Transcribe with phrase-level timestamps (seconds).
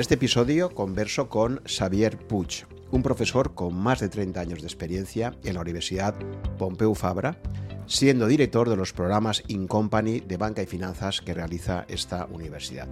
[0.00, 5.34] este episodio converso con Xavier Puig, un profesor con más de 30 años de experiencia
[5.44, 6.14] en la Universidad
[6.56, 7.36] Pompeu Fabra,
[7.86, 12.88] siendo director de los programas In Company de banca y finanzas que realiza esta universidad.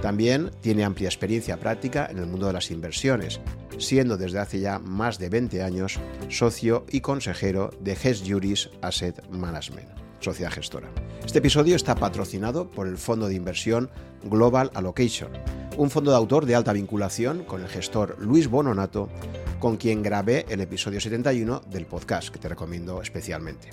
[0.00, 3.40] También tiene amplia experiencia práctica en el mundo de las inversiones,
[3.78, 9.24] siendo desde hace ya más de 20 años socio y consejero de Ges Juris Asset
[9.30, 10.88] Management, sociedad gestora.
[11.24, 13.90] Este episodio está patrocinado por el fondo de inversión
[14.24, 15.30] Global Allocation,
[15.76, 19.08] un fondo de autor de alta vinculación con el gestor Luis Bononato,
[19.58, 23.70] con quien grabé el episodio 71 del podcast, que te recomiendo especialmente.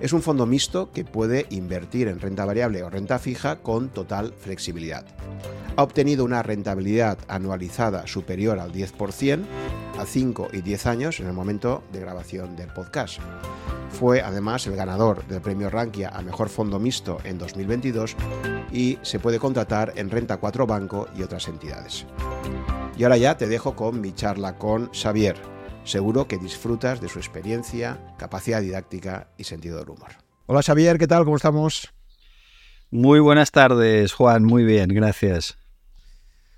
[0.00, 4.34] Es un fondo mixto que puede invertir en renta variable o renta fija con total
[4.38, 5.04] flexibilidad.
[5.76, 9.44] Ha obtenido una rentabilidad anualizada superior al 10%
[9.98, 13.20] a 5 y 10 años en el momento de grabación del podcast.
[13.90, 18.16] Fue además el ganador del premio Rankia a Mejor Fondo Mixto en 2022
[18.72, 22.06] y se puede contratar en Renta 4 Banco y otras entidades.
[22.96, 25.36] Y ahora ya te dejo con mi charla con Xavier.
[25.84, 30.12] Seguro que disfrutas de su experiencia, capacidad didáctica y sentido del humor.
[30.46, 31.24] Hola Xavier, ¿qué tal?
[31.24, 31.92] ¿Cómo estamos?
[32.90, 34.44] Muy buenas tardes, Juan.
[34.44, 35.58] Muy bien, gracias.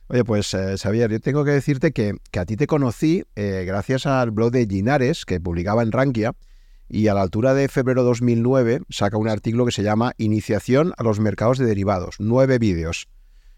[0.09, 4.07] Oye, pues eh, Xavier, yo tengo que decirte que, a ti te conocí eh, gracias
[4.07, 6.35] al blog de Ginares, que publicaba en Rankia,
[6.89, 11.03] y a la altura de febrero 2009 saca un artículo que se llama Iniciación a
[11.03, 13.09] los mercados de derivados, nueve vídeos.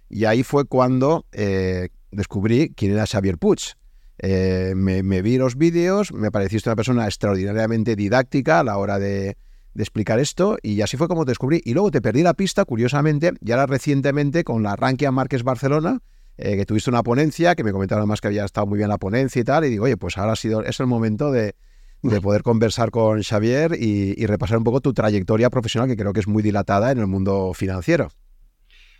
[0.08, 3.74] Y ahí fue cuando eh, descubrí quién era Xavier Puig.
[4.22, 9.36] Me, vi los vídeos, me pareciste una persona extraordinariamente didáctica a la hora de,
[9.76, 11.60] explicar esto y así fue como te descubrí.
[11.62, 16.00] Y luego te perdí la pista, curiosamente, y ahora recientemente con la Rankia Márquez Barcelona,
[16.38, 18.98] eh, que tuviste una ponencia, que me comentaron además que había estado muy bien la
[18.98, 21.54] ponencia y tal, y digo, oye, pues ahora ha sido, es el momento de,
[22.02, 26.20] de poder conversar con Xavier y, repasar un poco tu trayectoria profesional, que creo que
[26.20, 28.08] es muy dilatada en el mundo financiero.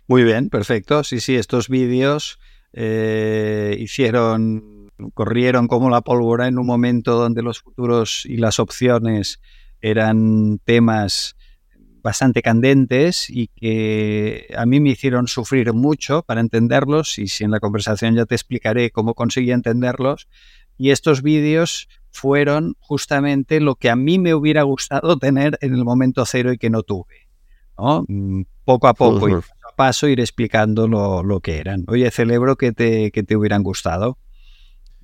[0.07, 1.03] Muy bien, perfecto.
[1.03, 2.39] Sí, sí, estos vídeos
[2.73, 9.39] eh, hicieron, corrieron como la pólvora en un momento donde los futuros y las opciones
[9.81, 11.35] eran temas
[12.01, 17.51] bastante candentes y que a mí me hicieron sufrir mucho para entenderlos y si en
[17.51, 20.27] la conversación ya te explicaré cómo conseguí entenderlos.
[20.77, 25.83] Y estos vídeos fueron justamente lo que a mí me hubiera gustado tener en el
[25.83, 27.27] momento cero y que no tuve.
[28.07, 31.85] Mm, poco a poco y paso a paso ir explicando lo, que eran.
[31.87, 34.17] Oye, celebro que te, te hubieran gustado.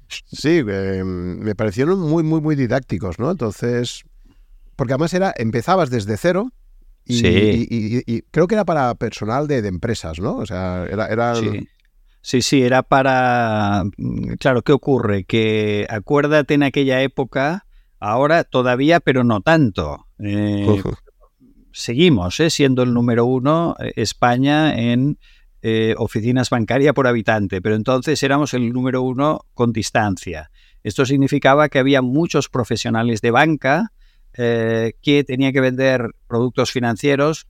[0.07, 3.31] Sí, eh, me parecieron muy, muy, muy didácticos, ¿no?
[3.31, 4.03] Entonces,
[4.75, 6.51] porque además era, empezabas desde cero
[7.05, 10.37] y, creo que era para personal de, empresas, ¿no?
[10.37, 11.33] O sea, era, era
[12.25, 13.83] Sí, sí, era para...
[14.39, 15.25] Claro, ¿qué ocurre?
[15.25, 17.67] Que acuérdate en aquella época,
[17.99, 20.07] ahora todavía, pero no tanto.
[20.17, 20.81] Eh,
[21.71, 25.19] seguimos eh, siendo el número uno eh, España en
[25.97, 30.49] oficinas bancarias por habitante, pero entonces éramos el número uno con distancia.
[30.81, 33.91] Esto significaba que había muchos profesionales de banca
[34.35, 37.47] que tenían que vender productos financieros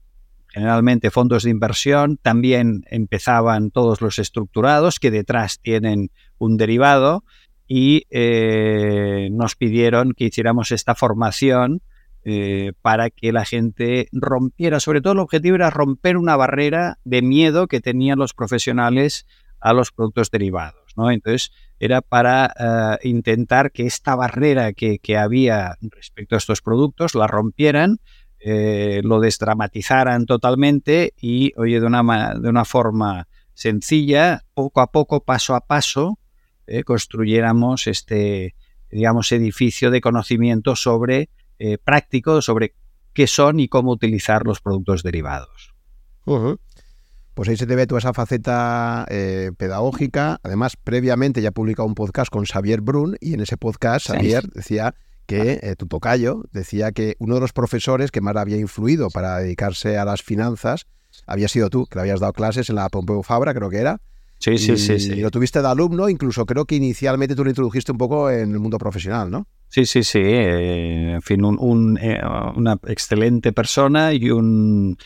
[0.56, 7.24] generalmente fondos de inversión, también empezaban todos los estructurados que detrás tienen un derivado
[7.68, 11.82] y eh, nos pidieron que hiciéramos esta formación
[12.24, 17.20] eh, para que la gente rompiera, sobre todo el objetivo era romper una barrera de
[17.20, 19.26] miedo que tenían los profesionales
[19.60, 20.94] a los productos derivados.
[20.96, 21.10] ¿no?
[21.10, 27.14] Entonces, era para eh, intentar que esta barrera que, que, había respecto a estos productos
[27.14, 27.98] la rompieran
[28.38, 35.24] eh, lo desdramatizaran totalmente y, oye, de una, de una forma sencilla, poco a poco,
[35.24, 36.18] paso a paso,
[36.66, 38.54] eh, construyéramos este,
[38.90, 41.30] digamos, edificio de conocimiento sobre
[41.84, 42.74] práctico, sobre
[43.14, 45.74] qué son y cómo utilizar los productos derivados.
[47.36, 49.06] Pues ahí se te ve toda esa faceta
[49.58, 50.40] pedagógica.
[50.42, 54.94] Además, previamente ya publicado un podcast con Xavier Brun y en ese podcast Xavier decía
[55.26, 59.36] que eh, tu tocayo decía que uno de los profesores que más había influido para
[59.38, 60.86] dedicarse a las finanzas
[61.26, 64.00] había sido tú, que le habías dado clases en la Pompeu Fabra, creo que era.
[64.38, 65.12] Sí, sí, sí, sí.
[65.14, 68.52] Y lo tuviste de alumno, incluso creo que inicialmente tú lo introdujiste un poco en
[68.52, 69.46] el mundo profesional, ¿no?
[69.68, 70.20] Sí, sí, sí.
[70.22, 72.20] Eh, en fin, un, eh,
[72.54, 74.96] una excelente persona y un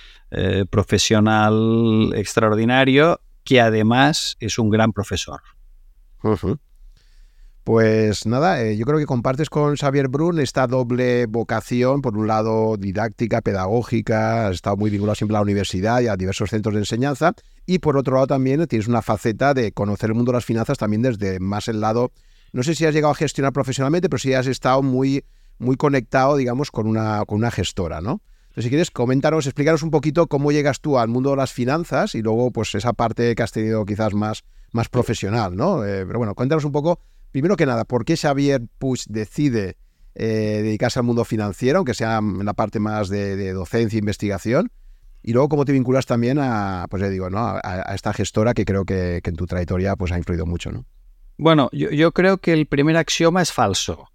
[0.70, 5.40] profesional extraordinario que además es un gran profesor.
[7.70, 12.26] Pues nada, eh, yo creo que compartes con Xavier Brun esta doble vocación, por un
[12.26, 16.74] lado didáctica, pedagógica, has estado muy vinculado siempre a la universidad y a diversos centros
[16.74, 17.32] de enseñanza,
[17.66, 20.78] y por otro lado también tienes una faceta de conocer el mundo de las finanzas
[20.78, 22.10] también desde más el lado,
[22.52, 25.24] no sé si has llegado a gestionar profesionalmente, pero sí has estado muy,
[25.60, 28.20] muy conectado, digamos, con una, con una gestora, ¿no?
[28.48, 32.16] Entonces, si quieres, coméntanos, explícanos un poquito cómo llegas tú al mundo de las finanzas
[32.16, 34.42] y luego, pues, esa parte que has tenido quizás más
[34.72, 35.84] más profesional, ¿no?
[35.84, 37.00] Eh, pero bueno, cuéntanos un poco,
[37.32, 39.76] primero que nada, ¿por qué Xavier Puig decide
[40.14, 44.70] eh, dedicarse al mundo financiero, aunque sea en la parte más de, docencia e investigación?
[45.22, 47.38] Y luego, ¿cómo te vinculas también a, pues digo, ¿no?
[47.38, 50.86] a, esta gestora que creo que, en tu trayectoria pues, ha influido mucho, ¿no?
[51.36, 54.08] Bueno, yo, yo creo que el primer axioma es falso.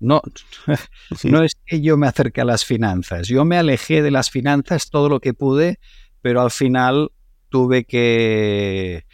[0.00, 0.22] No,
[1.24, 3.28] no es que yo me acerque a las finanzas.
[3.28, 5.78] Yo me alejé de las finanzas todo lo que pude,
[6.20, 7.10] pero al final
[7.48, 9.04] tuve que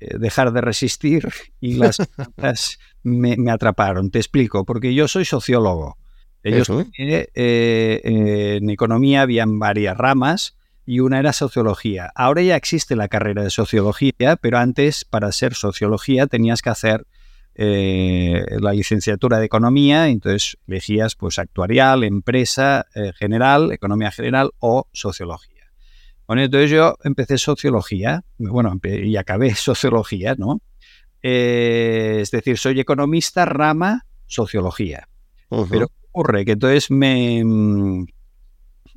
[0.00, 1.28] eh, dejar de resistir
[1.60, 4.10] y las finanzas me, atraparon.
[4.10, 5.96] Te explico, porque yo soy sociólogo.
[6.42, 6.68] Ellos,
[6.98, 10.56] eh, eh, en economía habían varias ramas
[10.86, 12.10] y una era sociología.
[12.14, 17.06] Ahora ya existe la carrera de sociología, pero antes para ser sociología tenías que hacer
[17.60, 24.86] eh, la licenciatura de economía, entonces elegías pues actuarial, empresa eh, general, economía general o
[24.92, 25.72] sociología.
[26.28, 30.60] Bueno, entonces yo empecé sociología, bueno, y acabé sociología, ¿no?
[31.22, 35.08] Eh, es decir, soy economista, rama, sociología.
[35.70, 37.42] Pero ocurre que entonces me,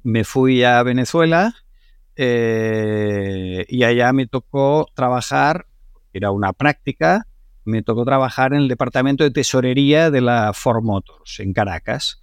[0.03, 1.56] me fui a Venezuela
[2.15, 5.65] y allá me tocó trabajar,
[6.13, 7.25] era una práctica,
[7.65, 12.21] me tocó trabajar en el departamento de tesorería de la Ford Motors en Caracas.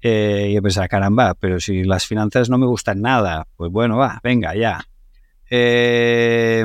[0.00, 3.96] Eh, y yo pensaba, caramba, pero si las finanzas no me gustan nada, pues bueno,
[3.96, 4.80] va, venga, ya.
[5.50, 6.64] Eh,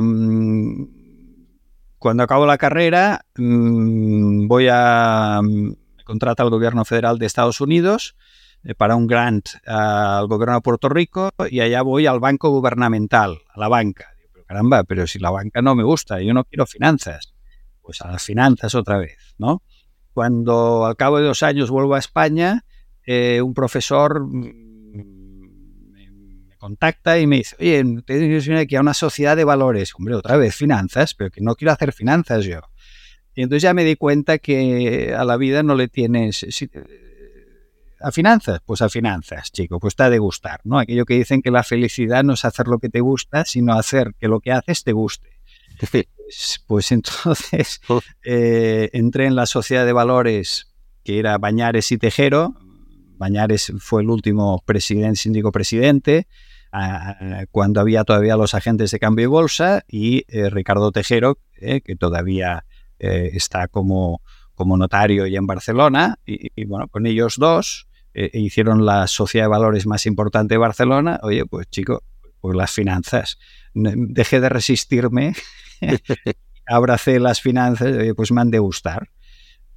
[2.03, 5.39] cuando acabo la carrera, mm, voy a.
[5.41, 8.17] Me contrata el gobierno federal de Estados Unidos
[8.65, 13.37] eh, para un grant al gobierno de Puerto Rico y allá voy al banco gubernamental,
[13.47, 14.09] a la banca.
[14.33, 17.33] pero caramba, pero si la banca no me gusta, yo no quiero finanzas
[17.81, 19.61] pues a las finanzas otra vez, ¿no?
[20.13, 22.65] Cuando al cabo de dos años vuelvo a España,
[23.05, 24.62] eh, un profesor mm,
[26.63, 30.37] contacta y me dice, oye, te digo aquí a una sociedad de valores, hombre, otra
[30.37, 32.61] vez finanzas, pero que no quiero hacer finanzas yo.
[33.35, 36.45] Y entonces ya me di cuenta que a la vida no le tienes...
[37.99, 38.61] ¿A finanzas?
[38.65, 40.79] Pues a finanzas, chico, pues te ha de gustar, ¿no?
[40.79, 44.13] Aquello que dicen que la felicidad no es hacer lo que te gusta, sino hacer
[44.17, 45.29] que lo que haces te guste.
[45.79, 47.81] Pues, pues, entonces
[48.23, 50.71] eh, entré en la sociedad de valores
[51.03, 52.55] que era Bañares y Tejero.
[53.17, 56.27] Bañares fue el último presidente, síndico presidente,
[57.51, 61.95] cuando había todavía los agentes de cambio y bolsa, y eh, Ricardo Tejero, eh, que
[61.95, 62.65] todavía
[62.99, 64.21] está como,
[64.55, 69.85] como notario y en Barcelona, y, bueno, con ellos dos hicieron la sociedad de valores
[69.85, 71.19] más importante de Barcelona.
[71.21, 72.01] Oye, pues chico,
[72.39, 73.37] pues las finanzas.
[73.73, 75.33] Dejé de resistirme
[76.65, 79.09] abracé las finanzas, pues me han de gustar.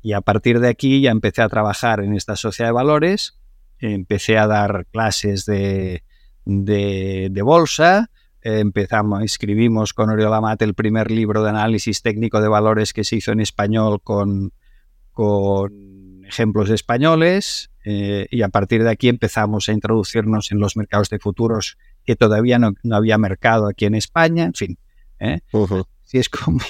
[0.03, 3.41] Y a partir de aquí ya empecé a trabajar en esta sociedad de valores,
[3.81, 6.05] empecé a dar clases de,
[6.47, 8.11] de, bolsa,
[8.41, 13.17] empezamos, escribimos con Oriola Mate el primer libro de análisis técnico de valores que se
[13.17, 14.53] hizo en español con,
[15.13, 21.09] con ejemplos españoles eh, y a partir de aquí empezamos a introducirnos en los mercados
[21.09, 24.79] de futuros que todavía no, había mercado aquí en España, en fin.
[25.21, 25.41] ¿eh?
[26.03, 26.61] Si es como,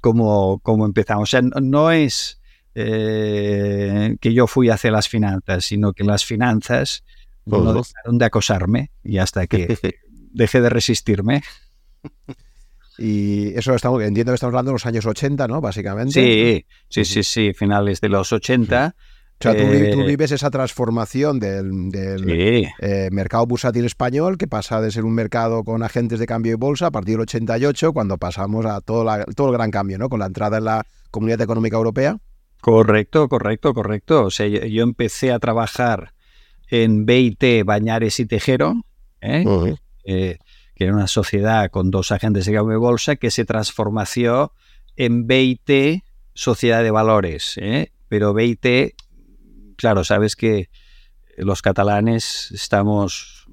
[0.00, 1.22] como, como empezamos.
[1.22, 2.40] O sea, no, es
[2.74, 7.04] eh, que yo fui hacia las finanzas, sino que las finanzas
[7.46, 9.76] no dejaron de acosarme y hasta que
[10.32, 11.42] dejé de resistirme.
[12.98, 15.62] Y eso estamos, entiendo que estamos hablando de los años 80, ¿no?
[15.62, 16.12] Básicamente.
[16.12, 18.94] Sí, sí, sí, sí, finales de los 80.
[18.94, 24.92] O sea, tú, eh, vives esa transformación del, eh, mercado bursátil español, que pasa de
[24.92, 28.66] ser un mercado con agentes de cambio y bolsa a partir del 88, cuando pasamos
[28.66, 30.08] a todo, todo el gran cambio, ¿no?
[30.08, 32.18] Con la entrada en la Comunidad Económica Europea.
[32.60, 34.26] Correcto, correcto, correcto.
[34.26, 36.12] O sea, yo, empecé a trabajar
[36.72, 38.84] en BIT, Bañares y Tejero,
[39.20, 39.44] ¿eh?
[40.04, 40.38] que
[40.84, 44.02] era una sociedad con dos agentes de cambio y bolsa que se transformó
[44.96, 46.02] en BIT,
[46.34, 47.60] Sociedad de Valores.
[48.08, 48.94] Pero BIT
[49.82, 50.70] claro, sabes que
[51.36, 53.48] los catalanes estamos,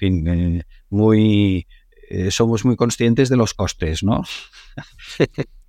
[0.00, 1.66] eh, muy,
[2.08, 4.24] eh, somos muy conscientes de los costes, ¿no?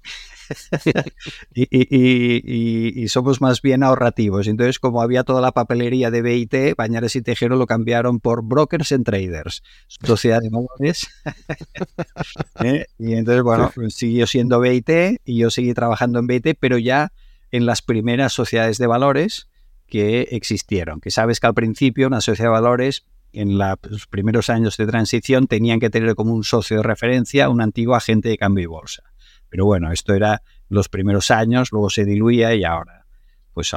[1.54, 4.48] y, somos más bien ahorrativos.
[4.48, 8.92] Entonces, como había toda la papelería de BIT, Bañares y Tejero lo cambiaron por Brokers
[8.92, 11.08] and Traders, Sociedad de Valores.
[12.64, 12.86] ¿Eh?
[12.98, 17.12] Y entonces, bueno, siguió siendo BIT y yo seguí trabajando en BIT, pero ya
[17.52, 19.48] en las primeras sociedades de valores
[19.88, 21.00] que existieron.
[21.00, 25.48] Que sabes que al principio una sociedad de valores en los primeros años de transición
[25.48, 29.04] tenían que tener como un socio de referencia un antiguo agente de cambio y bolsa.
[29.54, 33.06] Pero bueno, esto era los primeros años, luego se diluía y ahora
[33.54, 33.72] pues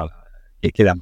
[0.63, 0.99] que quedan.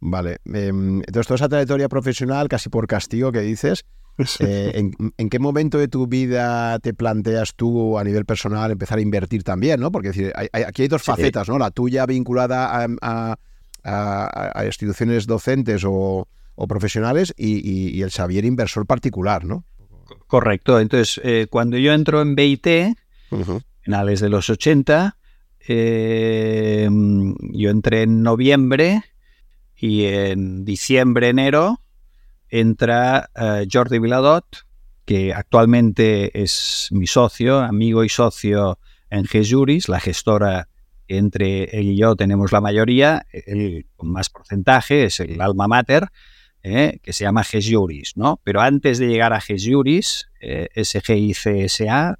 [0.00, 0.38] Vale.
[0.46, 3.84] Em, entonces, toda esa trayectoria profesional, casi por castigo que dices,
[4.40, 9.00] Eh, ¿en, qué momento de tu vida te planteas tú a nivel personal empezar a
[9.00, 9.78] invertir también?
[9.78, 9.92] ¿no?
[9.92, 11.56] Porque decir, aquí hay dos facetas, ¿no?
[11.56, 13.36] La tuya vinculada a,
[14.64, 16.26] instituciones docentes o,
[16.66, 19.64] profesionales y, el Xavier inversor particular, ¿no?
[20.26, 20.80] Correcto.
[20.80, 22.66] Entonces, eh, cuando yo entro en BIT,
[23.80, 25.16] finales de los 80,
[25.68, 26.88] eh,
[27.52, 29.02] yo entré en noviembre
[29.76, 31.80] y en diciembre, enero,
[32.48, 34.44] entra uh, Jordi Viladot,
[35.04, 38.78] que actualmente es mi socio, amigo y socio
[39.10, 40.68] en GESURIS, la gestora
[41.06, 46.08] entre él y yo tenemos la mayoría, el con más porcentaje es el alma mater,
[46.62, 48.40] eh, que se llama GESURIS, ¿no?
[48.44, 52.18] Pero antes de llegar a GESURIS, eh, SGICSA,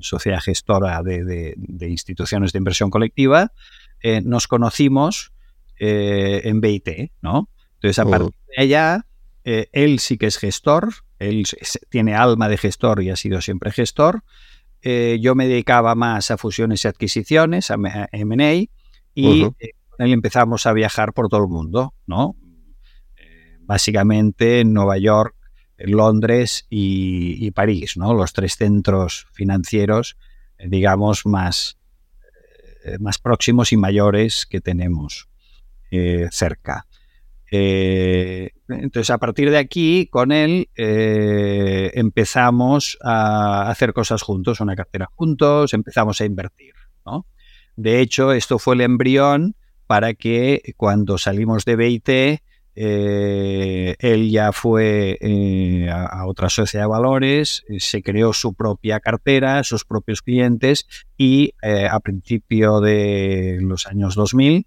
[0.00, 1.54] Sociedad Gestora de,
[1.88, 3.52] Instituciones de Inversión Colectiva,
[4.02, 5.32] eh, nos conocimos
[5.78, 7.48] eh, en BIT, ¿no?
[7.74, 9.06] Entonces, a partir de allá,
[9.44, 11.44] eh, él sí que es gestor, él
[11.88, 14.22] tiene alma de gestor y ha sido siempre gestor.
[14.84, 17.76] Yo me dedicaba más a fusiones y adquisiciones, a
[18.10, 18.52] M&A,
[19.14, 19.54] y con
[19.98, 22.34] él empezamos a viajar por todo el mundo, ¿no?
[23.72, 25.34] Básicamente en Nueva York,
[25.78, 28.12] Londres y, París, ¿no?
[28.12, 30.18] Los tres centros financieros,
[30.58, 31.78] digamos, más,
[33.00, 35.30] más próximos y mayores que tenemos
[36.30, 36.86] cerca.
[37.50, 44.76] Eh, entonces, a partir de aquí, con él, eh, empezamos a hacer cosas juntos, una
[44.76, 46.74] cartera juntos, empezamos a invertir.
[47.74, 52.42] De hecho, esto fue el embrión para que cuando salimos de BIT,
[52.74, 55.18] eh, él ya fue
[55.90, 60.86] a, otra sociedad de valores, se creó su propia cartera, sus propios clientes
[61.16, 64.66] y a principio de los años 2000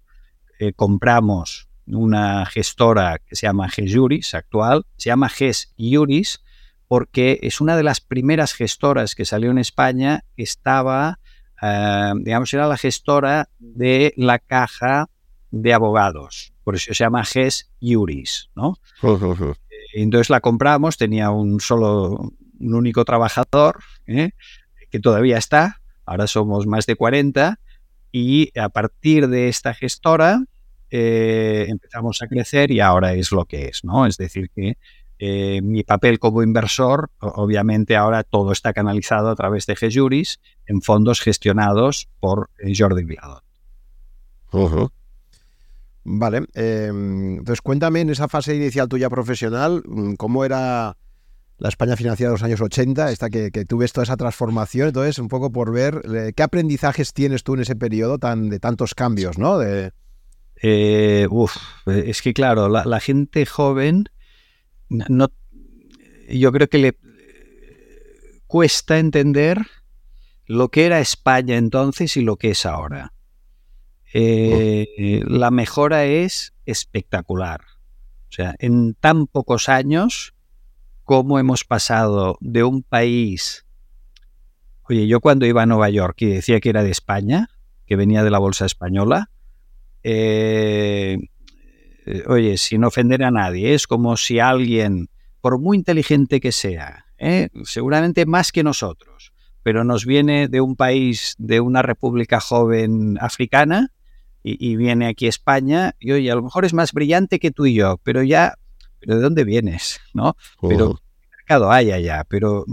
[0.76, 6.40] compramos una gestora que se llama GES actual, se llama GES Juris
[6.88, 11.18] porque es una de las primeras gestoras que salió en España que estaba,
[11.60, 15.08] eh, digamos, era la gestora de la caja
[15.50, 16.52] de abogados.
[16.66, 18.76] Por eso se llama GES Juris, ¿no?
[19.94, 24.32] Entonces la compramos, tenía un solo, un único trabajador, ¿eh?
[24.90, 27.60] que todavía está, ahora somos más de 40,
[28.10, 30.42] y a partir de esta gestora,
[30.90, 34.04] eh, empezamos a crecer y ahora es lo que es, ¿no?
[34.04, 34.76] Es decir, que
[35.20, 40.82] eh, mi papel como inversor, obviamente ahora todo está canalizado a través de GESURIS en
[40.82, 43.44] fondos gestionados por eh, Jordi Viladot.
[46.08, 50.96] Vale, em, entonces cuéntame en esa fase inicial tuya profesional, mm, ¿cómo era
[51.58, 55.26] la España financiera de los años 80, esta que, que toda esa transformación, entonces un
[55.26, 56.02] poco por ver
[56.36, 59.58] qué aprendizajes tienes tú en ese periodo tan de tantos cambios, ¿no?
[59.58, 59.92] De,
[60.62, 61.26] eh,
[61.86, 64.04] es que claro, la, gente joven
[64.88, 65.32] no,
[66.28, 66.98] yo creo que le
[68.46, 69.58] cuesta entender
[70.46, 73.12] lo que era España entonces y lo que es ahora.
[74.18, 77.60] Eh, la mejora es espectacular.
[78.30, 80.32] O sea, en tan pocos años,
[81.04, 83.66] cómo hemos pasado de un país...
[84.88, 87.50] Oye, yo cuando iba a Nueva York y decía que era de España,
[87.86, 89.30] que venía de la bolsa española,
[90.02, 91.18] eh,
[92.26, 95.10] oye, sin ofender a nadie, es como si alguien,
[95.42, 97.50] por muy inteligente que sea, ¿eh?
[97.64, 103.92] seguramente más que nosotros, pero nos viene de un país, de una república joven africana,
[104.48, 107.66] y, viene aquí a España, y oye, a lo mejor es más brillante que tú
[107.66, 108.54] y yo, pero ya,
[109.00, 110.00] pero ¿de dónde vienes?
[110.14, 110.36] ¿No?
[110.60, 111.00] Pero
[111.36, 112.64] mercado hay allá, pero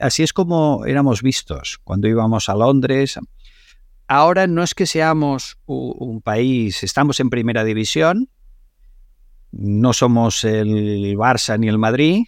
[0.00, 3.18] así es como éramos vistos cuando íbamos a Londres.
[4.06, 8.28] Ahora no es que seamos un país, estamos en primera división,
[9.52, 12.24] no somos el Barça ni el Madrid.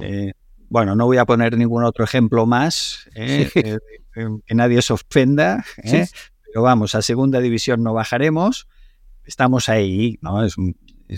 [0.00, 0.32] Eh,
[0.68, 3.78] bueno, no voy a poner ningún otro ejemplo más, eh, eh,
[4.46, 5.64] que nadie se ofenda,
[6.52, 8.68] pero vamos, a segunda división no bajaremos,
[9.24, 10.44] estamos ahí, ¿no?
[10.44, 10.56] Es,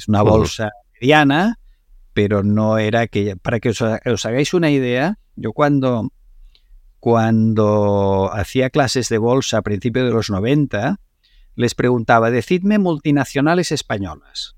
[0.08, 1.58] una bolsa mediana,
[2.12, 6.10] pero no era que, para que os hagáis una idea, yo cuando
[7.04, 11.00] cuando hacía clases de bolsa a principios de los 90,
[11.54, 14.56] les preguntaba, decidme multinacionales españolas.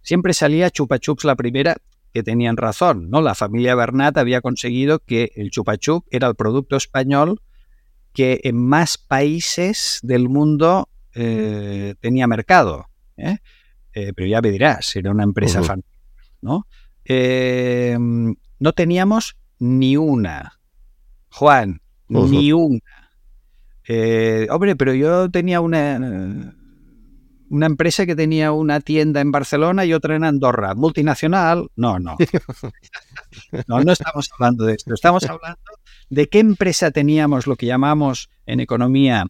[0.00, 1.76] Siempre salía Chupa Chups la primera,
[2.14, 3.20] que tenían razón, ¿no?
[3.20, 7.42] La familia Bernat había conseguido que el Chupa Chup era el producto español
[8.12, 12.86] que en más países del mundo eh, tenía mercado.
[13.16, 13.38] ¿eh?
[13.92, 15.80] Eh, pero ya me dirás, era una empresa uh
[16.40, 16.66] ¿no?
[18.60, 20.60] no teníamos ni una
[21.30, 23.12] Juan, ni una.
[24.50, 26.54] Hombre, pero yo tenía una,
[27.50, 30.74] una empresa que tenía una tienda en Barcelona y otra en Andorra.
[30.74, 31.68] ¿Multinacional?
[31.76, 32.16] No, no.
[33.66, 34.94] No, estamos hablando de esto.
[34.94, 35.60] Estamos hablando
[36.10, 39.26] de qué empresa teníamos lo que llamamos en economía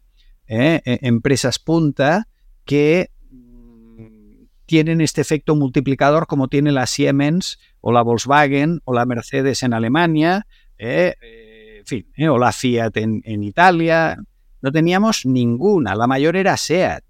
[0.47, 2.27] eh, e, empresas punta
[2.65, 9.05] que mm, tienen este efecto multiplicador como tiene la Siemens o la Volkswagen o la
[9.05, 10.47] Mercedes en Alemania,
[10.77, 14.17] eh, eh, en fin, o la Fiat en, en Italia,
[14.61, 17.03] no teníamos ninguna, la mayor era SEAT.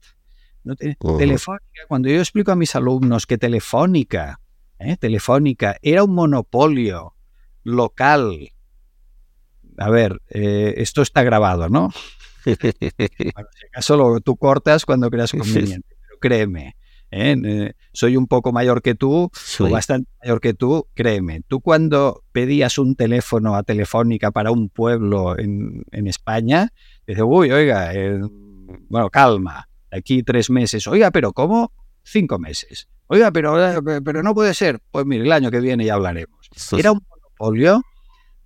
[1.18, 4.40] Telefónica, cuando yo explico a mis alumnos que Telefónica,
[4.80, 4.98] ¿eh?
[4.98, 7.16] Telefónica era un monopolio
[7.64, 8.52] local.
[9.78, 11.92] A ver, eh, esto está grabado, ¿no?
[12.46, 16.76] bueno, si acaso lo, tú cortas cuando creas conveniente, pero créeme,
[17.12, 17.74] ¿eh?
[17.94, 21.42] soy un poco mayor que tú, o bastante mayor que tú, créeme.
[21.48, 26.72] Tú cuando pedías un teléfono a Telefónica para un pueblo en, en España,
[27.10, 27.92] Dice, uy, oiga,
[28.88, 30.88] bueno, calma, aquí tres meses.
[30.88, 31.72] Oiga, pero ¿cómo?
[32.04, 32.88] Cinco meses.
[33.08, 34.82] Oiga, pero, eh, pero no puede ser.
[34.92, 36.50] Pues mire, el año que viene ya hablaremos.
[36.78, 37.82] Era un monopolio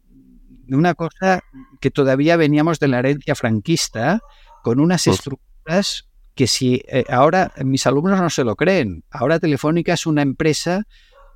[0.09, 1.41] de una cosa
[1.81, 4.21] que todavía veníamos de la herencia franquista,
[4.63, 9.03] con unas estructuras que si eh, ahora mis alumnos no se lo creen.
[9.11, 10.83] Ahora Telefónica es una empresa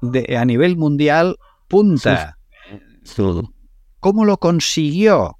[0.01, 1.37] de, a nivel mundial
[1.67, 2.37] punta.
[3.99, 5.37] ¿Cómo lo consiguió?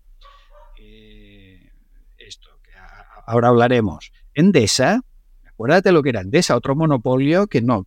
[3.27, 4.11] ahora hablaremos.
[4.37, 5.01] Endesa,
[5.45, 7.85] acuérdate lo que era Endesa, otro monopolio que no,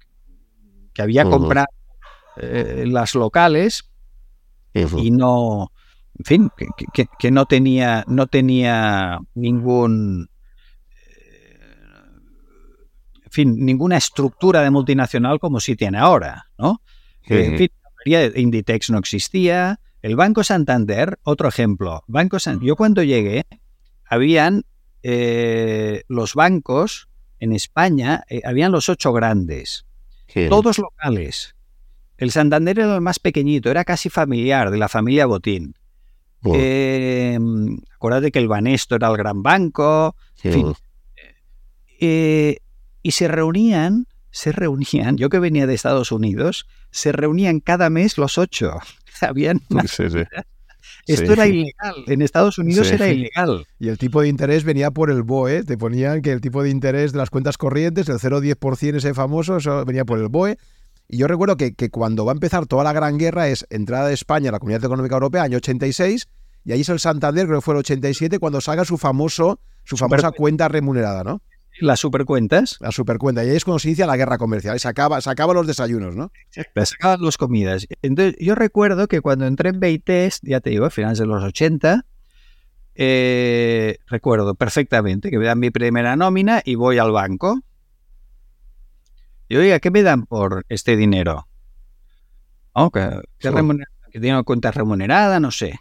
[0.92, 1.68] que había comprado
[2.36, 3.88] eh, las locales
[4.74, 5.72] y no,
[6.18, 6.50] en fin,
[7.18, 10.28] que, no tenía, no tenía ningún,
[10.90, 11.58] eh,
[13.24, 16.82] en fin, ninguna estructura de multinacional como si tiene ahora, ¿no?
[17.26, 17.70] En fin,
[18.34, 19.78] Inditex no existía.
[20.02, 22.02] El Banco Santander, otro ejemplo.
[22.08, 23.44] Banco yo cuando llegué,
[24.04, 24.64] habían
[25.02, 29.86] eh, los bancos en España, eh, habían los ocho grandes,
[30.48, 31.56] todos locales.
[32.18, 35.74] El Santander era el más pequeñito, era casi familiar, de la familia Botín.
[36.44, 40.14] Em, acuérdate que el Banesto era el gran banco.
[41.98, 42.58] Eh,
[43.02, 48.18] y se reunían, se reunían, yo que venía de Estados Unidos, se reunían cada mes
[48.18, 48.78] los ocho.
[49.20, 49.60] Habían
[51.06, 52.04] esto era ilegal.
[52.06, 53.66] En Estados Unidos era ilegal.
[53.78, 55.64] Y el tipo de interés venía por el BOE.
[55.64, 59.56] Te ponían que el tipo de interés de las cuentas corrientes, el 0,10% ese famoso,
[59.56, 60.58] eso venía por el BOE.
[61.08, 64.14] Y yo recuerdo que, cuando va a empezar toda la gran guerra es entrada de
[64.14, 66.28] España a la Comunidad Económica Europea, año 86,
[66.64, 69.96] y ahí es el Santander, creo que fue el 87, cuando salga su famoso, su
[69.96, 71.42] famosa cuenta remunerada, ¿no?
[71.78, 72.76] Las supercuentas.
[72.80, 73.44] La supercuenta.
[73.44, 74.76] Y ahí es cuando se inicia la guerra comercial.
[74.76, 75.20] Y se acaba,
[75.54, 76.32] los desayunos, ¿no?
[76.50, 76.66] Se
[76.98, 77.86] acaban las comidas.
[78.02, 81.42] Entonces, yo recuerdo que cuando entré en Beites, ya te digo, a finales de los
[81.42, 82.04] 80,
[82.94, 87.60] eh, recuerdo perfectamente que me dan mi primera nómina y voy al banco.
[89.48, 91.48] Y oiga, ¿qué me dan por este dinero?
[92.72, 95.40] Oh, ¿qué, que tiene una cuenta remunerada?
[95.40, 95.80] No sé.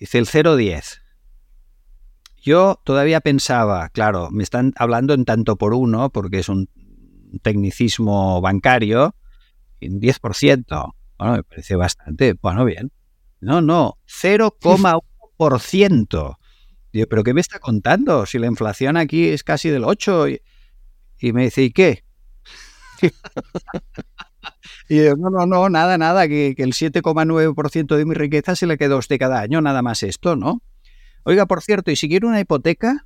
[0.00, 1.02] Dice el 010.
[2.46, 6.70] Yo todavía pensaba, claro, me están hablando en tanto por uno, porque es un
[7.42, 9.16] tecnicismo bancario,
[9.80, 10.94] en 10%.
[11.18, 12.34] Bueno, me parece bastante.
[12.40, 12.92] Bueno, bien.
[13.40, 16.36] No, no, 0,1%.
[16.92, 18.26] Digo, ¿pero qué me está contando?
[18.26, 20.28] Si la inflación aquí es casi del 8.
[20.28, 20.40] Y,
[21.32, 22.04] me dice, ¿y qué?
[24.88, 28.68] y yo, no, no, no, nada, nada, que, que el 7,9% de mi riqueza se
[28.68, 30.62] le quedó a usted cada año, nada más esto, ¿no?
[31.28, 33.04] Oiga, por cierto, ¿y si quiero una hipoteca?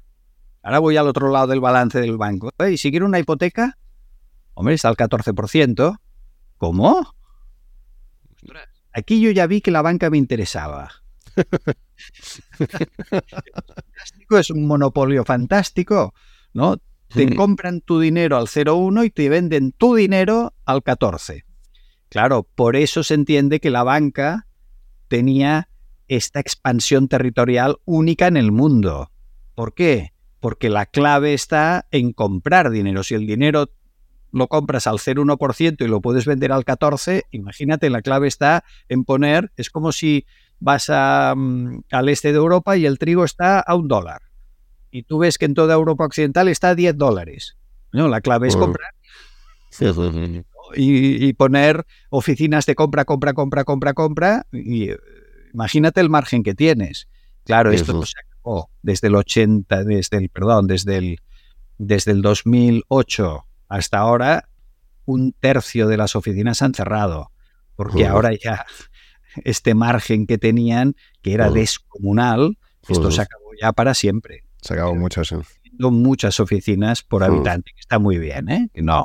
[0.62, 2.52] Ahora voy al otro lado del balance del banco.
[2.58, 2.72] ¿eh?
[2.72, 3.78] ¿Y si quiero una hipoteca?
[4.52, 5.98] Hombre, está al 14%.
[6.58, 7.14] ¿Cómo?
[8.92, 10.90] Aquí yo ya vi que la banca me interesaba.
[14.38, 16.12] es un monopolio fantástico,
[16.52, 16.76] ¿no?
[17.08, 21.46] Te compran tu dinero al 0,1 y te venden tu dinero al 14.
[22.10, 24.46] Claro, por eso se entiende que la banca
[25.08, 25.69] tenía
[26.10, 29.12] esta expansión territorial única en el mundo.
[29.54, 30.12] ¿Por qué?
[30.40, 33.04] Porque la clave está en comprar dinero.
[33.04, 33.70] Si el dinero
[34.32, 39.04] lo compras al 0,1% y lo puedes vender al 14%, imagínate, la clave está en
[39.04, 40.26] poner, es como si
[40.58, 44.22] vas a, mm, al este de Europa y el trigo está a un dólar.
[44.90, 47.56] Y tú ves que en toda Europa Occidental está a 10 dólares.
[47.92, 48.90] No, la clave es comprar.
[50.74, 54.46] Y, y, poner oficinas de compra, compra, compra, compra, compra.
[54.52, 54.90] Y
[55.52, 57.08] Imagínate el margen que tienes.
[57.44, 61.20] Claro, esto se acabó desde el 80, desde el, perdón, desde el,
[61.78, 64.48] desde el 2008 hasta ahora,
[65.04, 67.30] un tercio de las oficinas han cerrado,
[67.76, 68.66] porque ahora ya
[69.44, 72.58] este margen que tenían, que era descomunal,
[72.88, 74.44] esto se acabó ya para siempre.
[74.60, 75.36] Se acabó mucho, sí.
[75.78, 78.68] muchas oficinas por habitante, que está muy bien, ¿eh?
[78.74, 79.04] No.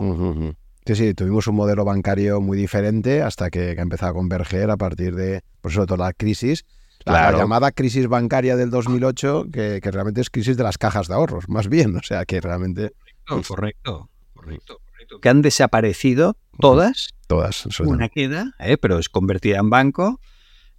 [0.86, 4.78] Sí, sí, tuvimos un modelo bancario muy diferente hasta que, que empezó a converger a
[4.78, 6.64] partir de, por eso, toda la crisis.
[7.06, 11.14] La, llamada crisis bancaria del 2008, que, que, realmente es crisis de las cajas de
[11.14, 11.96] ahorros, más bien.
[11.96, 12.94] O sea, que realmente...
[13.26, 15.20] Correcto, correcto, correcto.
[15.22, 17.10] Que han desaparecido todas.
[17.28, 17.66] Todas.
[17.80, 18.78] Una queda, ¿eh?
[18.78, 20.20] pero es convertida en banco.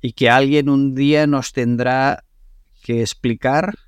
[0.01, 2.25] Y que alguien un día nos tendrá
[2.83, 3.79] que explicar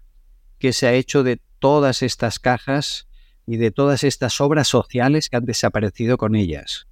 [0.59, 3.08] qué se ha hecho de todas estas cajas
[3.49, 6.87] y de todas estas obras sociales que han desaparecido con ellas.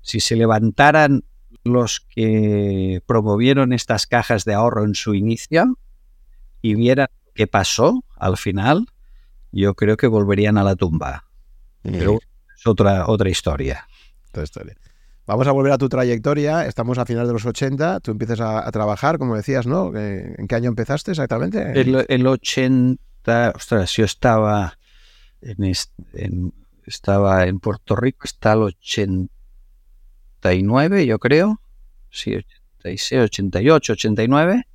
[0.00, 1.22] Si se levantaran
[1.62, 5.78] los que promovieron estas cajas de ahorro en su inicio
[6.60, 8.86] y vieran qué pasó al final,
[9.52, 11.26] yo creo que volverían a la tumba.
[11.82, 12.18] Pero
[12.56, 13.86] es otra, otra historia.
[14.30, 14.74] Otra historia.
[15.24, 16.66] Vamos a volver a tu trayectoria.
[16.66, 18.00] Estamos a final de los 80.
[18.00, 19.96] Tú empiezas a, trabajar, como decías, ¿no?
[19.96, 21.80] ¿En qué año empezaste exactamente?
[21.80, 23.52] El, el 80.
[23.54, 24.78] Ostras, yo estaba
[25.42, 26.52] en,
[26.86, 31.60] estaba en Puerto Rico hasta el 89, yo creo.
[32.10, 32.34] Sí,
[32.78, 34.66] 86, 88, 89.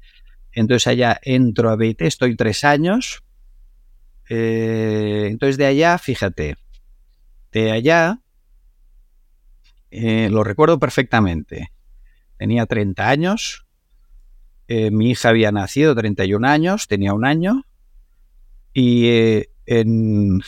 [0.53, 3.23] Entonces allá entro a BIT, estoy tres años.
[4.29, 6.57] Eh, entonces de allá, fíjate,
[7.51, 8.19] de allá
[9.91, 11.71] eh, lo recuerdo perfectamente.
[12.37, 13.65] Tenía 30 años.
[14.67, 17.63] Eh, mi hija había nacido 31 años, tenía un año.
[18.73, 20.41] Y en,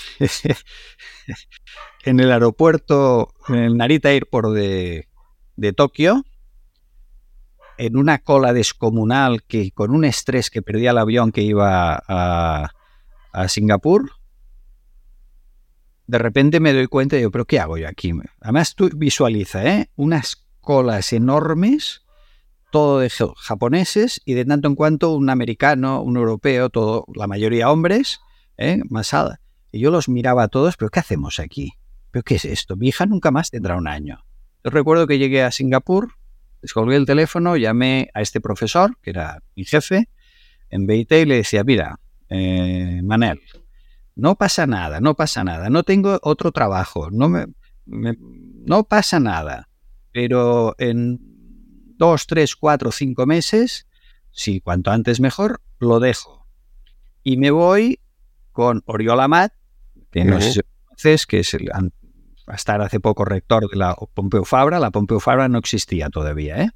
[2.05, 5.07] el aeropuerto, en el Narita Airport de,
[5.57, 6.23] de Tokio,
[7.77, 12.71] en una cola descomunal que con un estrés que perdía el avión que iba a,
[13.31, 14.11] a Singapur,
[16.07, 18.11] de repente me doy cuenta y digo, pero ¿qué hago yo aquí?
[18.41, 19.91] Además tú visualiza, ¿eh?
[19.95, 22.01] Unas colas enormes,
[22.71, 27.71] todo de japoneses y de tanto en cuanto un americano, un europeo, todo, la mayoría
[27.71, 28.21] hombres,
[28.59, 28.81] ¿eh?
[28.89, 29.41] Masada.
[29.71, 31.73] Y yo los miraba a todos, pero ¿qué hacemos aquí?
[32.11, 32.75] ¿Pero qué es esto?
[32.75, 34.23] Mi hija nunca más tendrá un año.
[34.63, 36.13] Yo recuerdo que llegué a Singapur,
[36.61, 40.09] descolgué el teléfono, llamé a este profesor, que era mi jefe,
[40.69, 43.39] en BIT y le decía, mira, eh, Manel,
[44.15, 47.47] no pasa nada, no pasa nada, no tengo otro trabajo, no, me,
[47.85, 49.69] no pasa nada,
[50.11, 51.19] pero en
[51.97, 53.87] dos, tres, cuatro, cinco meses,
[54.31, 56.45] si cuanto antes mejor, lo dejo.
[57.23, 57.99] Y me voy
[58.59, 59.53] con Oriola Mat,
[60.11, 63.95] que no sé si conoces, que es el, a estar hace poco rector de la
[64.13, 64.79] Pompeu Fabra.
[64.79, 66.71] La Pompeu Fabra no existía todavía, ¿eh?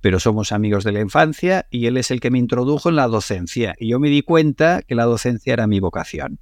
[0.00, 3.08] pero somos amigos de la infancia y él es el que me introdujo en la
[3.08, 3.74] docencia.
[3.80, 6.38] Y yo me di cuenta que la docencia era mi vocación,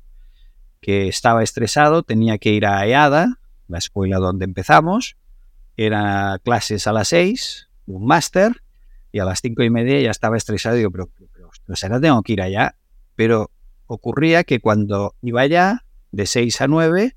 [0.82, 5.16] que estaba estresado, tenía que ir a EADA, la escuela donde empezamos,
[5.78, 8.60] eran clases a las seis, un máster,
[9.12, 12.22] y a las cinco y media ya estaba estresado y digo, pero, pero, pero, tengo
[12.22, 12.74] que ir allá.
[13.16, 13.50] Pero
[13.88, 17.16] ocurría que cuando iba allá, de 6 a 9,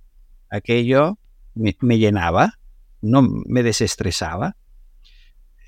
[0.49, 1.17] aquello
[1.53, 2.59] me, llenaba,
[3.01, 4.55] no me desestresaba.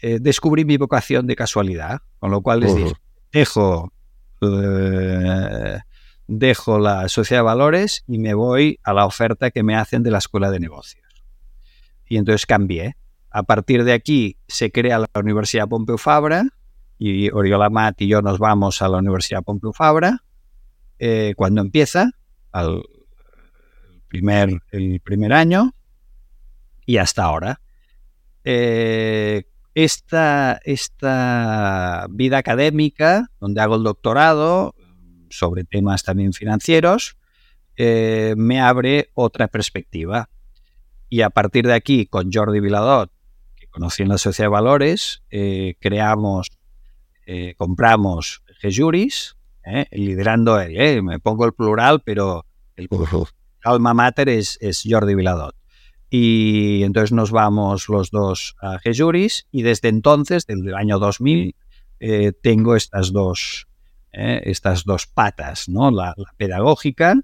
[0.02, 2.94] Eh, descubrí mi vocación de casualidad, con lo cual les dije,
[3.32, 3.94] dejo,
[4.42, 5.80] eh,
[6.28, 10.12] dejo la sociedad de valores y me voy a la oferta que me hacen de
[10.12, 11.04] la escuela de negocios.
[12.08, 12.98] Y entonces cambié.
[13.30, 16.46] A partir de aquí se crea la Universidad Pompeu Fabra
[17.00, 20.24] y Oriola Mat y yo nos vamos a la Universidad Pompeu Fabra
[21.00, 22.12] eh, cuando empieza,
[22.52, 22.84] al
[24.08, 25.74] primer, el primer año
[26.86, 27.62] y hasta ahora.
[28.44, 34.76] Eh, esta, esta vida académica, donde hago el doctorado
[35.30, 37.18] sobre temas también financieros,
[37.76, 40.30] eh, me abre otra perspectiva.
[41.10, 43.12] Y a partir de aquí, con Jordi Viladot,
[43.56, 45.24] que conocí en la Sociedad de Valores,
[45.80, 46.50] creamos,
[47.58, 49.88] compramos Gejuris, ¿eh?
[49.92, 50.80] liderando él.
[50.80, 51.02] ¿eh?
[51.02, 52.46] Me pongo el plural, pero
[52.76, 52.88] el
[53.64, 55.56] alma mater es, es Jordi Viladot.
[56.10, 61.56] Y entonces nos vamos los dos a Jejuris y desde entonces, desde el año 2000,
[62.00, 63.68] eh, tengo estas dos,
[64.12, 65.90] estas dos patas, ¿no?
[65.90, 67.16] La, pedagógica,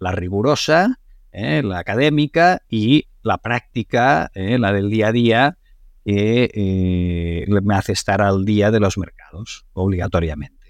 [0.00, 0.98] la rigurosa,
[1.32, 5.58] la académica y la práctica, la del día a día,
[6.04, 10.61] que me hace estar al día de los mercados, obligatoriamente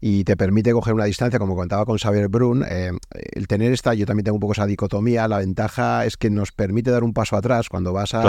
[0.00, 3.92] y te permite coger una distancia, como contaba con Xavier Brun, eh, el tener esta,
[3.92, 7.12] yo también tengo un poco esa dicotomía, la ventaja es que nos permite dar un
[7.12, 8.22] paso atrás cuando vas a,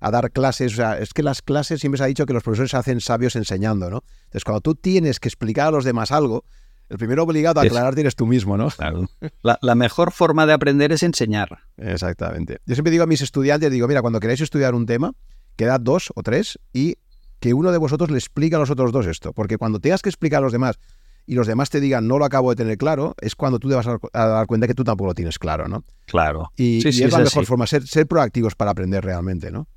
[0.00, 2.44] a dar clases, o sea, es que las clases siempre se ha dicho que los
[2.44, 4.04] profesores se hacen sabios enseñando, ¿no?
[4.26, 6.44] Entonces, cuando tú tienes que explicar a los demás algo,
[6.88, 8.68] el primero obligado a aclarar tienes tú mismo, ¿no?
[8.68, 9.08] Claro.
[9.42, 11.58] La, la, mejor forma de aprender es enseñar.
[11.76, 12.60] Exactamente.
[12.64, 15.12] Yo siempre digo a mis estudiantes, digo, mira, cuando queráis estudiar un tema,
[15.56, 16.98] quedad dos o tres y
[17.46, 19.32] que uno de vosotros le explique a los otros dos esto.
[19.32, 20.80] Porque cuando tengas que explicar a los demás
[21.26, 23.76] y los demás te digan no lo acabo de tener claro, es cuando tú te
[23.76, 25.84] vas a, dar cuenta que tú tampoco lo tienes claro, ¿no?
[26.06, 26.50] Claro.
[26.56, 29.68] Y, es la mejor forma, ser, ser proactivos para aprender realmente, ¿no?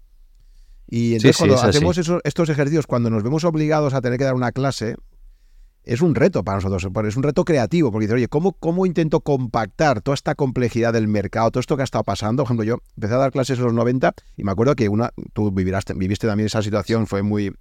[0.88, 4.52] Y entonces cuando hacemos estos ejercicios, cuando nos vemos obligados a tener que dar una
[4.52, 4.96] clase,
[5.90, 9.22] es un reto para nosotros, es un reto creativo, porque dices, oye, ¿cómo, ¿cómo intento
[9.22, 12.44] compactar toda esta complejidad del mercado, todo esto que ha estado pasando?
[12.44, 15.12] Por ejemplo, yo empecé a dar clases en los 90 y me acuerdo que una,
[15.34, 17.56] tú viviste también esa situación, fue muy,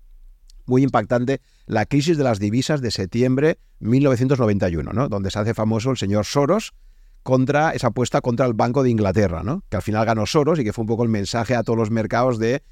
[0.66, 5.08] muy impactante, la crisis de las divisas de septiembre 1991, ¿no?
[5.08, 6.74] donde se hace famoso el señor Soros
[7.22, 9.62] contra esa apuesta contra el Banco de Inglaterra, ¿no?
[9.70, 11.90] que al final ganó Soros y que fue un poco el mensaje a todos los
[11.90, 12.62] mercados de,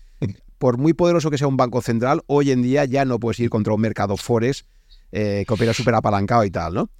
[0.58, 3.48] por muy poderoso que sea un banco central, hoy en día ya no puedes ir
[3.48, 4.66] contra un mercado forex
[5.12, 6.90] eh, que opera súper apalancado y tal, ¿no?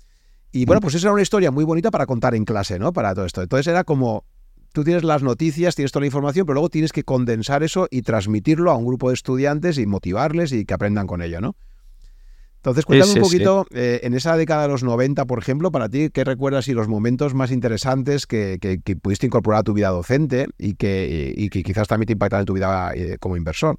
[0.53, 2.93] Y bueno, pues esa era una historia muy bonita para contar en clase, ¿no?
[2.93, 3.43] Para todo esto.
[3.43, 4.25] Entonces era como,
[4.73, 8.03] tú tienes las noticias, tienes toda la información, pero luego tienes que condensar eso y
[8.03, 11.57] transmitirlo a un grupo de estudiantes y motivarles y que aprendan con ello, ¿no?
[12.57, 16.11] Entonces, cuéntame un poquito, eh, en esa década de los 90, por ejemplo, para ti,
[16.11, 18.59] ¿qué recuerdas y los momentos más interesantes que,
[19.01, 22.47] pudiste incorporar a tu vida docente y que, y que quizás también te impactaron en
[22.47, 23.79] tu vida eh, como inversor?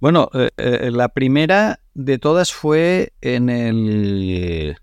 [0.00, 4.76] Bueno, eh, la primera de todas fue en el,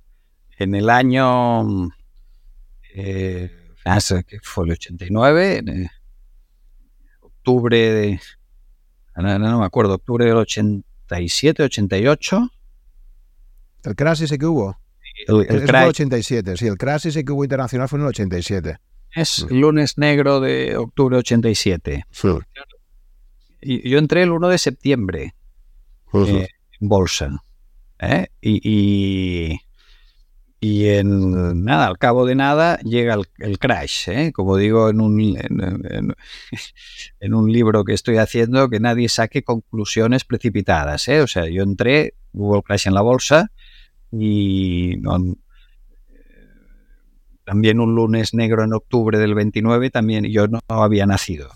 [0.58, 1.90] en el año,
[2.96, 3.52] eh,
[4.28, 5.90] que fue el 89, en
[7.22, 8.20] octubre de,
[9.16, 12.50] no, me acuerdo, octubre del 87, 88.
[13.84, 14.78] ¿El crash ese que hubo?
[15.28, 18.78] El, el, el 87, sí, el crash ese que hubo internacional fue en el 87.
[19.14, 22.06] Es el lunes negro de octubre 87.
[22.10, 22.30] Sí.
[23.62, 25.36] Y yo entré el 1 de septiembre
[26.80, 27.44] bolsa.
[28.00, 28.28] ¿eh?
[28.42, 29.60] Y,
[30.60, 34.10] y, en nada, al cabo de nada llega el, crash.
[34.10, 34.32] ¿eh?
[34.34, 35.38] Como digo en un,
[37.20, 41.08] en, un libro que estoy haciendo, que nadie saque conclusiones precipitadas.
[41.08, 41.22] ¿eh?
[41.22, 43.52] O sea, yo entré, hubo el crash en la bolsa
[44.12, 45.02] y
[47.46, 51.50] también un lunes negro en octubre del 29, también yo no había nacido.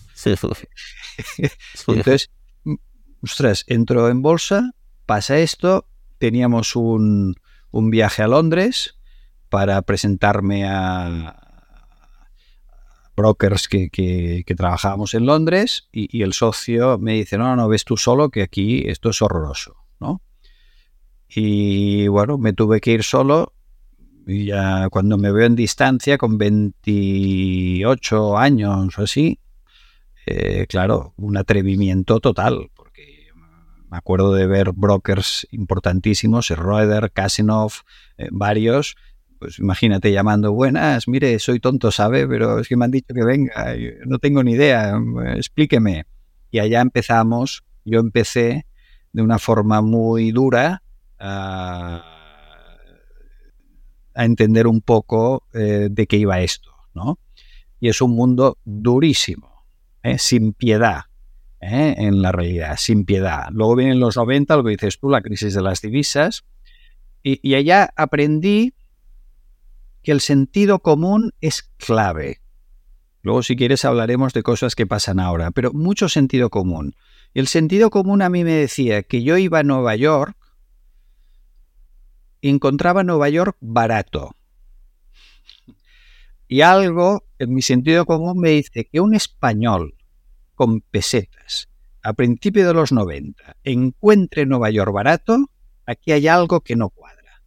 [1.87, 2.29] Entonces,
[3.21, 4.71] ostras, entro en bolsa,
[5.05, 7.35] pasa esto, teníamos un,
[7.71, 8.97] viaje a Londres
[9.49, 11.41] para presentarme a
[13.15, 18.29] brokers que, trabajábamos en Londres y, el socio me dice, no, no, ves tú solo
[18.29, 20.21] que aquí esto es horroroso, ¿no?
[21.27, 23.53] Y bueno, me tuve que ir solo
[24.27, 29.39] y ya cuando me veo en distancia con 28 años o así,
[30.25, 32.69] eh, claro, un atrevimiento total,
[33.89, 37.71] me acuerdo de ver brokers importantísimos, Schroeder, Kasinov,
[38.17, 38.95] eh, varios.
[39.39, 42.27] Pues imagínate llamando, buenas, mire, soy tonto, ¿sabe?
[42.27, 44.99] Pero es que me han dicho que venga, no tengo ni idea,
[45.35, 46.05] explíqueme.
[46.51, 48.65] Y allá empezamos, yo empecé
[49.13, 50.83] de una forma muy dura
[51.19, 52.11] a,
[54.13, 57.19] entender un poco eh, de qué iba esto, ¿no?
[57.79, 59.54] Y es un mundo durísimo,
[60.05, 60.17] ¿eh?
[60.19, 61.05] sin piedad,
[61.59, 61.95] ¿eh?
[61.97, 63.47] en la realidad, sin piedad.
[63.51, 66.45] Luego vienen los 90, lo que dices tú, la crisis de las divisas,
[67.23, 68.75] y, allá aprendí
[70.03, 72.39] que el sentido común es clave.
[73.23, 76.95] Luego, si quieres, hablaremos de cosas que pasan ahora, pero mucho sentido común.
[77.33, 80.37] Y el sentido común a mí me decía que yo iba a Nueva York
[82.41, 84.35] y encontraba Nueva York barato.
[86.47, 89.94] Y algo en mi sentido común me dice que un español
[90.55, 91.69] con pesetas
[92.05, 95.49] a principios de los 90 encuentre Nueva York barato,
[95.87, 97.41] aquí hay algo que no cuadra.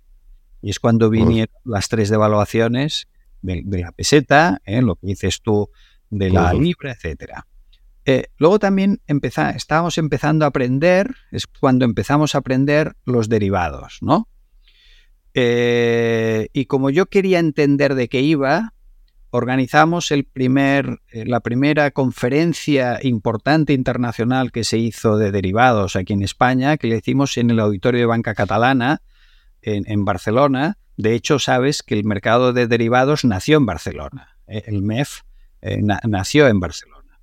[0.61, 3.07] Y es cuando vinieron las tres devaluaciones
[3.41, 4.83] de, la peseta, ¿eh?
[4.83, 5.71] lo que dices tú
[6.11, 7.47] de la libra, etcétera.
[8.05, 14.27] Eh, luego también estábamos empezando a aprender, es cuando empezamos a aprender los derivados, ¿no?
[15.35, 18.75] Eh, y como yo quería entender de qué iba,
[19.31, 26.15] organizamos el primer, eh, la primera conferencia importante internacional que se hizo de derivados aquí
[26.15, 29.03] en España, que le hicimos en el Auditorio de Banca Catalana,
[29.61, 30.79] en, Barcelona.
[30.97, 34.39] De hecho, sabes que el mercado de derivados nació en Barcelona.
[34.47, 35.23] Eh, el MEF
[35.61, 37.21] eh, nació en Barcelona.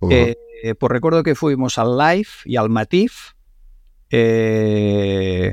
[0.00, 3.32] pues recuerdo que fuimos al LIFE y al MATIF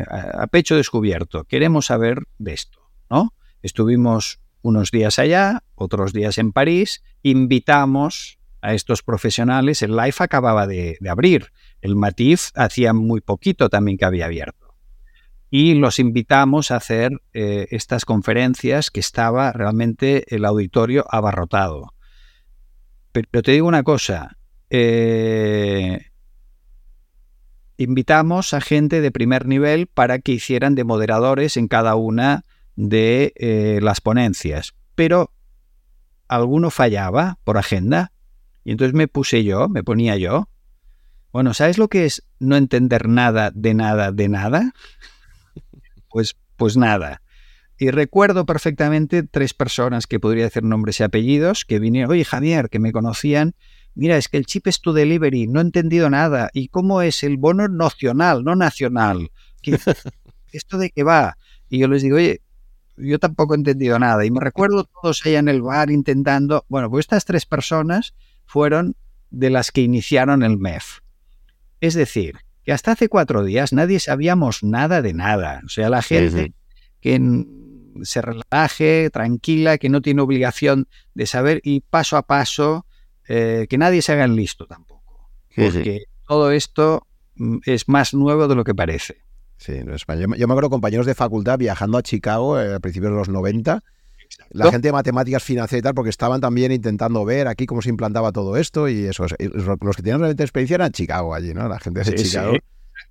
[0.10, 1.46] a pecho descubierto.
[1.46, 2.80] Queremos saber de esto,
[3.10, 3.34] ¿no?
[3.62, 9.84] Estuvimos unos días allá, otros días en París, invitamos a estos profesionales.
[9.84, 11.52] El Life acababa de, abrir,
[11.82, 14.74] el Matif hacía muy poquito también que había abierto.
[15.52, 21.94] Y los invitamos a hacer eh, estas conferencias que estaba realmente el auditorio abarrotado.
[23.12, 24.36] Pero, te digo una cosa,
[24.72, 26.08] eh,
[27.78, 32.44] invitamos a gente de primer nivel para que hicieran de moderadores en cada una
[32.76, 34.74] de eh, las ponencias.
[34.96, 35.32] Pero
[36.28, 38.12] alguno fallaba por agenda
[38.64, 40.50] y entonces me puse yo, me ponía yo.
[41.32, 44.74] Bueno, ¿sabes lo que es no entender nada de nada de nada?
[46.10, 47.22] Pues, pues nada.
[47.78, 52.70] Y recuerdo perfectamente tres personas que podría decir nombres y apellidos que vinieron, oye Javier,
[52.70, 53.54] que me conocían,
[53.96, 56.50] mira, es que el chip es to delivery, no he entendido nada.
[56.54, 59.30] ¿Y cómo es el bono nacional, no nacional?
[60.54, 61.38] ¿Esto de qué va?
[61.70, 62.42] Y yo les digo, oye,
[62.98, 64.26] yo tampoco he entendido nada.
[64.26, 66.66] Y me recuerdo todos allá en el bar intentando.
[66.70, 68.14] Bueno, pues estas tres personas
[68.46, 68.96] fueron
[69.30, 71.00] de las que iniciaron el MEF.
[71.82, 75.62] Es decir, que hasta hace cuatro días nadie sabíamos nada de nada.
[75.66, 76.54] O sea, la gente
[77.02, 77.46] que
[78.04, 82.86] se relaje, tranquila, que no tiene obligación de saber y paso a paso,
[83.28, 85.30] eh, que nadie se haga el listo tampoco.
[85.56, 89.25] Porque todo esto mm, es más nuevo de lo que parece.
[89.58, 92.80] Sí, no es yo, yo me acuerdo compañeros de facultad viajando a Chicago eh, a
[92.80, 93.84] principios de los 90.
[94.50, 97.90] La gente de matemáticas financieras y tal, porque estaban también intentando ver aquí cómo se
[97.90, 99.26] implantaba todo esto y eso.
[99.40, 101.68] Los que tenían realmente experiencia eran Chicago allí, ¿no?
[101.68, 102.54] La gente de Chicago.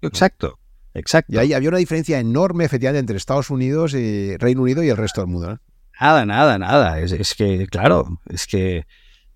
[0.02, 0.59] Exacto,
[0.92, 1.33] exacto.
[1.33, 4.96] Y ahí había una diferencia enorme, efectivamente, entre Estados Unidos y Reino Unido y el
[4.96, 5.61] resto del mundo.
[6.00, 6.98] Nada, nada, nada.
[6.98, 8.87] Es, que, claro, es que.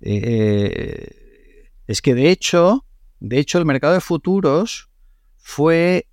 [0.00, 2.84] Eh, es que de hecho,
[3.20, 4.90] de hecho, el mercado de futuros
[5.38, 6.07] fue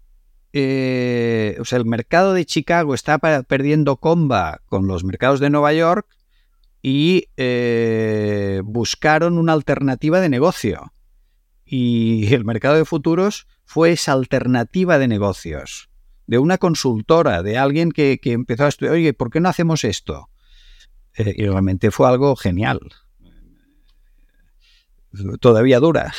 [0.57, 5.73] eh, o sea, el mercado de Chicago está perdiendo comba con los mercados de Nueva
[5.73, 6.07] York
[6.81, 10.93] y eh, buscaron una alternativa de negocio.
[11.65, 15.89] Y el mercado de futuros fue esa alternativa de negocios,
[16.25, 20.29] de una consultora, de alguien que, empezó a estudiar, oye, ¿por qué no hacemos esto?
[21.15, 22.79] Eh, y realmente fue algo genial.
[25.41, 26.13] Todavía dura.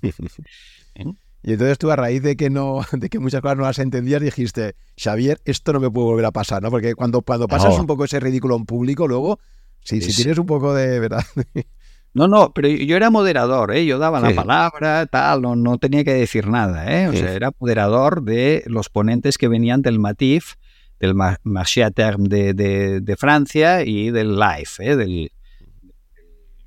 [1.42, 4.22] Y entonces tú a raíz de que no, de que muchas cosas no las entendías,
[4.22, 6.70] dijiste, Xavier, esto no me puede volver a pasar, ¿no?
[6.70, 9.40] Porque cuando, cuando pasas un poco ese ridículo en público, luego,
[9.80, 11.24] si tienes un poco de verdad.
[12.14, 13.86] No, no, pero yo era moderador, ¿eh?
[13.86, 17.08] yo daba la palabra, tal, no, no, tenía que decir nada, ¿eh?
[17.08, 20.56] o sea, era moderador de los ponentes que venían del Matif,
[21.00, 24.96] del Marché de, de, de, Francia y del LIFE, ¿eh?
[24.96, 25.32] del,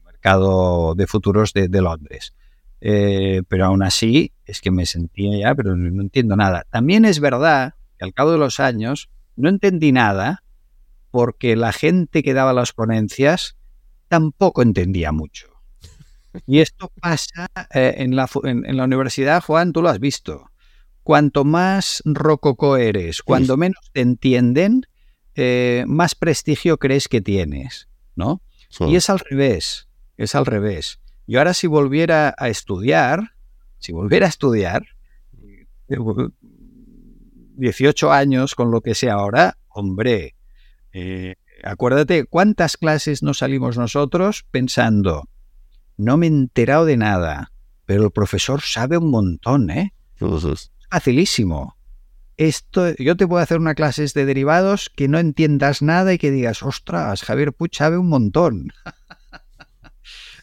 [0.04, 2.34] mercado de futuros de, de Londres.
[2.82, 6.66] Eh, pero aún así es que me sentía ya, pero no entiendo nada.
[6.70, 10.44] También es verdad que al cabo de los años no entendí nada
[11.12, 13.56] porque la gente que daba las ponencias
[14.08, 15.48] tampoco entendía mucho.
[16.46, 20.52] Y esto pasa eh, en, la, en, la, universidad, Juan, tú lo has visto.
[21.02, 24.86] Cuanto más rococó eres, cuando menos te entienden,
[25.36, 28.42] eh, más prestigio crees que tienes, ¿no?
[28.82, 31.00] Y es al revés, es al revés.
[31.28, 33.35] Yo ahora si volviera a estudiar,
[33.86, 34.84] si volviera a estudiar,
[35.88, 40.34] 18 años con lo que sea ahora, hombre,
[40.92, 45.30] eh, acuérdate cuántas clases nos salimos nosotros pensando,
[45.98, 47.52] no me he enterado de nada,
[47.86, 49.94] pero el profesor sabe un montón, ¿eh?
[50.20, 51.78] Es facilísimo.
[52.38, 56.32] Esto, yo te puedo hacer una clase de derivados que no entiendas nada y que
[56.32, 58.74] digas, ostras, Javier Puch sabe un montón.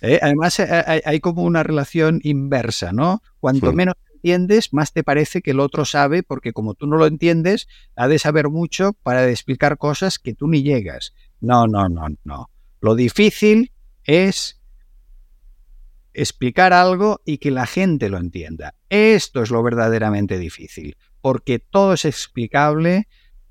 [0.02, 0.18] ¿eh?
[0.20, 3.22] Además, eh, hay, como una relación inversa, ¿no?
[3.40, 7.06] Cuanto menos entiendes, más te parece que el otro sabe, porque como tú no lo
[7.06, 11.14] entiendes, ha de saber mucho para explicar cosas que tú ni llegas.
[11.40, 12.50] No, no, no, no.
[12.80, 13.72] Lo difícil
[14.04, 14.60] es
[16.14, 18.74] explicar algo y que la gente lo entienda.
[18.90, 23.08] Esto es lo verdaderamente difícil, porque todo es explicable,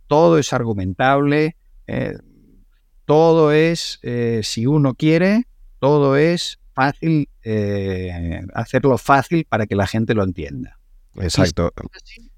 [0.07, 2.17] todo es argumentable, eh,
[3.05, 3.99] todo es,
[4.43, 5.47] si uno quiere,
[5.81, 10.77] todo es fácil, eh, hacerlo fácil para que la gente lo entienda.
[11.15, 11.71] Exacto.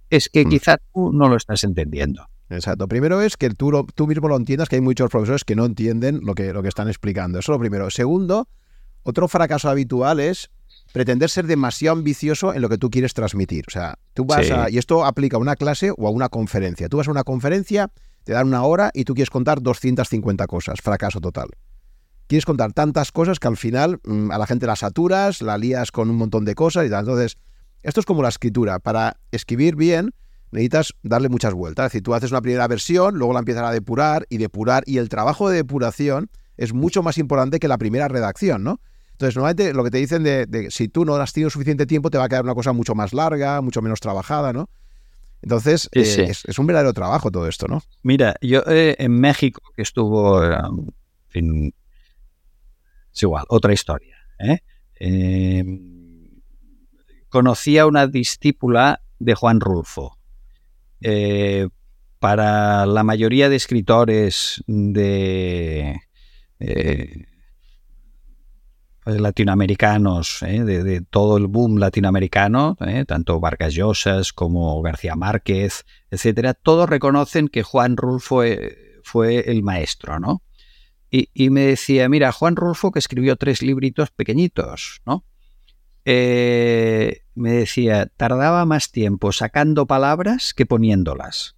[0.09, 0.49] Es que mm.
[0.49, 2.25] quizás tú no lo estás entendiendo.
[2.49, 2.87] Exacto.
[2.87, 6.21] Primero es que tú, tú mismo lo entiendas, que hay muchos profesores que no entienden
[6.23, 7.39] lo que, lo que están explicando.
[7.39, 7.89] Eso es lo primero.
[7.89, 8.47] Segundo,
[9.03, 10.49] otro fracaso habitual es
[10.93, 13.65] pretender ser demasiado ambicioso en lo que tú quieres transmitir.
[13.67, 16.87] O sea, tú vas a, y esto aplica a una clase o a una conferencia.
[16.87, 17.91] Tú vas a una conferencia,
[18.23, 20.79] te dan una hora y tú quieres contar 250 cosas.
[20.79, 21.49] Fracaso total
[22.27, 25.91] quieres contar tantas cosas que al final mm, a la gente la saturas, la lías
[25.91, 27.01] con un montón de cosas y tal.
[27.01, 27.37] Entonces,
[27.81, 28.79] esto es como la escritura.
[28.79, 30.13] Para escribir bien
[30.51, 31.87] necesitas darle muchas vueltas.
[31.87, 34.83] Es decir, tú haces una primera versión, luego la empiezas a depurar y depurar.
[34.85, 38.79] Y el trabajo de depuración es mucho más importante que la primera redacción, ¿no?
[39.11, 42.17] Entonces, normalmente lo que te dicen de, si tú no has tenido suficiente tiempo, te
[42.17, 44.69] va a quedar una cosa mucho más larga, mucho menos trabajada, ¿no?
[45.41, 47.81] Entonces, eh, Es, un verdadero trabajo todo esto, ¿no?
[48.01, 50.41] Mira, yo eh, en México, que estuvo,
[51.33, 51.73] en
[53.13, 54.17] es igual, otra historia.
[54.39, 54.59] ¿eh?
[54.95, 56.41] Em,
[57.29, 60.17] conocía una discípula de Juan Rulfo.
[61.01, 61.67] Eh,
[62.19, 65.99] para la mayoría de escritores de
[66.59, 67.25] eh,
[69.05, 76.89] latinoamericanos, eh, de, todo el boom latinoamericano, tanto Vargas Llosas como García Márquez, etcétera, todos
[76.89, 78.43] reconocen que Juan Rulfo
[79.03, 80.41] fue el maestro, ¿no?
[81.15, 85.23] Y, me decía, mira, Juan Rulfo que escribió tres libritos pequeñitos, ¿no?
[86.05, 91.55] me decía, tardaba más tiempo sacando palabras que poniéndolas.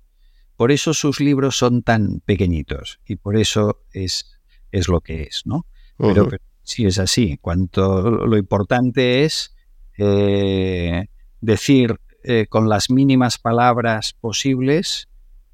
[0.58, 4.40] Por eso sus libros son tan pequeñitos y por eso es,
[4.72, 5.66] es lo que es, ¿no?
[5.98, 6.30] Pero,
[6.64, 7.38] sí es así.
[7.42, 9.56] Cuanto lo importante es
[9.98, 11.08] eh,
[11.40, 15.08] decir eh, con las mínimas palabras posibles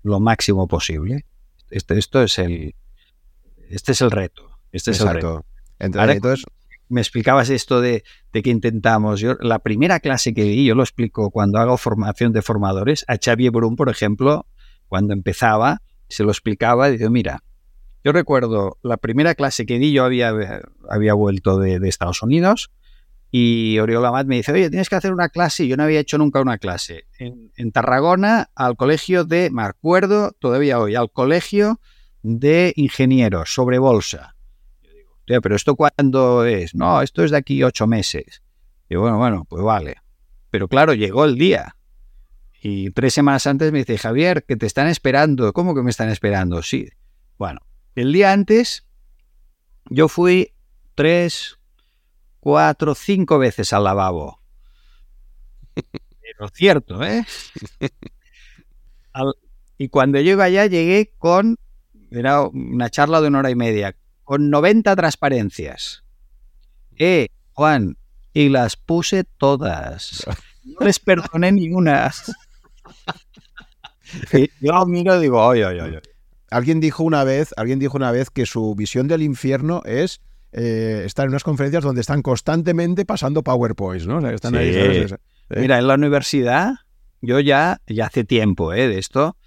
[0.03, 1.25] lo máximo posible.
[1.69, 2.75] Esto, esto es el
[3.71, 4.49] este es el reto.
[4.71, 5.45] Este es el reto.
[5.79, 6.45] Entonces,
[6.89, 8.03] me explicabas esto de,
[8.33, 9.19] de, que intentamos.
[9.19, 13.17] Yo, la primera clase que di, yo lo explico cuando hago formación de formadores, a
[13.17, 14.45] Xavier Brun, por ejemplo,
[14.87, 17.43] cuando empezaba, se lo explicaba y digo, mira,
[18.03, 20.33] yo recuerdo la primera clase que di, yo había,
[20.89, 22.71] había vuelto de, Estados Unidos
[23.31, 26.01] y Oriol Amat me dice, oye, tienes que hacer una clase, y yo no había
[26.01, 31.09] hecho nunca una clase, en, en Tarragona, al colegio de, me acuerdo todavía hoy, al
[31.09, 31.79] colegio
[32.23, 34.35] de ingenieros sobre bolsa.
[34.81, 36.75] Yo digo, pero ¿esto cuándo es?
[36.75, 38.41] No, esto es de aquí ocho meses.
[38.89, 39.97] Y bueno, bueno, pues vale.
[40.49, 41.75] Pero claro, llegó el día.
[42.61, 45.51] Y tres semanas antes me dice, Javier, que te están esperando.
[45.53, 46.61] ¿Cómo que me están esperando?
[46.61, 46.89] Sí.
[47.37, 47.61] Bueno,
[47.95, 48.85] el día antes
[49.89, 50.53] yo fui
[50.95, 51.57] tres,
[52.39, 54.41] cuatro, cinco veces al lavabo.
[55.73, 57.25] Pero cierto, ¿eh?
[59.77, 61.57] y cuando llego allá llegué con,
[62.11, 66.03] era una charla de una hora y media, con 90 transparencias.
[66.97, 67.97] Eh, Juan,
[68.33, 70.25] y las puse todas.
[70.63, 72.11] No les perdoné ninguna.
[74.61, 76.01] yo miro y digo, oye, oye, oye.
[76.49, 81.03] Alguien dijo una vez, alguien dijo una vez que su visión del infierno es eh,
[81.05, 84.27] estar en unas conferencias donde están constantemente pasando PowerPoints, ¿no?
[84.29, 84.53] están
[85.49, 86.73] Mira, en la universidad,
[87.21, 89.37] yo ya, ya hace tiempo eh, de esto,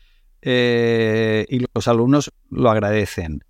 [0.47, 3.43] eh, y los alumnos lo agradecen.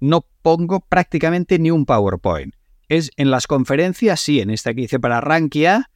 [0.00, 2.54] No pongo prácticamente ni un PowerPoint.
[2.88, 5.90] Es en las conferencias, sí, en esta que hice para Rankia,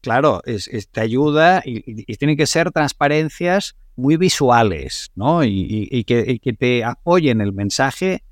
[0.00, 5.44] claro, es, te ayuda y, y, tienen que ser transparencias muy visuales, ¿no?
[5.44, 8.24] Y, que, te apoyen el mensaje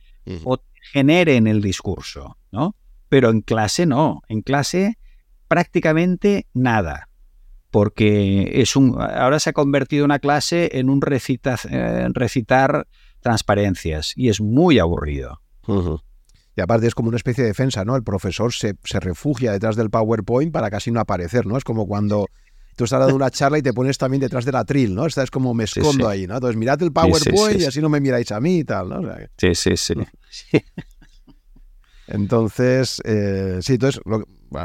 [0.45, 2.75] o te generen el discurso, ¿no?
[3.09, 4.99] Pero en clase no, en clase
[5.47, 7.09] prácticamente nada,
[7.73, 12.87] porque es un, ahora se ha convertido una clase en un eh, recitar
[13.21, 15.41] transparencias y es muy aburrido.
[16.55, 17.97] Y aparte es como una especie de defensa, ¿no?
[17.97, 21.57] El profesor se, se, refugia detrás del PowerPoint para casi no aparecer, ¿no?
[21.57, 22.27] Es como cuando
[22.77, 25.07] tú estás dando una charla y te pones también detrás de la tril, ¿no?
[25.07, 26.35] Esta es como me escondo ahí, ¿no?
[26.35, 29.01] Entonces mirad el PowerPoint y así no me miráis a mí y tal, ¿no?
[29.39, 29.97] sí, sí, sí.
[32.07, 34.03] Entonces, eh, sí, entonces,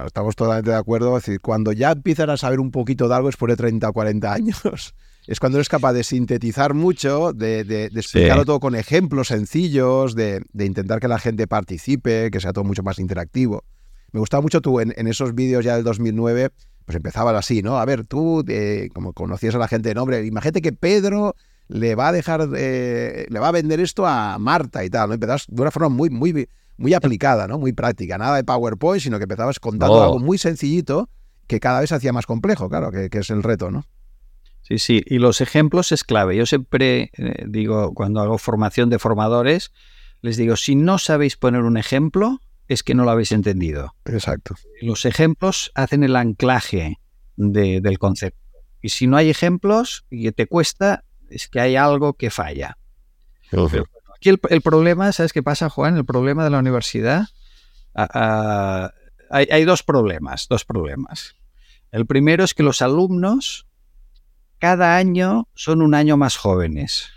[0.05, 1.17] estamos totalmente de acuerdo.
[1.17, 3.93] Es decir, cuando ya empiezas a saber un poquito de algo después de 30 o
[3.93, 4.61] 40 años,
[5.27, 10.99] es cuando eres capaz de sintetizar mucho, de, explicarlo todo con ejemplos sencillos, de, intentar
[10.99, 13.63] que la gente participe, que sea todo mucho más interactivo.
[14.11, 16.51] Me gustaba mucho tú en, en esos vídeos ya del 2009
[16.87, 17.77] pues empezaba así, ¿no?
[17.79, 21.35] A ver, tú, eh, como conocías a la gente de nombre, imagínate que Pedro
[21.67, 25.15] le va a dejar, eh, le va a vender esto a Marta y tal, ¿no?
[25.15, 26.47] Empezabas de una forma muy, muy,
[26.77, 27.57] muy aplicada, ¿no?
[27.57, 30.03] Muy práctica, nada de PowerPoint, sino que empezabas contando oh.
[30.03, 31.09] algo muy sencillito
[31.47, 33.85] que cada vez se hacía más complejo, claro, que, es el reto, ¿no?
[34.61, 36.35] Sí, sí, y los ejemplos es clave.
[36.35, 39.71] Yo siempre eh, digo, cuando hago formación de formadores,
[40.21, 43.95] les digo, si no sabéis poner un ejemplo, es que no lo habéis entendido.
[44.05, 44.55] Exacto.
[44.81, 46.99] Los ejemplos hacen el anclaje
[47.37, 48.39] del concepto.
[48.81, 52.77] Y si no hay ejemplos y te cuesta, es que hay algo que falla.
[54.17, 55.97] Aquí el, problema, ¿sabes qué pasa, Juan?
[55.97, 57.27] El problema de la universidad.
[59.29, 61.35] hay, dos problemas, dos problemas.
[61.91, 63.67] El primero es que los alumnos
[64.59, 67.09] cada año son un año más jóvenes.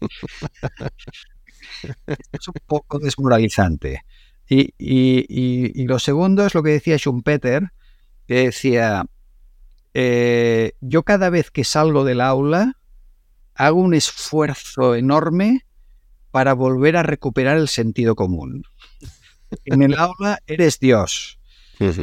[2.32, 4.04] es un poco desmoralizante.
[4.48, 7.70] Y, lo segundo es lo que decía Schumpeter,
[8.26, 9.04] que decía,
[9.94, 12.76] eh, yo cada vez que salgo del aula
[13.54, 15.64] hago un esfuerzo enorme
[16.30, 18.64] para volver a recuperar el sentido común.
[19.64, 21.38] En el aula eres Dios,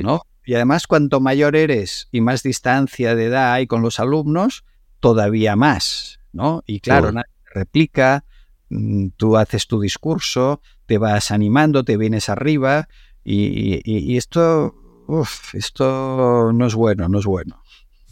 [0.02, 0.24] ¿no?
[0.46, 4.64] Y además, cuanto mayor eres y más distancia de edad hay con los alumnos,
[5.00, 6.64] todavía más, ¿no?
[6.66, 8.24] Y claro, nadie replica,
[8.70, 12.88] mm, tú haces tu discurso, te vas animando, te vienes arriba
[13.26, 14.74] y, esto
[15.08, 17.64] Uf, esto no es bueno, no es bueno.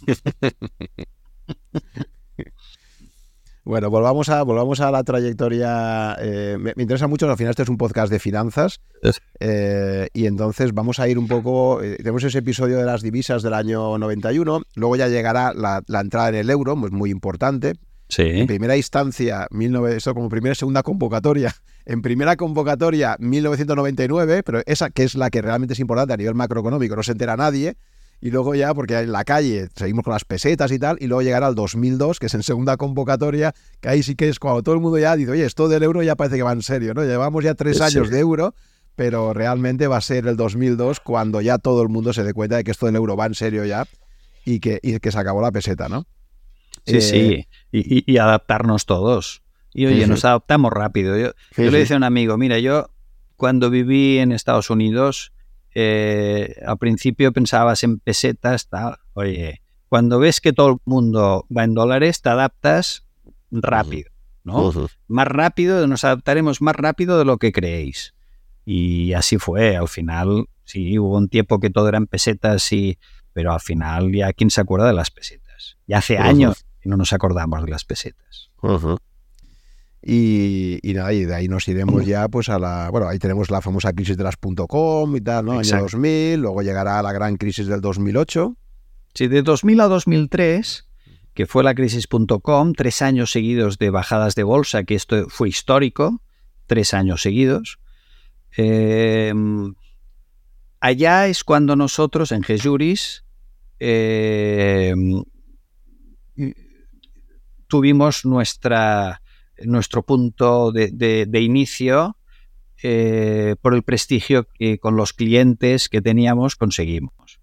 [3.65, 6.15] Bueno, volvamos a, volvamos a la trayectoria.
[6.21, 8.79] Eh, me, interesa mucho, al final este es un podcast de finanzas.
[9.39, 11.81] Eh, y entonces vamos a ir un poco.
[11.81, 14.61] Eh, tenemos ese episodio de las divisas del año 91.
[14.75, 17.73] Luego ya llegará la, entrada en el euro, pues muy importante.
[18.07, 18.21] Sí.
[18.21, 21.53] En primera instancia, 19, esto como primera y segunda convocatoria.
[21.87, 26.33] En primera convocatoria, 1999, pero esa que es la que realmente es importante a nivel
[26.33, 27.75] macroeconómico, no se entera nadie
[28.25, 31.21] y luego ya, porque en la calle seguimos con las pesetas y tal, y luego
[31.21, 34.73] llegará al 2002, que es en segunda convocatoria, que ahí sí que es cuando todo
[34.73, 37.03] el mundo ya dice, oye, esto del euro ya parece que va en serio, ¿no?
[37.03, 38.55] Llevamos ya tres años de euro,
[38.95, 42.55] pero realmente va a ser el 2002 cuando ya todo el mundo se dé cuenta
[42.55, 43.85] de que esto del euro va en serio ya
[44.43, 46.07] y que, que se acabó la peseta, ¿no?
[46.83, 49.43] Sí, sí, eh, y, adaptarnos todos.
[49.71, 51.15] Y oye, nos adaptamos rápido.
[51.15, 52.89] Yo, yo le decía a un amigo, mira, yo
[53.35, 55.31] cuando viví en Estados Unidos,
[55.75, 58.97] eh, al principio pensabas en pesetas, tal.
[59.13, 63.05] Oye, cuando ves que todo el mundo va en dólares, te adaptas
[63.51, 64.09] rápido,
[64.43, 64.71] ¿no?
[65.07, 68.13] Más rápido, nos adaptaremos más rápido de lo que creéis.
[68.63, 72.97] Y así fue, al final, sí, hubo un tiempo que todo eran pesetas, y,
[73.33, 75.77] pero al final ya quién se acuerda de las pesetas.
[75.87, 78.49] Ya hace años que no nos acordamos de las pesetas.
[80.07, 83.59] Y, nada, y de ahí nos iremos ya pues a la, bueno, ahí tenemos la
[83.59, 85.53] famosa crisis de las .com y tal, ¿no?
[85.53, 88.55] Año 2000, luego llegará la gran crisis del 2008.
[89.15, 90.87] Sí, de 2000 a 2003,
[91.33, 96.21] que fue la crisis.com, tres años seguidos de bajadas de bolsa, que esto fue histórico,
[96.67, 97.79] tres años seguidos.
[98.55, 99.73] Em,
[100.81, 103.25] allá es cuando nosotros en Gejuris
[103.79, 105.23] em,
[107.67, 109.23] tuvimos nuestra
[109.63, 112.17] nuestro punto de, inicio
[112.83, 117.39] eh, por el prestigio que con los clientes que teníamos conseguimos.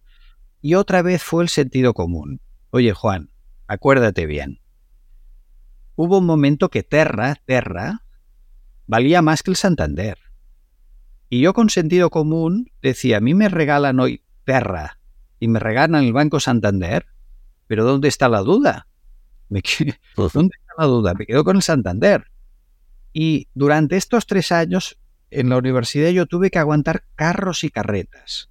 [0.61, 2.41] Y otra vez fue el sentido común.
[2.71, 3.31] Oye, Juan,
[3.67, 4.61] acuérdate bien.
[5.97, 8.03] Hubo un momento que Terra, Terra,
[8.87, 10.19] valía más que el Santander.
[11.29, 14.99] Y yo con sentido común decía, a mí me regalan hoy Terra
[15.41, 17.07] y me regalan el Banco Santander,
[17.67, 18.87] pero ¿dónde está la duda?
[20.17, 21.15] ¿Dónde está la duda?
[21.15, 22.27] Me quedo con el Santander.
[23.13, 24.99] Y durante estos tres años
[25.31, 28.51] en la universidad yo tuve que aguantar carros y carretas.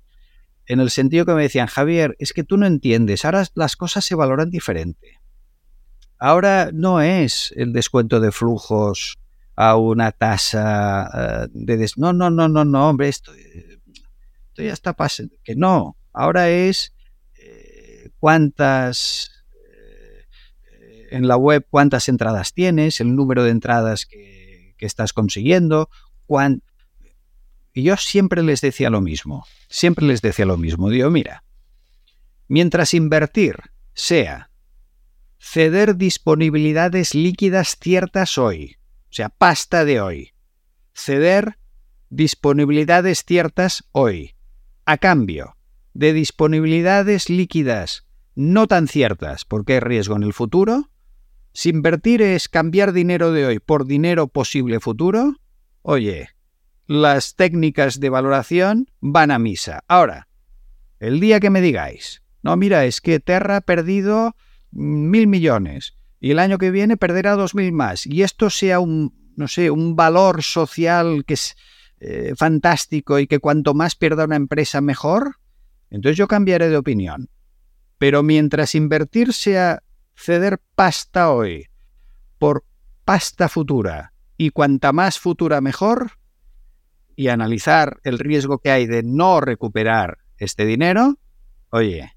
[0.66, 4.06] En el sentido que me decían, Javier, es que tú no entiendes, ahora las cosas
[4.06, 5.20] se valoran diferente.
[6.18, 9.18] Ahora no es el descuento de flujos
[9.56, 11.10] a una tasa
[11.44, 11.90] eh, de...
[11.98, 15.36] No, no, no, no, no, hombre, esto, esto ya está pasando.
[15.44, 16.94] Que no, ahora es
[17.40, 19.31] eh, cuántas
[21.12, 25.92] en la web cuántas entradas tienes, el número de entradas que, estás consiguiendo.
[27.74, 30.90] Y yo siempre les decía lo mismo, siempre les decía lo mismo.
[30.90, 31.44] Digo, mira,
[32.48, 33.58] mientras invertir
[33.94, 34.50] sea
[35.38, 38.78] ceder disponibilidades líquidas ciertas hoy,
[39.10, 40.34] o sea, pasta de hoy,
[40.94, 41.58] ceder
[42.10, 44.36] disponibilidades ciertas hoy,
[44.86, 45.58] a cambio
[45.94, 50.90] de disponibilidades líquidas no tan ciertas porque hay riesgo en el futuro,
[51.54, 55.36] si invertir es cambiar dinero de hoy por dinero posible futuro,
[55.82, 56.30] oye,
[56.88, 59.84] las técnicas de valoración van a misa.
[59.88, 60.28] Ahora,
[61.00, 64.36] el día que me digáis, no, mira, es que Terra ha perdido
[64.72, 69.14] mil millones y el año que viene perderá dos mil más y esto sea un,
[69.36, 71.56] no sé, un valor social que es
[72.00, 75.36] eh, fantástico y que cuanto más pierda una empresa mejor,
[75.90, 77.30] entonces yo cambiaré de opinión.
[77.98, 79.84] Pero mientras invertir sea
[80.16, 81.68] ceder pasta hoy
[82.38, 82.64] por
[83.06, 86.14] pasta futura y cuanta más futura mejor
[87.16, 91.18] y analizar el riesgo que hay de no recuperar este dinero,
[91.70, 92.14] oye,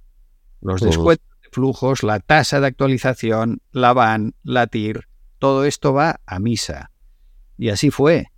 [0.60, 6.20] los descuentos de flujos, la tasa de actualización, la VAN, la TIR, todo esto va
[6.24, 6.90] a misa.
[7.58, 8.28] Y así fue.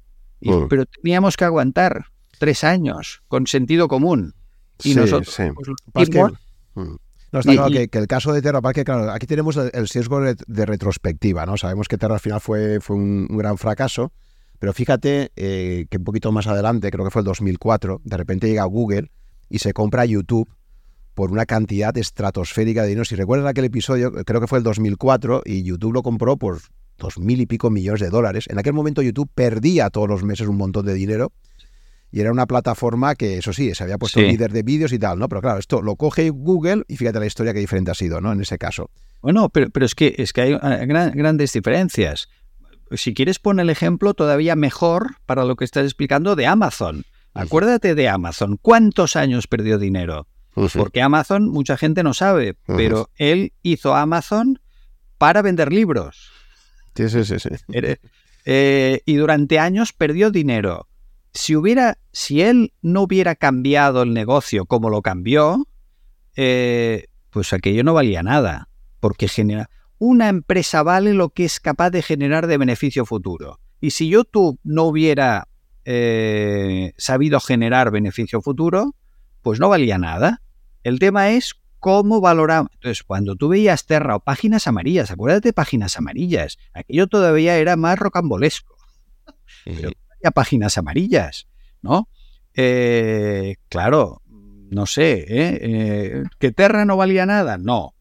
[0.40, 2.06] Pero teníamos que aguantar
[2.38, 4.34] tres años con sentido común.
[4.82, 5.36] Y nosotros
[5.92, 6.10] pues,
[7.36, 10.66] no, está claro que, el caso de Terra Parque, claro, aquí tenemos el, sesgo de,
[10.66, 11.56] retrospectiva, ¿no?
[11.56, 14.12] Sabemos que Terra al final fue, fue un, gran fracaso,
[14.58, 18.48] pero fíjate eh, que un poquito más adelante, creo que fue el 2004, de repente
[18.48, 19.10] llega Google
[19.50, 20.48] y se compra YouTube
[21.14, 23.04] por una cantidad estratosférica de dinero.
[23.04, 26.60] Si recuerdan aquel episodio, creo que fue el 2004, y YouTube lo compró por
[26.98, 28.46] dos mil y pico millones de dólares.
[28.48, 31.32] En aquel momento YouTube perdía todos los meses un montón de dinero
[32.16, 35.18] y era una plataforma que, eso sí, se había puesto líder de vídeos y tal,
[35.18, 35.28] ¿no?
[35.28, 38.32] Pero claro, esto lo coge Google y fíjate la historia que diferente ha sido, ¿no?
[38.32, 38.88] En ese caso.
[39.20, 42.30] Bueno, pero, pero es, que, es que hay eh, grandes diferencias.
[42.92, 47.04] Si quieres poner el ejemplo todavía mejor para lo que estás explicando de Amazon.
[47.34, 48.56] Acuérdate de Amazon.
[48.62, 50.26] ¿Cuántos años perdió dinero?
[50.54, 54.58] Porque Amazon, mucha gente no sabe, pero él hizo Amazon
[55.18, 56.30] para vender libros.
[56.94, 57.38] Sí, sí, sí.
[57.38, 57.50] sí.
[58.46, 60.88] Eh, y durante años perdió dinero.
[61.36, 65.68] Si hubiera, si él no hubiera cambiado el negocio como lo cambió,
[66.34, 68.70] eh, pues aquello no valía nada.
[69.00, 69.68] Porque genera,
[69.98, 73.60] una empresa vale lo que es capaz de generar de beneficio futuro.
[73.80, 75.48] Y si YouTube no hubiera
[75.84, 78.94] eh, sabido generar beneficio futuro,
[79.42, 80.40] pues no valía nada.
[80.84, 82.70] El tema es cómo valoramos.
[82.72, 87.76] Entonces, cuando tú veías Terra o páginas amarillas, acuérdate de páginas amarillas, aquello todavía era
[87.76, 88.74] más rocambolesco.
[89.66, 89.90] Pero
[90.26, 91.46] había páginas amarillas,
[91.82, 92.08] ¿no?
[92.54, 95.58] Eh, claro, no sé, ¿eh?
[95.60, 96.24] ¿eh?
[96.38, 97.58] ¿Que Terra no valía nada?
[97.58, 97.94] No.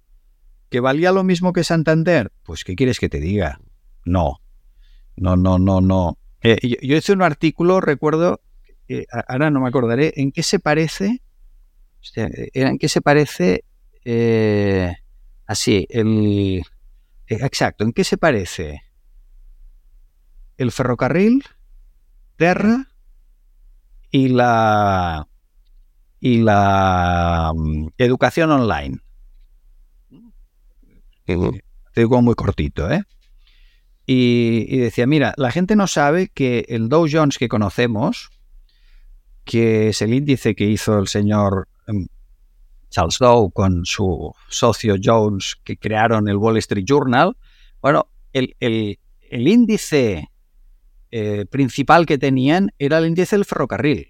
[0.69, 2.31] ¿Que valía lo mismo que Santander?
[2.43, 3.59] Pues, ¿qué quieres que te diga?
[4.05, 4.41] No.
[5.15, 6.17] No, no, no, no.
[6.41, 8.41] Eh, yo, hice un artículo, recuerdo,
[9.27, 11.21] ahora no me acordaré, en qué se parece,
[12.15, 13.63] en qué se parece,
[15.45, 16.63] así, el,
[17.27, 18.85] exacto, en qué se parece
[20.57, 21.43] el ferrocarril,
[22.35, 22.87] Terra
[24.11, 25.27] y la
[26.19, 28.99] y la mm, educación online.
[31.25, 33.03] Te digo muy cortito, ¿eh?
[34.07, 38.29] Y, decía, mira, la gente no sabe que el Dow Jones que conocemos,
[39.43, 42.07] que es el índice que hizo el señor em,
[42.89, 47.35] Charles Dow con su socio Jones, que crearon el Wall Street Journal,
[47.81, 48.97] bueno, el,
[49.31, 50.29] índice
[51.11, 54.09] eh, principal que tenían era el índice del ferrocarril.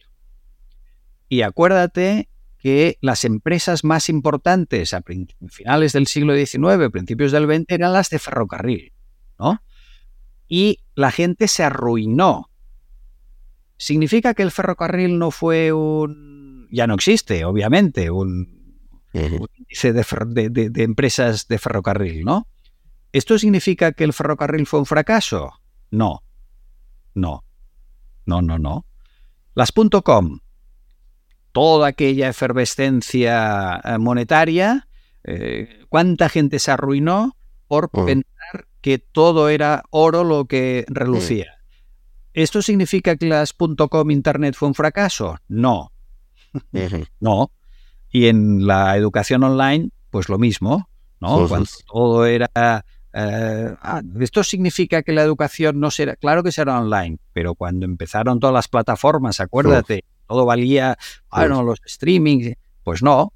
[1.30, 5.04] Y acuérdate que las empresas más importantes a
[5.50, 8.94] finales del siglo XIX, principios del XX, eran las de ferrocarril,
[9.40, 9.62] ¿no?
[10.48, 12.50] y la gente se arruinó.
[13.78, 16.68] ¿Significa que el ferrocarril no fue un...
[16.72, 18.80] ya no existe, obviamente, un,
[19.14, 22.48] índice de, empresas de ferrocarril, ¿no?
[23.12, 25.54] ¿Esto significa que el ferrocarril fue un fracaso?
[25.92, 26.24] No,
[27.16, 27.44] no,
[28.26, 28.86] no, no, no.
[29.56, 30.40] Las .com,
[31.52, 34.88] toda aquella efervescencia eh, monetaria,
[35.24, 37.36] eh, ¿cuánta gente se arruinó
[37.68, 41.58] por pensar que todo era oro lo que relucía.
[42.34, 45.38] ¿Esto significa que las .com Internet fue un fracaso?
[45.48, 45.92] No.
[47.20, 47.52] no.
[48.12, 50.90] Y en la educación online, pues lo mismo,
[51.20, 51.48] ¿no?
[51.48, 52.86] Cuando todo era...
[53.18, 56.18] Eh, ah, esto significa que la educación no será...
[56.18, 60.98] Claro que será online, pero cuando empezaron todas las plataformas, acuérdate, todo valía,
[61.32, 63.32] bueno, los streamings, pues no,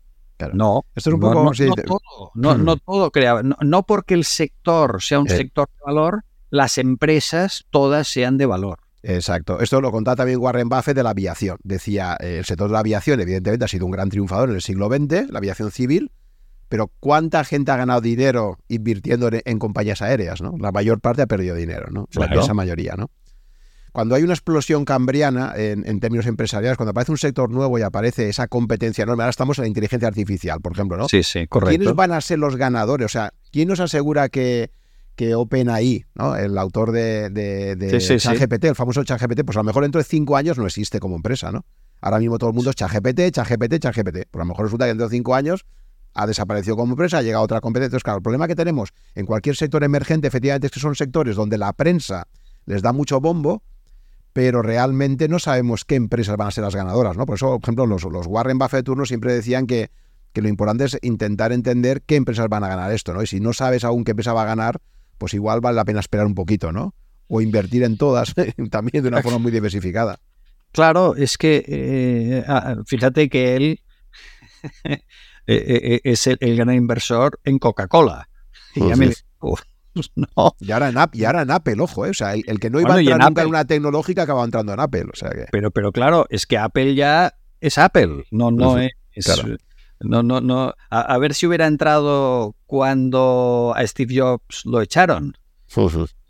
[0.54, 2.32] no, esto es un poco.
[2.36, 3.42] No, todo, crea.
[3.42, 5.36] No, porque el sector sea un eh.
[5.36, 8.80] sector de valor, las empresas todas sean de valor.
[9.02, 9.60] Exacto.
[9.62, 11.58] Esto lo contaba también Warren Buffett de la aviación.
[11.64, 14.62] Decía, eh, el sector de la aviación, evidentemente, ha sido un gran triunfador en el
[14.62, 16.12] siglo XX, la aviación civil,
[16.70, 20.42] pero ¿cuánta gente ha ganado dinero invirtiendo en, compañías aéreas?
[20.42, 20.56] ¿no?
[20.60, 22.08] La mayor parte ha perdido dinero, ¿no?
[22.12, 23.10] Esa mayoría, ¿no?
[23.92, 28.30] cuando hay una explosión cambriana en, términos empresariales, cuando aparece un sector nuevo y aparece
[28.30, 31.10] esa competencia enorme, ahora estamos en la inteligencia artificial, por ejemplo, ¿no?
[31.10, 31.78] Sí, sí, correcto.
[31.78, 33.06] ¿Quiénes van a ser los ganadores?
[33.06, 34.72] O sea, ¿quién nos asegura que,
[35.16, 36.36] que OpenAI, ¿no?
[36.36, 40.38] el autor de, de, ChatGPT, el famoso ChatGPT, pues a lo mejor dentro de cinco
[40.38, 41.66] años no existe como empresa, ¿no?
[42.02, 44.28] Ahora mismo todo el mundo es ChatGPT, ChatGPT, ChatGPT.
[44.32, 45.66] Pues a lo mejor resulta que dentro de cinco años
[46.14, 47.88] ha desaparecido como empresa, ha llegado otra competencia.
[47.88, 51.36] Entonces, claro, el problema que tenemos en cualquier sector emergente, efectivamente, es que son sectores
[51.36, 52.28] donde la prensa
[52.66, 53.64] les da mucho bombo,
[54.34, 57.26] pero realmente no sabemos qué empresas van a ser las ganadoras, ¿no?
[57.26, 59.90] Por eso, por ejemplo, los, los Warren Buffett turno siempre decían que,
[60.34, 63.24] que, lo importante es intentar entender qué empresas van a ganar esto, ¿no?
[63.24, 64.80] Y si no sabes aún qué empresa va a ganar,
[65.18, 66.94] pues igual vale la pena esperar un poquito, ¿no?
[67.28, 68.34] O invertir en todas,
[68.72, 70.20] también de una forma muy diversificada.
[70.72, 72.46] Claro, es que eh,
[72.86, 73.80] fíjate que él
[75.54, 78.30] eh, eh, es el, gran inversor en Coca-Cola.
[78.76, 79.12] Y ya me,
[80.16, 80.56] no.
[80.60, 82.10] Y ahora en, y ahora en Apple, ojo, ¿eh?
[82.12, 84.80] o sea, el, que no iba a entrar nunca en una tecnológica acaba entrando en
[84.80, 85.06] Apple.
[85.12, 85.46] O sea que...
[85.52, 88.92] pero, pero claro, es que Apple ya es Apple, no, no es.
[90.02, 90.74] No, no, no.
[90.90, 95.38] A, ver si hubiera entrado cuando a Steve Jobs lo echaron.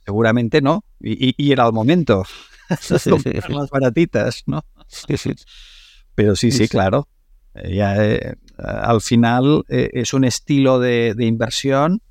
[0.06, 0.84] Seguramente no.
[1.00, 2.24] Y, era el momento.
[3.50, 4.64] más baratitas, ¿no?
[6.16, 7.08] Pero sí, sí, claro.
[7.54, 12.01] Eh, ya, eh, al final es un estilo de, de inversión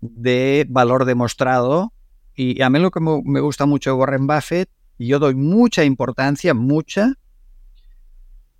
[0.00, 1.92] de valor demostrado.
[2.34, 5.84] Y a mí lo que me gusta mucho de Warren Buffett, y yo doy mucha
[5.84, 7.14] importancia, mucha,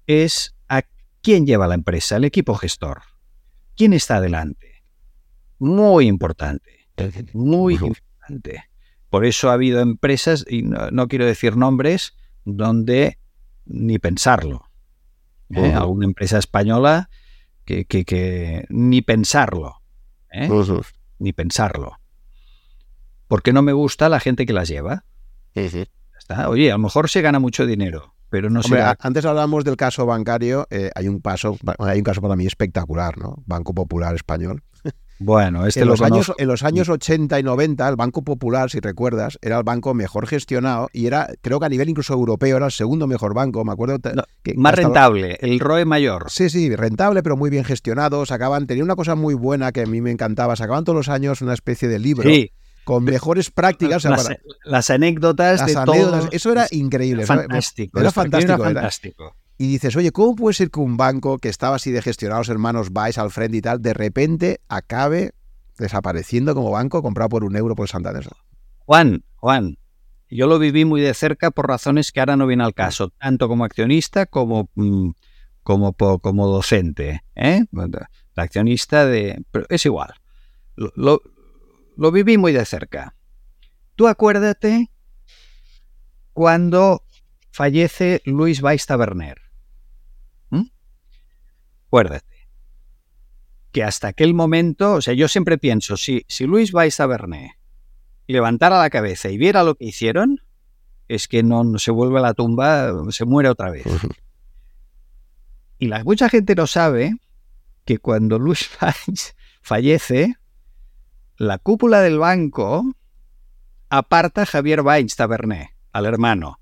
[0.07, 0.83] es a
[1.23, 3.03] quién lleva la empresa, el equipo gestor.
[3.77, 4.83] ¿Quién está adelante?
[5.59, 6.87] Muy importante.
[7.33, 8.65] Muy importante.
[9.09, 13.19] Por eso ha habido empresas, y no, quiero decir nombres, donde
[13.65, 14.67] ni pensarlo.
[15.51, 15.73] ¿eh?
[15.73, 17.09] Alguna empresa española
[17.65, 19.77] que, que, ni pensarlo.
[20.33, 20.49] ¿eh?
[21.19, 21.99] Ni pensarlo.
[23.29, 25.05] Porque no me gusta la gente que las lleva.
[26.19, 26.49] Está.
[26.49, 28.83] Oye, a lo mejor se gana mucho dinero, pero no sé.
[28.99, 33.19] Antes hablábamos del caso bancario, eh, hay un caso, hay un caso para mí espectacular,
[33.19, 33.43] ¿no?
[33.47, 34.63] Banco Popular Español.
[35.23, 38.81] Bueno, este en, los años, en los años 80 y 90, el Banco Popular, si
[38.81, 42.65] recuerdas, era el banco mejor gestionado y era, creo que a nivel incluso europeo, era
[42.65, 43.63] el segundo mejor banco.
[43.63, 43.99] Me acuerdo.
[44.43, 46.31] que más rentable, el ROE mayor.
[46.31, 48.25] Sí, sí, rentable, pero muy bien gestionado.
[48.25, 50.57] Sacaban, tenía una cosa muy buena que a mí me encantaba.
[50.57, 52.31] Sacaban todos los años una especie de libro.
[52.85, 54.07] con mejores prácticas.
[54.65, 57.27] Las, anécdotas de anécdotas, Eso era increíble.
[57.27, 58.01] Fantástico.
[58.01, 58.55] Era fantástico.
[58.55, 62.01] Era fantástico y dices, oye, ¿cómo puede ser que un banco que estaba así de
[62.01, 65.35] gestionar los hermanos Vice al frente y tal, de repente acabe
[65.77, 68.27] desapareciendo como banco comprado por un euro por Santander?
[68.87, 69.77] Juan, Juan,
[70.31, 73.49] yo lo viví muy de cerca por razones que ahora no vienen al caso, tanto
[73.49, 75.11] como accionista como, mm,
[75.63, 77.23] como, como docente.
[77.37, 77.67] ¿eh?
[78.37, 79.45] accionista de...
[79.51, 80.15] Pero es igual.
[80.75, 81.21] Lo,
[81.99, 83.15] lo viví muy de cerca.
[83.95, 84.91] Tú acuérdate
[86.33, 87.05] cuando
[87.51, 89.50] fallece Luis Weiss Taberner.
[91.91, 92.31] Acuérdate
[93.73, 97.51] que hasta aquel momento, o sea, yo siempre pienso, si, si Luis Weiss Taberner
[98.29, 100.41] levantara la cabeza y viera lo que hicieron,
[101.09, 103.87] es que no, se vuelve a la tumba, se muere otra vez.
[105.79, 107.15] Y la, mucha gente no sabe
[107.85, 110.37] que cuando Luis Weiss fallece,
[111.37, 112.85] la cúpula del banco
[113.89, 116.61] aparta a Javier Weiss Taberner, al hermano.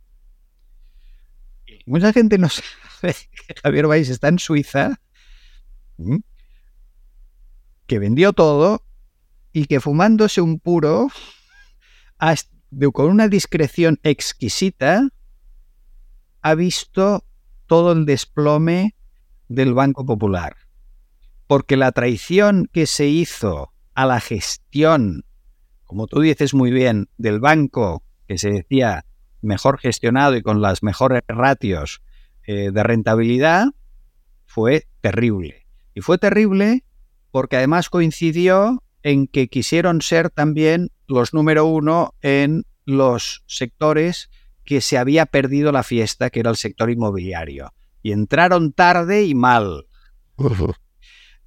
[1.84, 2.48] Mucha gente no
[3.00, 3.14] sabe
[3.46, 4.98] que Javier Weiss está en Suiza
[7.86, 8.82] que vendió todo
[9.52, 11.08] y que fumándose un puro
[12.92, 15.08] con una discreción exquisita
[16.42, 17.24] ha visto
[17.66, 18.94] todo el desplome
[19.48, 20.56] del Banco Popular.
[21.46, 25.24] Porque la traición que se hizo a la gestión,
[25.84, 29.06] como tú dices muy bien, del banco que se decía
[29.40, 32.02] mejor gestionado y con las mejores ratios
[32.46, 33.68] eh, de rentabilidad,
[34.46, 35.57] fue terrible.
[35.98, 36.84] Y fue terrible
[37.32, 44.30] porque además coincidió en que quisieron ser también los número uno en los sectores
[44.64, 47.72] que se había perdido la fiesta, que era el sector inmobiliario.
[48.00, 49.88] Y entraron tarde y mal.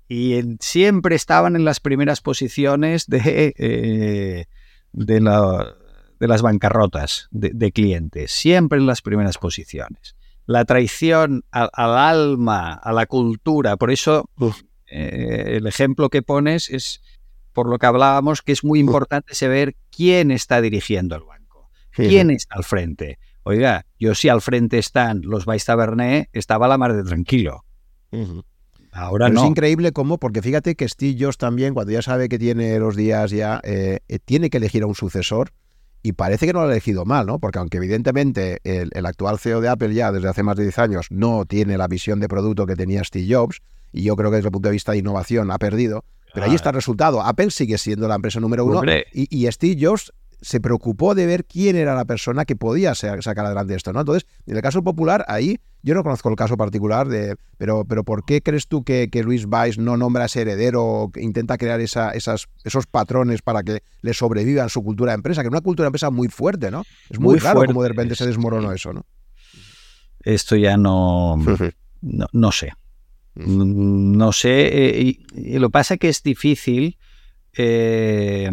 [0.09, 4.45] Y siempre estaban en las primeras posiciones de, eh,
[4.91, 10.17] de, las bancarrotas de, clientes, siempre en las primeras posiciones.
[10.45, 14.29] La traición al, alma, a la cultura, por eso
[14.87, 17.01] eh, el ejemplo que pones es
[17.53, 22.31] por lo que hablábamos que es muy importante saber quién está dirigiendo el banco, quién
[22.31, 23.19] está al frente.
[23.43, 27.65] Oiga, yo si al frente están los Vais Taberné, estaba la mar de tranquilo.
[28.91, 29.41] Ahora no.
[29.41, 32.95] Es increíble cómo, porque fíjate que Steve Jobs también, cuando ya sabe que tiene los
[32.95, 35.51] días ya, eh, eh, tiene que elegir a un sucesor
[36.03, 37.39] y parece que no lo ha elegido mal, ¿no?
[37.39, 40.79] Porque aunque evidentemente el, el, actual CEO de Apple ya desde hace más de 10
[40.79, 44.37] años no tiene la visión de producto que tenía Steve Jobs, y yo creo que
[44.37, 46.03] desde el punto de vista de innovación ha perdido.
[46.33, 47.21] Pero ahí está el resultado.
[47.21, 48.81] Apple sigue siendo la empresa número uno
[49.11, 53.45] y, y, Steve Jobs se preocupó de ver quién era la persona que podía sacar
[53.45, 53.99] adelante esto, ¿no?
[53.99, 58.03] Entonces, en el caso popular, ahí yo no conozco el caso particular de, pero, pero
[58.03, 61.57] ¿por qué crees tú que, que Luis Weiss no nombra a ese heredero o intenta
[61.57, 65.41] crear esa, esas, esos patrones para que le sobrevivan su cultura de empresa?
[65.41, 66.83] Que es una cultura de empresa muy fuerte, ¿no?
[67.09, 69.05] Es muy, raro cómo de repente se desmoronó eso, ¿no?
[70.21, 71.37] Esto ya no,
[72.01, 72.73] no sé.
[73.35, 76.97] Mm, no sé, eh, y, lo pasa que es difícil.
[77.53, 78.49] Eh,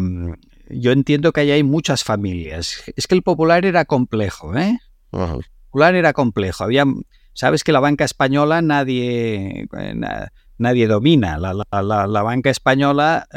[0.69, 2.83] yo entiendo que ahí hay muchas familias.
[2.95, 4.79] Es que el popular era complejo, ¿eh?
[5.11, 6.63] El popular era complejo.
[6.63, 6.85] Había,
[7.33, 9.95] sabes que la banca española nadie, eh,
[10.57, 11.37] nadie domina.
[11.37, 13.27] La, banca española,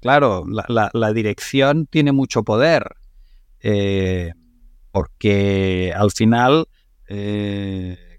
[0.00, 2.94] claro, la, dirección tiene mucho poder.
[4.92, 6.68] porque al final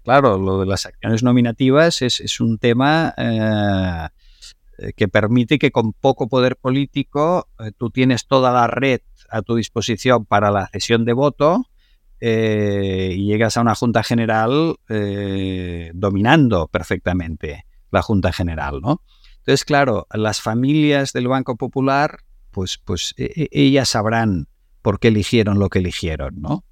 [0.06, 4.08] claro, lo de las acciones nominativas es, un tema eh,
[4.96, 9.00] que permite que con poco poder político eh, tú tienes toda la red
[9.30, 11.66] a tu disposición para la cesión de voto
[12.20, 14.76] eh, y llegas a una Junta General
[15.94, 19.02] dominando perfectamente la Junta General, ¿no?
[19.38, 22.18] Entonces, claro, las familias del Banco Popular,
[22.50, 24.48] pues, pues e, e, ellas sabrán
[24.82, 26.64] por qué eligieron lo que eligieron, ¿no?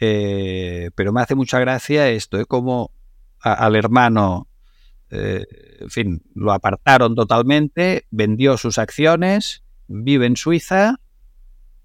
[0.00, 2.46] Eh, pero me hace mucha gracia esto, ¿eh?
[2.46, 2.92] como
[3.40, 4.48] al hermano,
[5.10, 5.46] eh,
[5.80, 11.00] en fin, lo apartaron totalmente, vendió sus acciones, vive en Suiza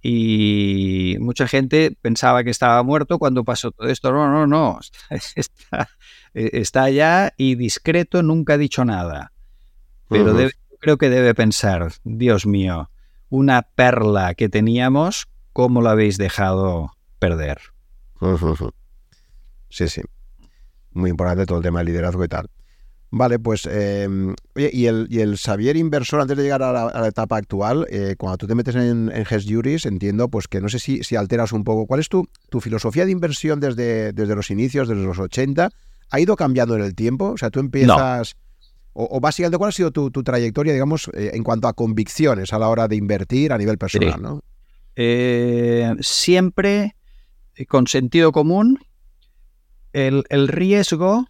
[0.01, 4.11] y mucha gente pensaba que estaba muerto cuando pasó todo esto.
[4.11, 4.80] No, no, no,
[5.36, 5.89] está,
[6.34, 9.32] está allá y discreto, nunca ha dicho nada.
[10.09, 10.36] Pero
[10.80, 12.89] creo que debe pensar, Dios mío,
[13.30, 17.59] una perla que teníamos, ¿cómo la habéis dejado perder?
[19.69, 20.01] Sí, sí.
[20.91, 22.49] Muy importante todo el tema del liderazgo y tal.
[23.16, 27.07] Vale, pues, em, oye, y el, y el Xavier inversor, antes de llegar a la,
[27.07, 30.80] etapa actual, eh, cuando tú te metes en, en Juris, entiendo pues que no sé
[30.80, 31.86] si, si alteras un poco.
[31.86, 35.70] ¿Cuál es tu, tu filosofía de inversión desde, desde los inicios, desde los 80?
[36.09, 37.30] ¿Ha ido cambiando en el tiempo?
[37.30, 38.36] O sea, tú empiezas...
[38.93, 42.68] O, básicamente, ¿cuál ha sido tu, trayectoria, digamos, eh, en cuanto a convicciones a la
[42.68, 44.41] hora de invertir a nivel personal, ¿no?
[44.95, 46.95] Eh, siempre
[47.68, 48.80] con sentido común,
[49.91, 51.28] el, el riesgo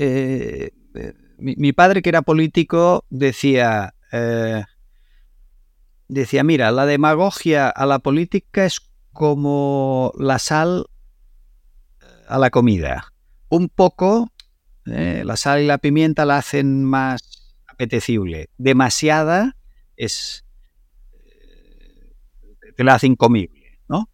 [0.00, 4.62] eh, eh, mi, padre, que era político, decía, eh,
[6.06, 8.80] decía, mira, la demagogia a la política es
[9.12, 10.86] como la sal
[12.28, 13.12] a la comida.
[13.48, 14.30] Un poco,
[14.84, 18.50] la sal y la pimienta la hacen más apetecible.
[18.56, 19.56] Demasiada
[19.96, 20.44] es
[22.76, 24.08] te la hace incomible, ¿no?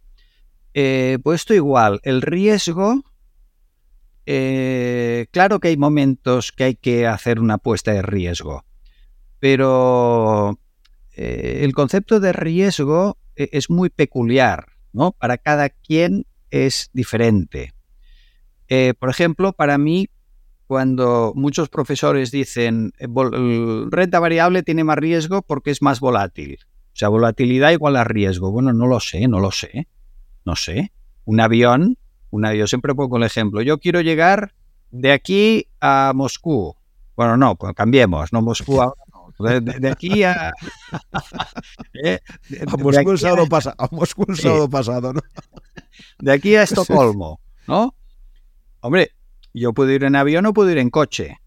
[0.73, 3.03] pues esto igual, el riesgo
[4.27, 8.65] eh, claro que hay momentos que hay que hacer una apuesta de riesgo,
[9.39, 10.59] pero
[11.13, 15.13] eh, el concepto de riesgo eh, es muy peculiar, ¿no?
[15.13, 17.73] Para cada quien es diferente.
[18.99, 20.09] por ejemplo, para mí,
[20.67, 22.93] cuando muchos profesores dicen
[23.91, 26.59] renta variable tiene más riesgo porque es más volátil.
[26.95, 28.51] O sea, volatilidad igual a riesgo.
[28.53, 29.89] Bueno, no lo sé, no lo sé.
[30.45, 30.93] No sé.
[31.25, 31.99] Un avión
[32.35, 33.63] una, yo siempre pongo el ejemplo.
[33.63, 34.55] Yo quiero llegar
[34.91, 36.77] de aquí a Moscú.
[37.17, 38.83] Bueno, no, pues cambiemos, no Moscú
[39.39, 40.53] ahora De, aquí a.
[42.03, 42.19] Eh,
[42.67, 45.21] a Moscú el sábado, pasado, a Moscú el sábado pasado, ¿no?
[46.19, 47.95] De aquí a Estocolmo, ¿no?
[48.81, 49.13] Hombre,
[49.53, 51.39] yo puedo ir en avión o puedo ir en coche.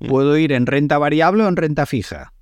[0.00, 0.08] Mm.
[0.08, 2.32] Puedo ir en renta variable o en renta fija.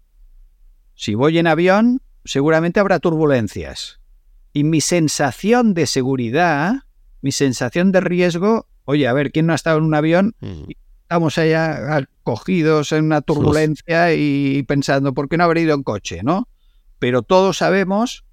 [0.94, 4.00] Si voy en avión, seguramente habrá turbulencias.
[4.52, 6.85] Y mi sensación de seguridad
[7.26, 10.36] mi sensación de riesgo, oye, a ver, ¿quién no ha estado en un avión?
[11.02, 16.20] Estamos allá cogidos en una turbulencia y pensando, ¿por qué no haber ido en coche?
[16.22, 16.46] ¿no?
[17.00, 18.24] Pero todos sabemos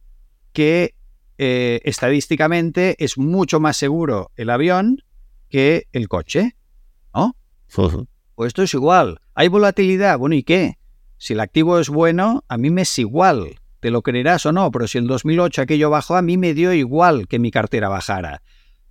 [0.52, 0.94] que
[1.40, 5.04] eh, estadísticamente es mucho más seguro el avión
[5.50, 6.56] que el coche,
[7.16, 7.36] ¿no?
[8.36, 9.22] Pues esto es igual.
[9.34, 10.78] Hay volatilidad, bueno, ¿y qué?
[11.18, 14.70] Si el activo es bueno, a mí me es igual, te lo creerás o no,
[14.70, 18.44] pero si en 2008 aquello bajó, a mí me dio igual que mi cartera bajara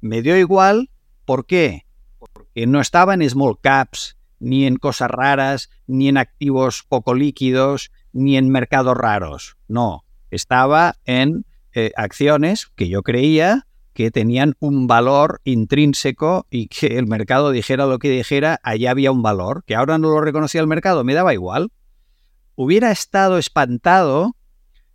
[0.02, 0.90] me dio igual.
[1.24, 1.86] ¿Por qué?
[2.18, 7.90] Porque no estaba en small caps, ni en cosas raras, ni en activos poco líquidos,
[8.12, 9.56] ni en mercados raros.
[9.68, 16.98] No, estaba en eh, acciones que yo creía que tenían un valor intrínseco y que
[16.98, 20.60] el mercado dijera lo que dijera, allá había un valor, que ahora no lo reconocía
[20.60, 21.70] el mercado, me daba igual.
[22.54, 24.34] Hubiera estado espantado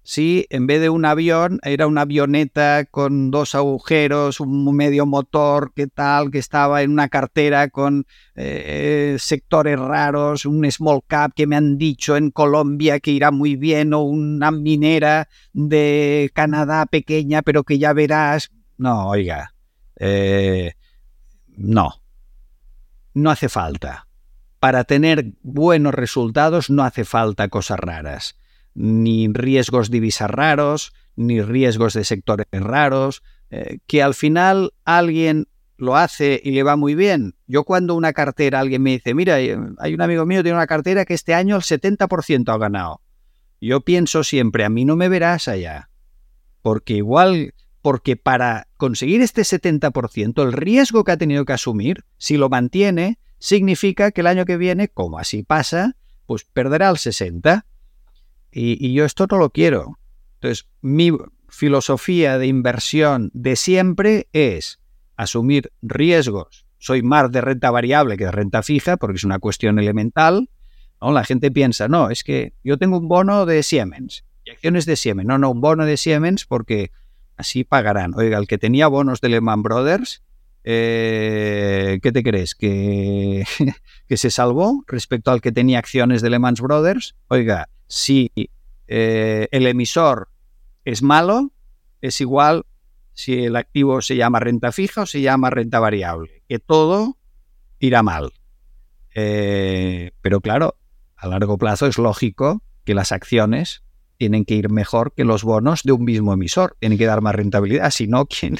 [0.07, 5.73] si en vez de un avión era una avioneta con dos agujeros, un medio motor,
[5.75, 11.45] qué tal, que estaba en una cartera con eh, sectores raros, un small cap que
[11.45, 17.41] me han dicho en Colombia que irá muy bien, o una minera de Canadá pequeña,
[17.41, 18.49] pero que ya verás.
[18.77, 19.55] No, oiga,
[19.97, 20.75] eh,
[21.49, 21.95] no,
[23.13, 24.07] no hace falta.
[24.61, 28.37] Para tener buenos resultados no hace falta cosas raras
[28.77, 35.47] ni riesgos divisas raros, ni riesgos de sectores raros, eh, que al final alguien
[35.77, 37.35] lo hace y le va muy bien.
[37.47, 40.57] Yo cuando una cartera, alguien me dice, mira, eh, hay un amigo mío que tiene
[40.57, 43.01] una cartera que este año el 70% ha ganado.
[43.59, 45.89] Yo pienso siempre, a mí no me verás allá.
[46.61, 52.37] Porque igual, porque para conseguir este 70%, el riesgo que ha tenido que asumir, si
[52.37, 55.95] lo mantiene, significa que el año que viene, como así pasa,
[56.27, 57.63] pues perderá el 60%.
[58.59, 59.97] Y, yo esto no lo quiero.
[60.35, 61.11] Entonces, mi
[61.49, 64.79] filosofía de inversión de siempre es
[65.15, 66.65] asumir riesgos.
[66.79, 70.49] Soy más de renta variable que de renta fija porque es una cuestión elemental.
[71.01, 71.11] ¿no?
[71.11, 75.27] La gente piensa, no, es que yo tengo un bono de Siemens acciones de Siemens.
[75.27, 76.91] No, no, un bono de Siemens porque
[77.35, 78.13] así pagarán.
[78.15, 80.23] Oiga, el que tenía bonos de Lehman Brothers,
[80.69, 82.53] eh, ¿qué te crees?
[82.53, 83.45] ¿Que,
[84.07, 87.15] ¿Que se salvó respecto al que tenía acciones de Lehman Brothers?
[87.29, 88.31] Oiga, si
[88.87, 90.27] eh, el emisor
[90.83, 91.53] es malo,
[92.01, 92.65] es igual
[93.13, 97.17] si el activo se llama renta fija o se llama renta variable, que todo
[97.79, 98.33] irá mal.
[99.15, 100.75] Eh, pero claro,
[101.15, 103.83] a largo plazo es lógico que las acciones
[104.17, 107.35] tienen que ir mejor que los bonos de un mismo emisor, tienen que dar más
[107.35, 108.57] rentabilidad, si no, ¿quién,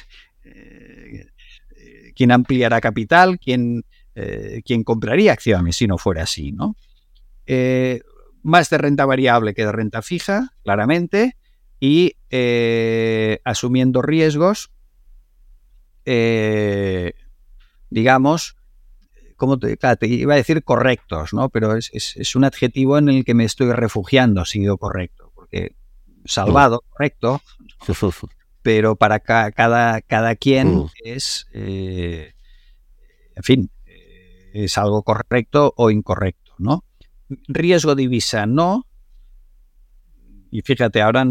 [2.17, 3.39] ¿quién ampliará capital?
[3.39, 6.51] ¿Quién, eh, ¿quién, compraría acciones si no fuera así?
[6.51, 6.75] ¿no?
[7.45, 8.01] Eh,
[8.41, 11.37] más de renta variable que de renta fija, claramente,
[11.79, 12.15] y
[13.43, 14.71] asumiendo riesgos,
[17.89, 18.57] digamos,
[19.37, 21.49] como te, iba a decir correctos, ¿no?
[21.49, 25.75] Pero es, un adjetivo en el que me estoy refugiando, si digo correcto, porque
[26.25, 27.41] salvado, correcto,
[28.67, 30.89] pero para cada, cada quien mm.
[31.05, 32.33] es, eh,
[33.33, 36.83] en fin, eh, es algo correcto o incorrecto, ¿no?
[37.47, 38.85] Riesgo divisa no.
[40.51, 41.25] Y fíjate, ahora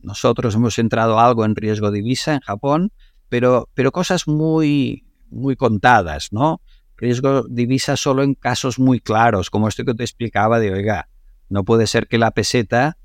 [0.00, 2.90] nosotros hemos entrado algo en riesgo divisa en Japón,
[3.28, 6.62] pero, pero cosas muy, muy contadas, ¿no?
[6.96, 11.10] riesgo divisa solo en casos muy claros, como esto que te explicaba de, oiga,
[11.50, 12.96] no puede ser que la peseta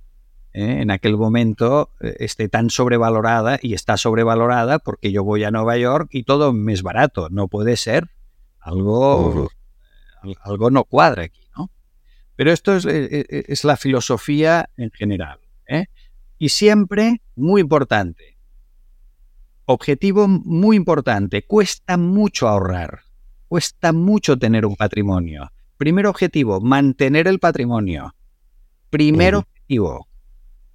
[0.57, 5.51] eh, en aquel momento eh, esté tan sobrevalorada y está sobrevalorada porque yo voy a
[5.51, 7.29] Nueva York y todo me es barato.
[7.29, 8.09] No puede ser.
[8.59, 9.51] Algo,
[10.41, 11.69] algo no cuadra aquí, ¿no?
[12.35, 15.39] Pero esto es, eh, es la filosofía en general.
[16.39, 18.39] Y siempre, muy importante,
[19.65, 23.01] objetivo muy importante, cuesta mucho ahorrar.
[23.47, 25.51] Cuesta mucho tener un patrimonio.
[25.77, 28.15] Primer objetivo, mantener el patrimonio.
[28.89, 30.07] Primer objetivo,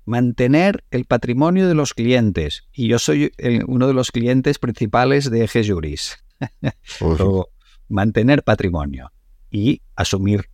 [0.05, 2.65] mantener el patrimonio de los clientes.
[2.73, 3.33] Y yo soy
[3.67, 6.25] uno de los clientes principales de Eje Juris.
[7.89, 9.13] mantener patrimonio
[9.51, 10.49] y asumir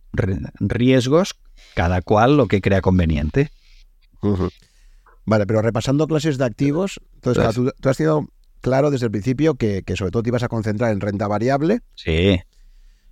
[0.59, 1.39] riesgos,
[1.73, 3.51] cada cual lo que crea conveniente.
[5.25, 8.27] Vale, pero repasando clases de activos, entonces, tú, tú, has sido
[8.61, 11.81] claro desde el principio que, sobre todo te ibas a concentrar en renta variable.
[11.95, 12.39] Sí.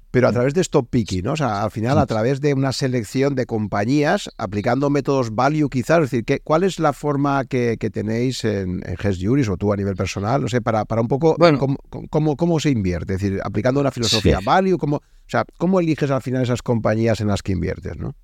[0.09, 1.33] Pero a través de stop picking, ¿no?
[1.33, 6.03] O sea, al final a través de una selección de compañías, aplicando métodos value quizás,
[6.03, 9.95] es decir, ¿cuál es la forma que, tenéis en, en Juris o tú a nivel
[9.95, 10.41] personal?
[10.41, 13.91] No sé, para, para un poco bueno, cómo, cómo, se invierte, es decir, aplicando una
[13.91, 17.97] filosofía value, cómo, o sea, ¿cómo eliges al final esas compañías en las que inviertes,
[17.97, 18.15] no?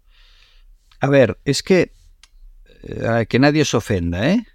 [1.01, 1.91] A ver, es que
[2.83, 4.45] eh, que nadie se ofenda, ¿eh?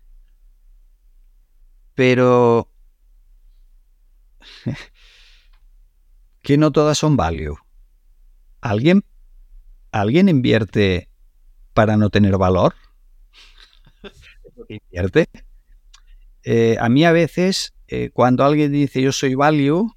[1.95, 2.71] pero
[6.49, 7.59] que no todas son value.
[8.63, 9.05] ¿Alguien,
[9.93, 11.11] ¿Alguien invierte
[11.75, 12.75] para no tener valor?
[14.71, 15.29] invierte?
[16.43, 19.95] Eh, a mí a veces, eh, cuando alguien dice yo soy value,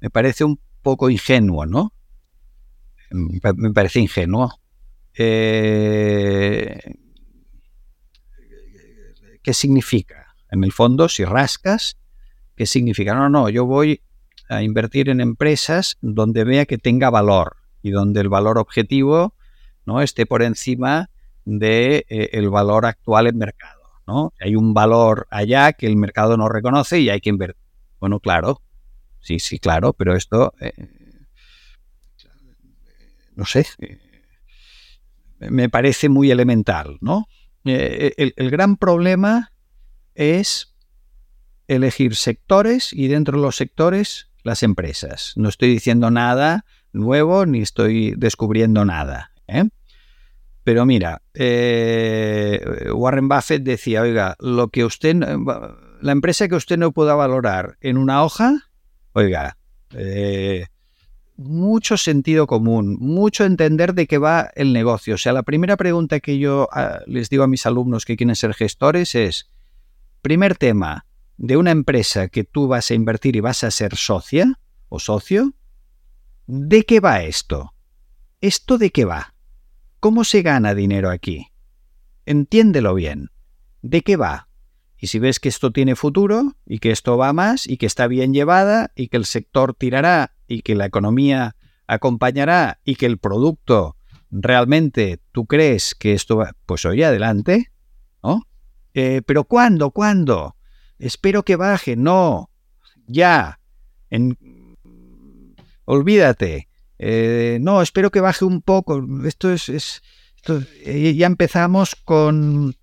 [0.00, 1.92] me parece un poco ingenuo, ¿no?
[3.10, 4.58] Me parece ingenuo.
[5.18, 6.80] Eh,
[9.42, 10.34] ¿Qué significa?
[10.50, 11.98] En el fondo, si rascas,
[12.56, 13.14] ¿qué significa?
[13.14, 14.00] No, no, yo voy
[14.48, 19.34] a invertir en empresas donde vea que tenga valor y donde el valor objetivo
[19.84, 21.10] no esté por encima
[21.44, 23.80] del de, eh, valor actual en mercado.
[24.06, 24.32] ¿no?
[24.40, 27.62] Hay un valor allá que el mercado no reconoce y hay que invertir.
[28.00, 28.62] Bueno, claro,
[29.20, 30.72] sí, sí, claro, pero esto, eh,
[33.34, 33.98] no sé, eh,
[35.40, 37.26] me parece muy elemental, ¿no?
[37.64, 39.52] el, el, gran problema
[40.14, 40.74] es
[41.66, 45.32] elegir sectores y dentro de los sectores las empresas.
[45.36, 49.32] No estoy diciendo nada nuevo ni estoy descubriendo nada.
[49.46, 49.68] ¿eh?
[50.64, 52.60] Pero mira, eh,
[52.92, 55.16] Warren Buffett decía, oiga, lo que usted,
[56.00, 58.68] la empresa que usted no pueda valorar en una hoja,
[59.12, 59.56] oiga,
[59.92, 60.66] eh,
[61.36, 65.14] mucho sentido común, mucho entender de qué va el negocio.
[65.14, 68.36] O sea, la primera pregunta que yo ah, les digo a mis alumnos que quieren
[68.36, 69.48] ser gestores es,
[70.22, 71.06] Primer tema,
[71.38, 74.58] de una empresa que tú vas a invertir y vas a ser socia
[74.88, 75.54] o socio,
[76.46, 77.74] ¿de qué va esto?
[78.40, 79.34] ¿Esto de qué va?
[80.00, 81.46] ¿Cómo se gana dinero aquí?
[82.26, 83.30] Entiéndelo bien.
[83.82, 84.48] ¿De qué va?
[84.98, 88.08] Y si ves que esto tiene futuro y que esto va más y que está
[88.08, 91.54] bien llevada y que el sector tirará y que la economía
[91.86, 93.96] acompañará y que el producto
[94.30, 97.70] realmente tú crees que esto va, pues oye, adelante,
[98.24, 98.42] ¿no?
[98.94, 99.92] Eh, pero ¿cuándo?
[99.92, 100.57] ¿Cuándo?
[100.98, 101.96] Espero que baje.
[101.96, 102.50] No,
[103.06, 103.60] ya.
[105.84, 106.68] Olvídate.
[106.98, 109.04] Eh, no, espero que baje un poco.
[109.24, 110.02] Esto es...
[110.84, 112.76] Eh, ya empezamos con,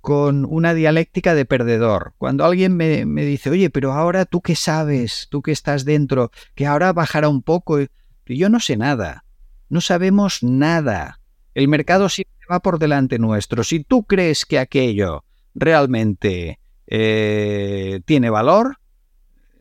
[0.00, 2.14] con una dialéctica de perdedor.
[2.18, 6.30] Cuando alguien me, me, dice, oye, pero ahora tú qué sabes, tú que estás dentro,
[6.54, 7.78] que ahora bajará un poco.
[8.26, 9.24] Yo no sé nada.
[9.68, 11.20] No sabemos nada.
[11.54, 13.64] El mercado siempre va por delante nuestro.
[13.64, 15.24] Si tú crees que aquello
[15.54, 16.59] realmente
[16.90, 18.78] eh, tiene valor,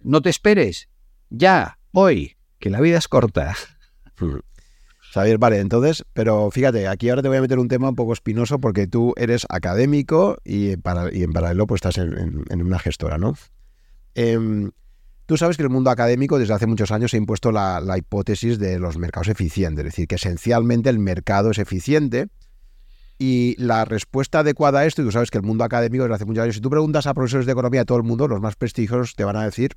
[0.01, 0.89] no te esperes.
[1.29, 3.55] Ya, hoy, que la vida es corta.
[5.13, 8.13] Xavier, vale, entonces, pero fíjate, aquí ahora te voy a meter un tema un poco
[8.13, 13.17] espinoso porque tú eres académico y, para, y en paralelo pues estás en, una gestora,
[13.17, 13.35] ¿no?
[14.15, 14.71] Em,
[15.25, 18.59] tú sabes que el mundo académico desde hace muchos años ha impuesto la, la, hipótesis
[18.59, 22.27] de los mercados eficientes, es decir, que esencialmente el mercado es eficiente
[23.19, 26.25] y la respuesta adecuada a esto, y tú sabes que el mundo académico desde hace
[26.25, 28.55] muchos años, si tú preguntas a profesores de economía de todo el mundo, los más
[28.55, 29.75] prestigiosos te van a decir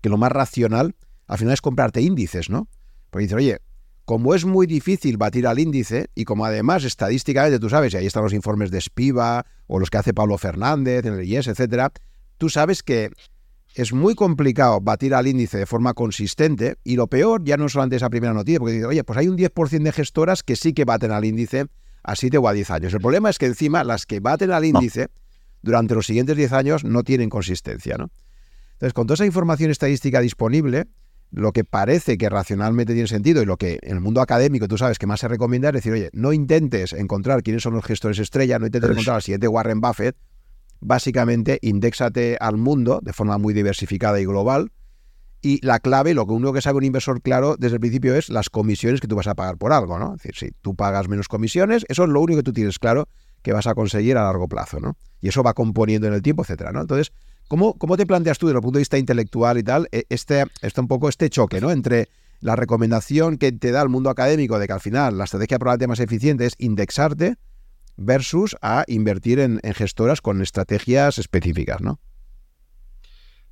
[0.00, 0.96] que lo más racional
[1.28, 2.68] al final es comprarte índices, ¿no?
[3.10, 3.58] Porque dicen, oye,
[4.04, 8.06] como es muy difícil batir al índice y como además estadísticamente tú sabes, y ahí
[8.06, 11.92] están los informes de Spiva o los que hace Pablo Fernández en el IES, etcétera,
[12.36, 13.10] tú sabes que
[13.74, 17.72] es muy complicado batir al índice de forma consistente y lo peor ya no es
[17.72, 20.72] solamente esa primera noticia, porque dicen, oye, pues hay un 10% de gestoras que sí
[20.72, 21.66] que baten al índice
[22.02, 22.94] a 7 o a 10 años.
[22.94, 25.08] El problema es que encima las que baten al índice
[25.62, 28.10] durante los siguientes 10 años no tienen consistencia, ¿no?
[28.74, 30.86] Entonces, con toda esa información estadística disponible,
[31.30, 34.78] lo que parece que racionalmente tiene sentido y lo que en el mundo académico tú
[34.78, 38.18] sabes que más se recomienda es decir, oye, no intentes encontrar quiénes son los gestores
[38.18, 40.16] estrella, no intentes encontrar al siguiente Warren Buffett,
[40.80, 44.70] básicamente indexate al mundo de forma muy diversificada y global
[45.40, 48.50] y la clave, lo único que sabe un inversor claro desde el principio es las
[48.50, 50.14] comisiones que tú vas a pagar por algo, ¿no?
[50.14, 53.08] Es decir, si tú pagas menos comisiones, eso es lo único que tú tienes claro
[53.42, 54.96] que vas a conseguir a largo plazo, ¿no?
[55.20, 56.80] Y eso va componiendo en el tiempo, etcétera, ¿no?
[56.80, 57.12] Entonces,
[57.46, 60.44] ¿cómo, cómo te planteas tú desde el punto de vista intelectual y tal, e, este,
[60.60, 61.70] este un poco este choque, ¿no?
[61.70, 62.08] Entre
[62.40, 65.88] la recomendación que te da el mundo académico de que al final la estrategia probablemente
[65.88, 67.36] más eficiente es indexarte
[67.96, 72.00] versus a invertir en, en gestoras con estrategias específicas, ¿no?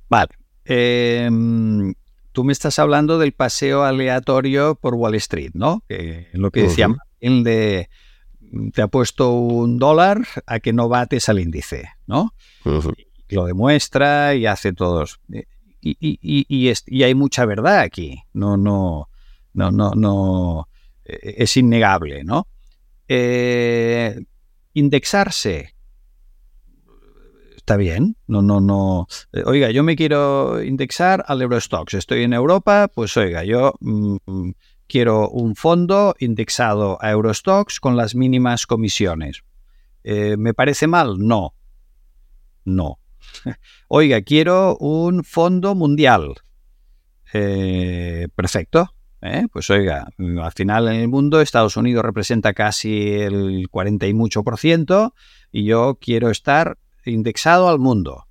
[0.09, 0.29] Vale,
[0.69, 1.93] Em,
[2.31, 5.83] tú me estás hablando del paseo aleatorio por Wall Street, ¿no?
[6.33, 6.89] lo que decía
[7.19, 7.89] el de
[8.73, 12.33] te ha puesto un dólar a que no bates al índice, ¿no?
[13.29, 15.19] Lo demuestra y hace todos.
[15.81, 18.23] Y, y, hay mucha verdad aquí.
[18.33, 19.09] No, no,
[19.53, 20.67] no, no, no.
[21.05, 22.47] E, es innegable, ¿no?
[23.07, 24.19] Eh,
[24.73, 25.75] indexarse
[27.67, 28.15] está bien.
[28.27, 29.07] No, no, no.
[29.33, 31.95] Eh, oiga, yo me quiero indexar al Eurostox.
[31.95, 34.51] Estoy en Europa, pues oiga, yo mm,
[34.87, 39.43] quiero un fondo indexado a Eurostox con las mínimas comisiones.
[40.05, 41.17] Eh, ¿Me parece mal?
[41.19, 41.55] No.
[42.63, 42.99] No.
[43.89, 46.35] Oiga, quiero un fondo mundial.
[47.33, 48.93] Eh, perfecto.
[49.51, 54.41] Pues oiga, al final en el mundo Estados Unidos representa casi el 40 y mucho
[54.41, 55.13] por ciento
[55.51, 58.27] y yo quiero estar indexado al mundo.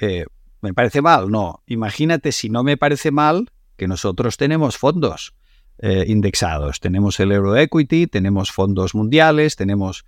[0.00, 0.24] Eh,
[0.60, 1.30] ¿Me parece mal?
[1.30, 1.62] No.
[1.66, 5.34] Imagínate si no me parece mal que nosotros tenemos fondos
[5.78, 6.80] eh, indexados.
[6.80, 10.04] Tenemos el Euro Equity, tenemos fondos mundiales, tenemos...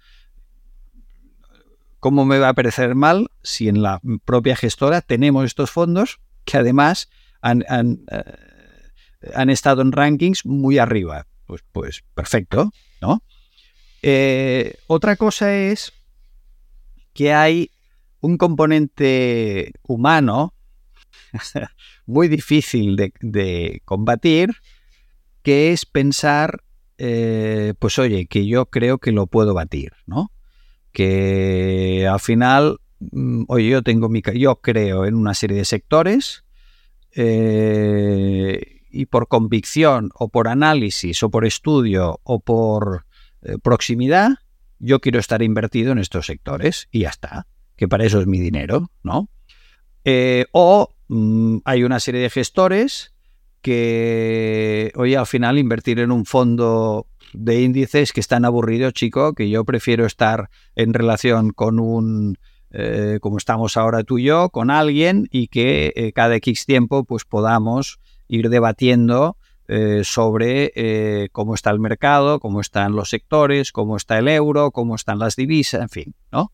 [1.98, 6.58] ¿Cómo me va a parecer mal si en la propia gestora tenemos estos fondos que
[6.58, 7.08] además
[7.40, 11.26] han, han, eh, estado en rankings muy arriba?
[11.46, 13.22] Pues, pues perfecto, ¿no?
[14.86, 15.94] otra cosa es
[17.14, 17.70] que hay
[18.24, 20.54] un componente humano
[22.06, 24.54] muy difícil de, combatir,
[25.42, 26.64] que es pensar,
[26.96, 30.32] eh, pues oye, que yo creo que lo puedo batir, ¿no?
[30.90, 36.44] Que al final, mm, oye, yo tengo mi, yo creo en una serie de sectores
[37.14, 43.04] eh, y por convicción o por análisis o por estudio o por
[43.42, 44.30] eh, proximidad,
[44.78, 47.46] yo quiero estar invertido en estos sectores y ya está
[47.76, 49.28] que para eso es mi dinero, ¿no?
[50.04, 53.14] Eh, o mm, hay una serie de gestores
[53.62, 59.48] que, oye, al final invertir en un fondo de índices que están aburridos, chico, que
[59.48, 62.38] yo prefiero estar en relación con un,
[62.70, 67.04] eh, como estamos ahora tú y yo, con alguien y que eh, cada X tiempo
[67.04, 69.36] pues podamos ir debatiendo
[70.02, 75.18] sobre cómo está el mercado, cómo están los sectores, cómo está el euro, cómo están
[75.18, 76.52] las divisas, en fin, ¿no?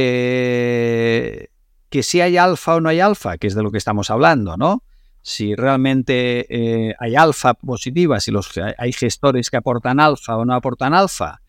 [0.00, 1.48] Eh,
[1.90, 4.56] que si hay alfa o no hay alfa, que es de lo que estamos hablando,
[4.56, 4.84] ¿no?
[5.22, 8.30] Si realmente eh, hay alfa positiva, si
[8.76, 11.40] hay gestores que aportan alfa o no aportan alfa,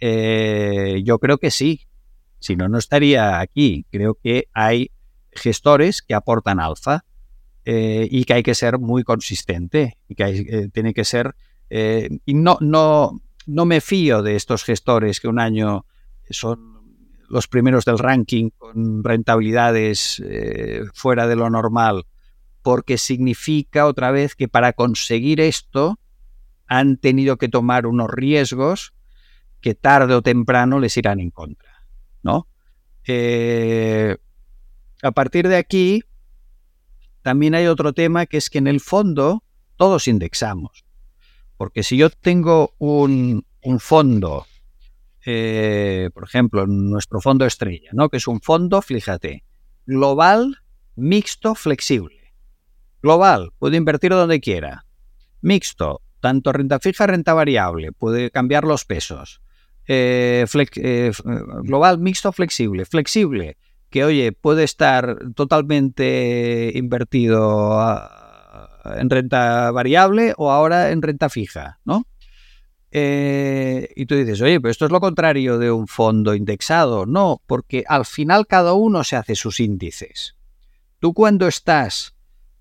[0.00, 1.80] eh, yo creo que sí.
[2.38, 3.86] Si no, no estaría aquí.
[3.90, 4.92] Creo que hay
[5.32, 7.04] gestores que aportan alfa
[7.64, 11.34] y que hay que ser muy consistente y que tiene que ser...
[11.68, 15.84] y no, no, no me fío de estos gestores que un año
[16.30, 16.75] son
[17.28, 22.06] los primeros del ranking con rentabilidades eh, fuera de lo normal,
[22.62, 25.98] porque significa otra vez que para conseguir esto
[26.66, 28.94] han tenido que tomar unos riesgos
[29.60, 31.86] que tarde o temprano les irán en contra.
[32.22, 32.48] ¿no?
[33.06, 34.16] Eh,
[35.02, 36.02] a partir de aquí,
[37.22, 39.42] también hay otro tema que es que en el fondo
[39.76, 40.84] todos indexamos.
[41.56, 43.44] Porque si yo tengo un,
[43.78, 44.46] fondo,
[45.26, 48.08] eh, por ejemplo, nuestro fondo estrella, ¿no?
[48.08, 49.42] que es un fondo, fíjate,
[49.84, 50.58] global,
[50.94, 52.32] mixto, flexible.
[53.02, 54.86] Global, puedo invertir donde quiera.
[55.42, 59.42] Mixto, tanto renta fija, renta variable, puede cambiar los pesos.
[59.88, 60.46] Eh,
[60.76, 61.12] eh,
[61.62, 62.84] global, mixto, flexible.
[62.84, 63.56] Flexible,
[63.90, 67.80] que oye, puede estar totalmente invertido
[68.84, 72.06] en renta variable o ahora en renta fija, ¿no?
[72.90, 77.06] Eh, y tú dices, oye, pero esto es lo contrario de un fondo indexado.
[77.06, 80.36] No, porque al final cada uno se hace sus índices.
[80.98, 82.14] Tú cuando estás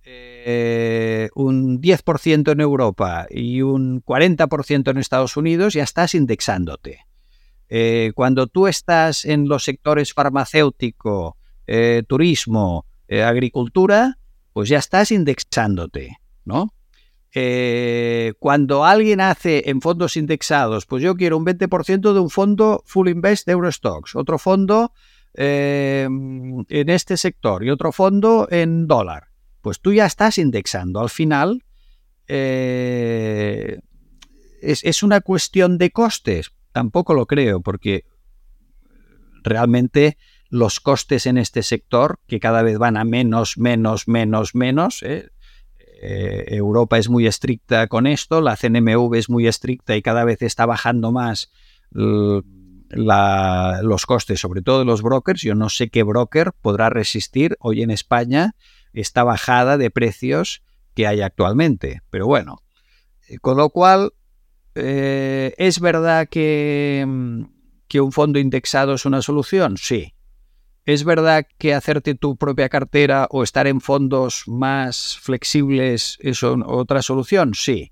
[0.03, 7.05] eh, un 10% en Europa y un 40% en Estados Unidos, ya estás indexándote.
[7.69, 11.37] Eh, cuando tú estás en los sectores farmacéutico,
[12.07, 14.19] turismo, agricultura,
[14.53, 16.74] pues ya estás indexándote, ¿no?
[17.37, 22.81] Eh, cuando alguien hace en fondos indexados, pues yo quiero un 20% de un fondo
[22.85, 24.93] full invest de Eurostocks, otro fondo
[25.33, 29.25] eh, en este sector y otro fondo en dólar,
[29.61, 31.01] pues tú ya estás indexando.
[31.01, 31.65] Al final
[32.29, 33.79] eh,
[34.61, 36.53] es, es una cuestión de costes.
[36.71, 38.05] Tampoco lo creo, porque
[39.43, 40.17] realmente
[40.49, 45.03] los costes en este sector, que cada vez van a menos, menos, menos, menos.
[46.01, 50.41] Eh, Europa es muy estricta con esto, la CNMV es muy estricta y cada vez
[50.41, 51.51] está bajando más
[51.91, 52.45] los
[54.05, 55.41] costes, sobre todo de los brokers.
[55.41, 58.55] Yo no sé qué broker podrá resistir hoy en España
[58.91, 60.61] esta bajada de precios
[60.93, 62.01] que hay actualmente.
[62.09, 62.61] Pero bueno,
[63.29, 64.11] eh, con lo cual,
[64.73, 67.45] ¿es verdad que,
[67.87, 69.77] que un fondo indexado es una solución?
[69.77, 70.15] Sí,
[70.85, 77.01] ¿Es verdad que hacerte tu propia cartera o estar en fondos más flexibles es otra
[77.01, 77.55] solución?
[77.55, 77.91] Sí.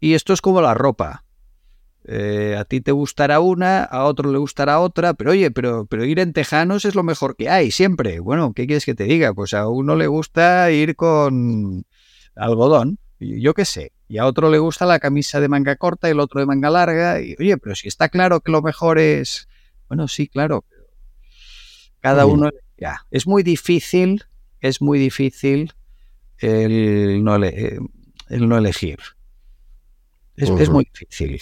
[0.00, 1.24] Y esto es como la ropa.
[2.08, 6.20] Eh, a ti te gustará una, a otro le gustará otra, pero oye, pero, ir
[6.20, 8.20] en tejanos es lo mejor que hay, siempre.
[8.20, 9.34] Bueno, ¿qué quieres que te diga?
[9.34, 11.84] Pues a uno le gusta ir con
[12.34, 16.12] algodón, yo qué sé, y a otro le gusta la camisa de manga corta y
[16.12, 19.48] el otro de manga larga, y oye, pero si está claro que lo mejor es...
[19.88, 20.64] Bueno, sí, claro,
[22.06, 23.06] cada uno, ya.
[23.10, 24.24] Es muy difícil,
[24.60, 25.72] es muy difícil
[26.38, 27.78] el no, eh,
[28.28, 28.98] el no elegir.
[30.36, 31.40] Es, muy difícil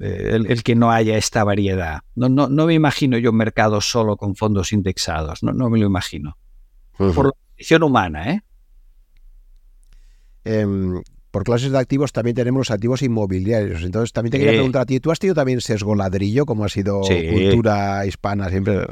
[0.00, 2.00] eh, el, que no haya esta variedad.
[2.14, 5.78] No, no, no, me imagino yo un mercado solo con fondos indexados, no, no me
[5.78, 6.36] lo imagino.
[6.96, 8.40] Por la condición humana, ¿eh?
[10.44, 13.82] Em, por clases de activos también tenemos los activos inmobiliarios.
[13.82, 16.68] Entonces también te quería preguntar a ti, ¿tú has tenido también sesgo ladrillo, como ha
[16.68, 18.86] sido cultura hispana siempre?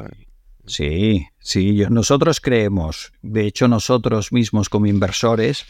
[0.65, 5.65] Sí, sí, nosotros creemos, de hecho nosotros mismos como inversores,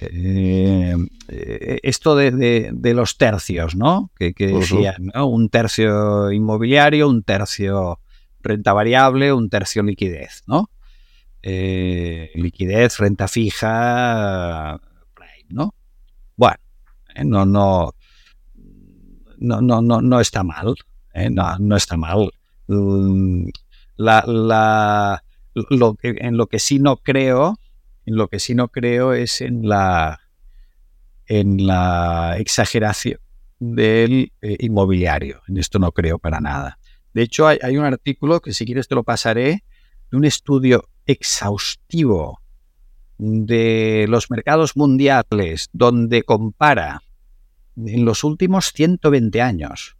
[0.00, 0.96] eh,
[1.28, 4.10] eh, esto de, los tercios, ¿no?
[4.18, 5.26] Que, decían, ¿no?
[5.26, 8.00] Un tercio inmobiliario, un tercio
[8.40, 10.70] renta variable, un tercio liquidez, ¿no?
[11.42, 14.80] Eh, liquidez, renta fija,
[15.48, 15.74] ¿no?
[16.36, 16.58] Bueno,
[17.24, 17.94] no, no,
[19.38, 20.74] no, no, no, no está mal,
[21.30, 22.30] no, no está mal.
[22.68, 23.48] Mm,
[23.96, 25.22] la,
[25.54, 27.58] lo en lo que sí no creo,
[28.06, 30.20] en lo que sí no creo es en la
[31.26, 33.20] en la exageración
[33.58, 35.40] del eh, inmobiliario.
[35.48, 36.78] En esto no creo para nada.
[37.14, 39.64] De hecho, hay, hay, un artículo que si quieres te lo pasaré,
[40.10, 42.40] de un estudio exhaustivo
[43.18, 47.02] de los mercados mundiales donde compara
[47.76, 49.96] en los últimos 120 años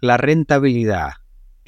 [0.00, 1.12] la rentabilidad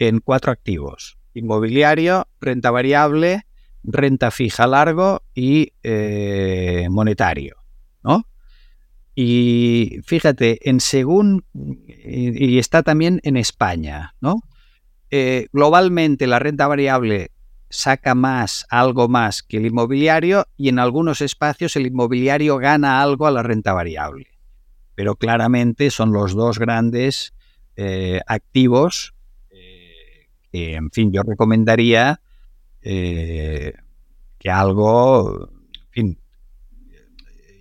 [0.01, 1.19] en cuatro activos.
[1.35, 3.47] Inmobiliario, renta variable,
[3.85, 7.57] renta fija largo y eh, monetario.
[8.03, 8.27] ¿no?
[9.15, 14.41] Y fíjate, en según, y, está también en España, ¿no?
[15.11, 17.33] Eh, globalmente la renta variable
[17.69, 23.27] saca más, algo más que el inmobiliario y en algunos espacios el inmobiliario gana algo
[23.27, 24.29] a la renta variable.
[24.95, 27.35] Pero claramente son los dos grandes
[27.77, 29.15] eh, activos
[30.53, 32.21] en fin, yo recomendaría
[32.83, 33.75] eh,
[34.39, 36.19] que algo, en fin,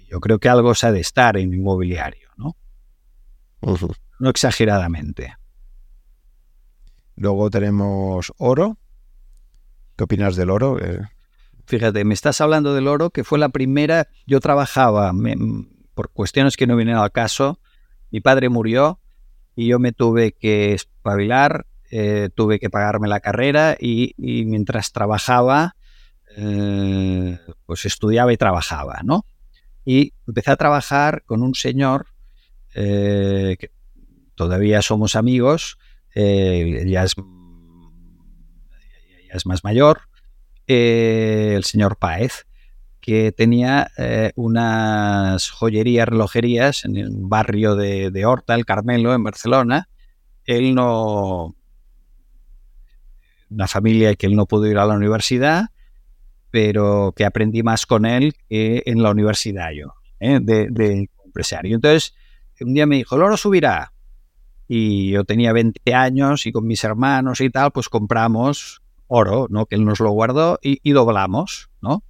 [0.09, 2.55] yo creo que algo se ha de estar en inmobiliario, ¿no?
[4.19, 5.35] No exageradamente.
[7.15, 8.77] Luego tenemos oro.
[9.95, 10.79] ¿Qué opinas del oro?
[10.79, 11.01] Eh,
[11.69, 14.07] Fíjate, me estás hablando del oro, que fue la primera.
[14.25, 15.13] Yo trabajaba,
[15.93, 17.59] por cuestiones que no vienen al caso,
[18.09, 18.99] mi padre murió
[19.55, 25.75] y yo me tuve que espabilar eh, tuve que pagarme la carrera y, mientras trabajaba,
[26.37, 29.25] eh, pues estudiaba y trabajaba, ¿no?
[29.85, 32.05] y empecé a trabajar con un señor
[32.75, 33.71] eh, que
[34.35, 35.79] todavía somos amigos,
[36.13, 40.01] ya, es, ya, es, más mayor,
[40.67, 42.45] el señor Paez,
[43.01, 43.89] que tenía
[44.35, 49.89] unas joyerías, relojerías en el barrio de, de Horta, el Carmelo, en Barcelona.
[50.45, 51.55] Él no,
[53.49, 55.69] una familia que él no pudo ir a la universidad,
[56.51, 60.39] pero que aprendí más con él que en la universidad yo, ¿eh?
[60.41, 61.75] de, empresario.
[61.75, 62.15] Entonces,
[62.59, 63.93] un día me dijo, el oro subirá.
[64.67, 69.65] Y yo tenía 20 años y con mis hermanos y tal, pues compramos oro, ¿no?
[69.65, 72.03] Que él nos lo guardó y, doblamos, ¿no?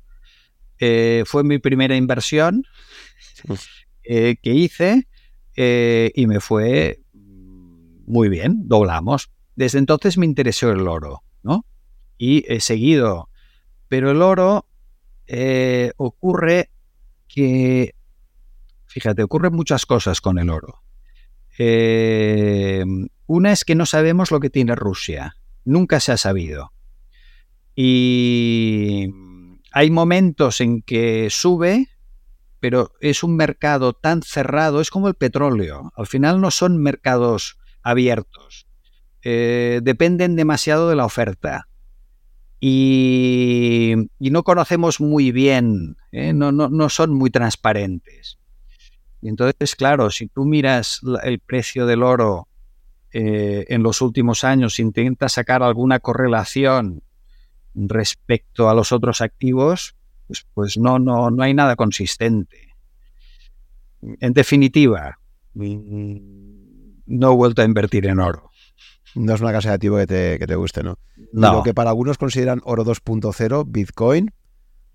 [0.78, 2.64] Eh, fue mi primera inversión
[4.04, 5.08] eh, que hice
[5.56, 7.02] y me fue
[8.10, 9.30] muy bien, doblamos.
[9.56, 11.66] Desde entonces me interesó el oro, ¿no?
[12.18, 13.30] Y he seguido.
[13.88, 14.66] Pero el oro
[15.98, 16.70] ocurre
[17.28, 17.94] que
[18.90, 20.82] Fíjate, ocurren muchas cosas con el oro.
[21.60, 22.84] Eh,
[23.28, 25.36] una es que no sabemos lo que tiene Rusia.
[25.64, 26.74] Nunca se ha sabido.
[27.76, 29.14] Y
[29.72, 31.88] hay momentos en que sube,
[32.60, 35.94] pero es un mercado tan cerrado, es como el petróleo.
[35.96, 38.66] Al final no son mercados abiertos.
[39.24, 41.68] Eh, dependen demasiado de la oferta.
[42.62, 46.34] Y, no conocemos muy bien, ¿eh?
[46.34, 48.38] no, no son muy transparentes.
[49.22, 52.48] Y entonces, claro, si tú miras el precio del oro
[53.12, 57.02] eh, en los últimos años, intentas sacar alguna correlación
[57.74, 59.96] respecto a los otros activos,
[60.28, 62.76] pues, pues no, no, no hay nada consistente.
[64.02, 65.20] En definitiva,
[65.54, 66.18] mm,
[67.08, 68.49] no he vuelto a invertir en oro.
[69.20, 70.98] No es una casa de activo que te, que te guste, ¿no?
[71.34, 71.54] no.
[71.54, 74.32] Lo que para algunos consideran oro 2.0, Bitcoin,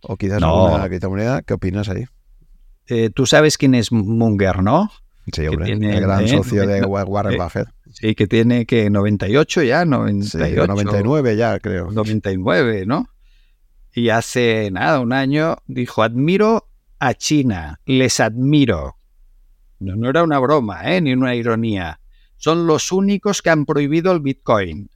[0.01, 2.07] o quizás alguna criptomoneda, ¿qué opinas ahí?
[2.87, 4.91] Eh, tú sabes quién es Munger, ¿no?
[5.31, 7.69] Sí, hombre, el gran socio de Warren Buffett.
[7.93, 11.91] Sí, que tiene que 98 ya, 98, 99 ya, creo.
[11.91, 13.09] 99, ¿no?
[13.93, 16.69] Y hace nada, un año, dijo, admiro
[16.99, 18.97] a China, les admiro.
[19.81, 21.03] No, no era una broma, ¿eh?
[21.03, 22.01] ni una ironía.
[22.37, 24.91] Son los únicos que han prohibido el Bitcoin.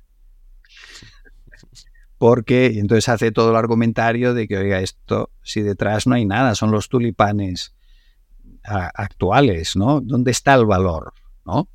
[2.19, 6.55] Porque, entonces hace todo el argumentario de que, oiga, esto, si detrás no hay nada,
[6.55, 7.75] son los tulipanes
[8.65, 10.01] actuales, ¿no?
[10.01, 11.13] ¿Dónde está el valor,
[11.47, 11.69] no?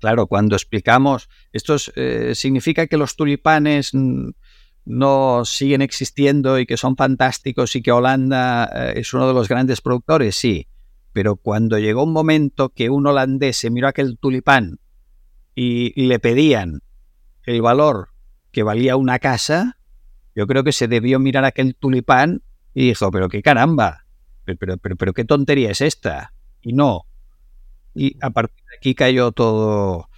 [0.00, 3.92] Claro, cuando explicamos, esto eh, significa que los tulipanes
[4.84, 9.48] no siguen existiendo y que son fantásticos y que Holanda eh, es uno de los
[9.48, 10.68] grandes productores, sí.
[11.12, 14.78] Pero cuando llegó un momento que un holandés se miró aquel tulipán
[15.54, 16.80] y, le pedían
[17.44, 18.10] el valor
[18.52, 19.78] que valía una casa,
[20.34, 22.42] yo creo que se debió mirar aquel tulipán
[22.74, 24.04] y dijo, pero qué caramba,
[24.44, 26.32] pero, pero, pero, qué tontería es esta.
[26.62, 27.06] Y no.
[27.94, 30.08] Y a partir de aquí cayó todo,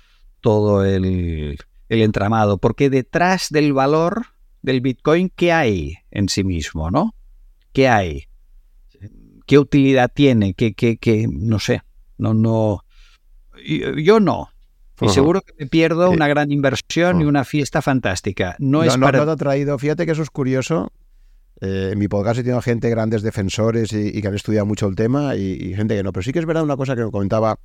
[0.40, 1.56] todo el,
[1.88, 4.26] el entramado, porque detrás del valor
[4.62, 7.14] del Bitcoin, ¿qué hay en sí mismo, no?
[7.72, 8.29] ¿Qué hay?
[9.50, 10.54] ¿Qué utilidad tiene?
[10.54, 11.26] ¿Qué, qué, qué?
[11.28, 11.82] No sé.
[12.18, 12.84] No, no.
[13.96, 14.48] Yo no.
[15.00, 18.54] Y seguro que me pierdo una gran inversión y una fiesta fantástica.
[18.60, 19.18] No, es para...
[19.18, 19.76] no te ha traído.
[19.76, 20.92] Fíjate que eso es curioso
[21.60, 24.94] eh, en mi podcast he tenido gente, grandes defensores y, que han estudiado mucho el
[24.94, 26.12] tema y, gente que no.
[26.12, 27.58] Pero sí que es verdad una cosa que comentaba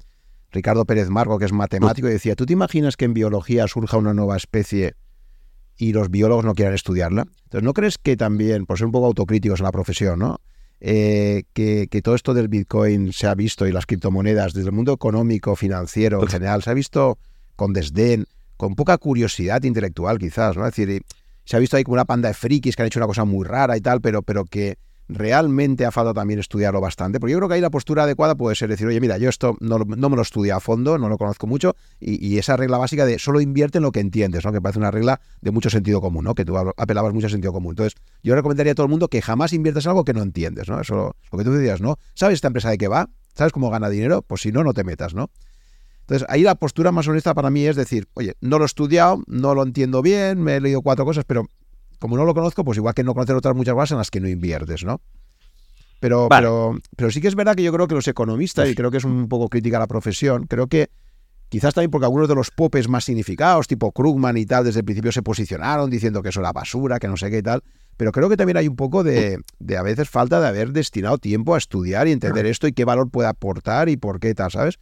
[0.52, 3.98] Ricardo Pérez Marco, que es matemático, y decía, ¿tú te imaginas que en biología surja
[3.98, 4.96] una nueva especie
[5.78, 7.28] y los biólogos no quieran estudiarla?
[7.44, 10.42] Entonces, ¿no crees que también, por ser un poco autocríticos en la profesión, ¿no?
[10.82, 14.94] Eh, que, todo esto del Bitcoin se ha visto y las criptomonedas desde el mundo
[14.94, 17.18] económico, financiero en general, se ha visto
[17.56, 18.26] con desdén,
[18.58, 20.68] con poca curiosidad intelectual quizás, ¿no?
[20.68, 21.04] Es decir,
[21.46, 23.46] se ha visto ahí como una panda de frikis que han hecho una cosa muy
[23.46, 27.50] rara y tal, pero, pero que realmente ha faltado también estudiarlo bastante, porque yo creo
[27.50, 30.16] que ahí la postura adecuada puede ser decir, oye, mira, yo esto no, no me
[30.16, 33.78] lo estudio a fondo, no lo conozco mucho, y, esa regla básica de solo invierte
[33.78, 34.52] en lo que entiendes, ¿no?
[34.52, 36.36] que parece una regla de mucho sentido común, ¿no?
[36.36, 37.72] que tú apelabas mucho sentido común.
[37.72, 40.82] Entonces, yo recomendaría a todo el mundo que jamás inviertas algo que no entiendes, ¿no?
[40.82, 41.98] Eso, lo que tú decías, ¿no?
[42.14, 43.10] ¿Sabes esta empresa de qué va?
[43.36, 44.22] ¿Sabes cómo gana dinero?
[44.22, 45.30] Pues si no, no te metas, ¿no?
[46.02, 49.24] Entonces, ahí la postura más honesta para mí es decir, oye, no lo he estudiado,
[49.26, 51.48] no lo entiendo bien, me he leído cuatro cosas, pero
[52.00, 54.20] como no lo conozco, pues igual que no conocer otras muchas cosas en las que
[54.20, 55.02] no inviertes, ¿no?
[56.00, 58.92] Pero, pero, pero sí que es verdad que yo creo que los economistas, y creo
[58.92, 60.90] que es un poco crítica a la profesión, creo que
[61.50, 64.86] quizás también porque algunos de los popes más significados, tipo Krugman y tal, desde el
[64.86, 67.64] principio se posicionaron diciendo que eso era basura, que no sé qué y tal,
[67.98, 71.18] pero creo que también hay un poco de, de a veces falta de haber destinado
[71.18, 74.52] tiempo a estudiar y entender esto y qué valor puede aportar y por qué tal,
[74.52, 74.80] ¿sabes?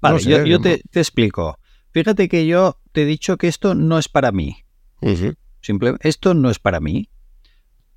[0.00, 1.58] Vale, yo, te, explico.
[1.90, 4.64] Fíjate que yo te he dicho que esto no es para mí.
[5.60, 7.08] Simplemente, esto no es para mí.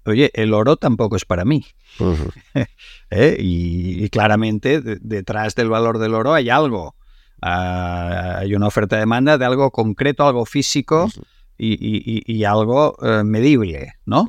[0.06, 1.66] oye, el oro tampoco es para mí.
[3.10, 3.38] ¿Eh?
[3.40, 6.96] y, claramente detrás del valor del oro hay algo.
[7.42, 11.10] Ah, hay una oferta-demanda de algo concreto, algo físico
[11.58, 14.28] y, algo eh, medible, ¿no?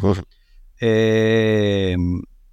[0.81, 1.97] Eh,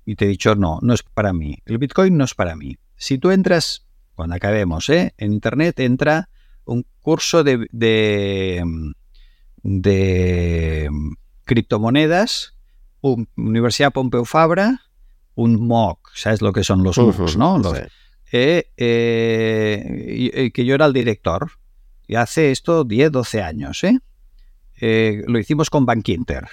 [0.06, 1.58] y te he dicho, no, no es para mí.
[1.66, 2.78] El Bitcoin no es para mí.
[2.96, 3.86] Si tú entras,
[4.16, 6.30] cuando acabemos, en Internet entra
[6.66, 8.64] un curso de, de,
[9.64, 10.90] de
[11.46, 12.54] criptomonedas
[13.02, 14.82] Universidad Pompeu Fabra,
[15.36, 17.62] un MOOC, ¿sabes lo que son los MOOCs, no?
[18.32, 21.52] Eh, eh, que yo era el director.
[22.08, 24.00] Y hace esto 10, 12 años, ¿eh?
[25.28, 26.48] lo hicimos con Bankinter.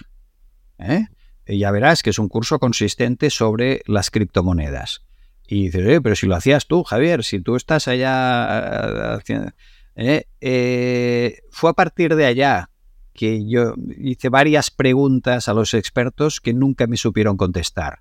[1.46, 5.02] Y ya verás que es un curso consistente sobre las criptomonedas.
[5.48, 9.18] Y dices, pero si lo hacías tú, Javier, si tú estás allá...
[11.50, 12.70] fue a partir de allá
[13.16, 18.00] que yo hice varias preguntas a los expertos que nunca me supieron contestar.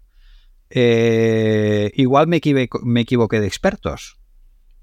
[0.69, 2.41] Eh, igual me,
[2.83, 4.17] me, equivoqué de expertos,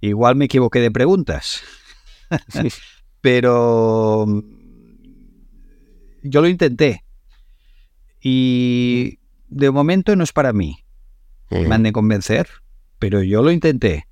[0.01, 1.63] igual me equivoqué de preguntas,
[3.21, 4.27] pero
[6.23, 7.05] yo lo intenté
[8.21, 9.19] y
[9.49, 10.79] de momento no es para mí.
[11.51, 12.49] Me han de convencer,
[12.99, 14.07] pero yo lo intenté.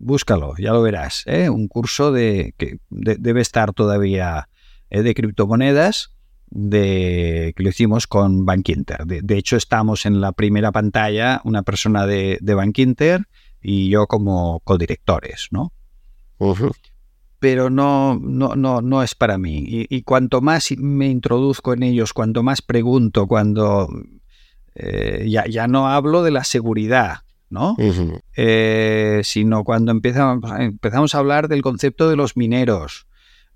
[0.00, 1.22] Búscalo, ya lo verás.
[1.26, 1.48] ¿eh?
[1.48, 4.48] Un curso de que debe estar todavía
[4.90, 6.12] de criptomonedas
[6.50, 9.06] de, que lo hicimos con Bankinter.
[9.06, 13.26] De, de, hecho, estamos en la primera pantalla, una persona de, de Bankinter
[13.62, 15.72] y yo como codirectores, ¿no?
[17.38, 19.64] Pero no, no, no, no es para mí.
[19.66, 23.88] Y, cuanto más me introduzco en ellos, cuanto más pregunto, cuando
[24.74, 27.76] eh, ya, ya no hablo de la seguridad, ¿no?
[28.36, 33.06] Eh, sino cuando empezamos, empezamos a hablar del concepto de los mineros,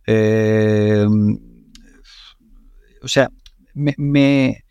[0.07, 1.07] eh,
[3.03, 3.31] o sea,
[3.75, 4.65] me,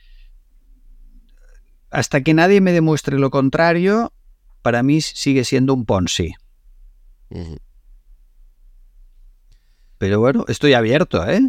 [1.92, 4.14] hasta que nadie me demuestre lo contrario,
[4.62, 6.34] para mí sigue siendo un Ponzi.
[9.98, 11.42] Pero bueno, estoy abierto, ¿eh?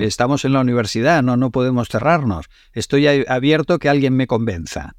[0.00, 2.46] Estamos en la universidad, no, no podemos cerrarnos.
[2.72, 4.94] Estoy abierto que alguien me convenza.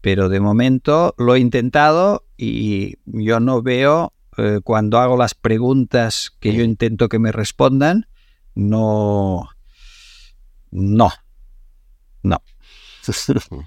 [0.00, 6.32] Pero de momento lo he intentado y yo no veo eh, cuando hago las preguntas
[6.40, 8.06] que yo intento que me respondan,
[8.54, 9.48] no,
[10.70, 11.10] no,
[12.22, 12.42] no.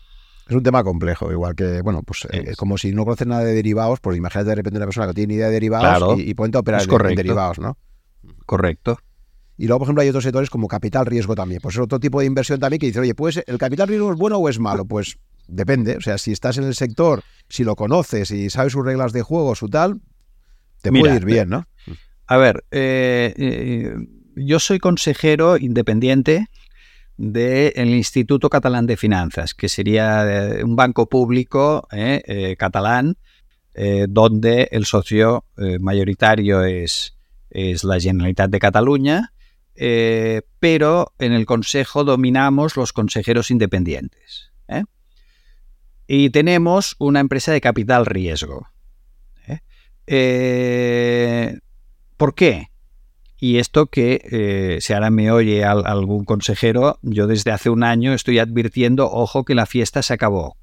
[0.50, 2.58] Es un tema complejo, igual que, bueno, pues eh, es.
[2.58, 5.36] como si no conoces nada de derivados, pues imagínate de repente una persona que tiene
[5.36, 7.78] idea de derivados y, y puede operar en derivados, ¿no?
[8.48, 8.98] Correcto.
[9.60, 11.60] Y luego, por ejemplo, hay otros sectores como capital riesgo también.
[11.62, 14.18] Pues es otro tipo de inversión también que dice, oye, pues el capital riesgo es
[14.18, 14.86] bueno o es malo.
[14.86, 15.20] Pues
[15.50, 15.98] depende.
[15.98, 19.22] O sea, si estás en el sector, si lo conoces y sabes sus reglas de
[19.22, 20.00] juego, su tal,
[20.82, 21.68] te puede ir bien, ¿no?
[22.30, 23.96] A ver, eh, eh,
[24.36, 26.48] yo soy consejero independiente
[27.18, 30.24] del Instituto Catalán de Finanzas, que sería
[30.60, 31.88] eh, un banco público
[32.58, 33.18] catalán,
[34.10, 35.46] donde el socio
[35.80, 37.18] mayoritario es,
[37.50, 39.34] es, la Generalitat de Cataluña,
[40.60, 44.52] pero en el Consejo dominamos los consejeros independientes.
[46.12, 48.68] Y tenemos una empresa de capital riesgo,
[50.12, 51.60] eh,
[52.18, 52.72] ¿Por qué?
[53.38, 58.14] Y esto que, eh, si ahora me oye algún consejero, yo desde hace un año
[58.14, 60.58] estoy advirtiendo, ojo, que la fiesta se acabó.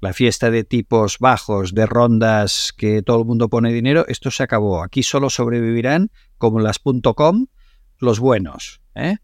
[0.00, 4.42] La fiesta de tipos bajos, de rondas que todo el mundo pone dinero, esto se
[4.42, 4.82] acabó.
[4.82, 7.46] Aquí solo sobrevivirán, como las .com,
[7.98, 8.80] los buenos.
[8.94, 9.18] ¿eh?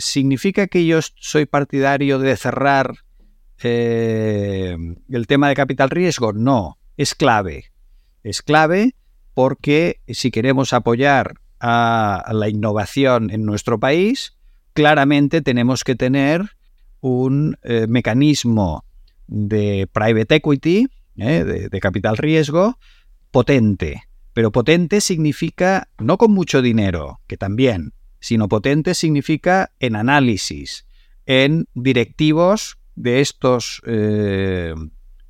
[0.00, 2.94] significa que yo soy partidario de cerrar
[3.58, 6.32] el tema de capital riesgo?
[6.32, 7.70] No, es clave
[8.22, 8.94] es clave
[9.34, 14.36] porque si queremos apoyar a la innovación en nuestro país,
[14.72, 16.50] claramente tenemos que tener
[17.00, 18.84] un eh, mecanismo
[19.26, 22.78] de private equity, eh, de, capital riesgo,
[23.30, 24.04] potente.
[24.32, 30.86] Pero potente significa no con mucho dinero, que también, sino potente significa en análisis,
[31.26, 34.74] en directivos de estos eh,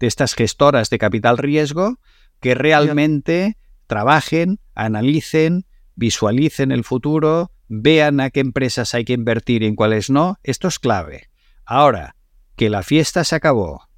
[0.01, 1.99] de estas gestoras de capital riesgo
[2.41, 3.57] que realmente
[3.87, 10.11] trabajen, analicen, visualicen el futuro, vean a qué empresas hay que invertir y en cuáles
[10.11, 10.39] no.
[10.43, 11.29] Esto es clave.
[11.65, 12.17] Ahora,
[12.57, 13.89] que la fiesta se acabó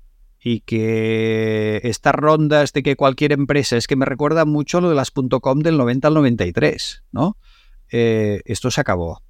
[0.42, 4.94] y que estas rondas de que cualquier empresa, es que me recuerda mucho lo de
[4.94, 7.36] las .com del 90 al 93, ¿no?
[7.90, 9.22] Eh, esto se acabó.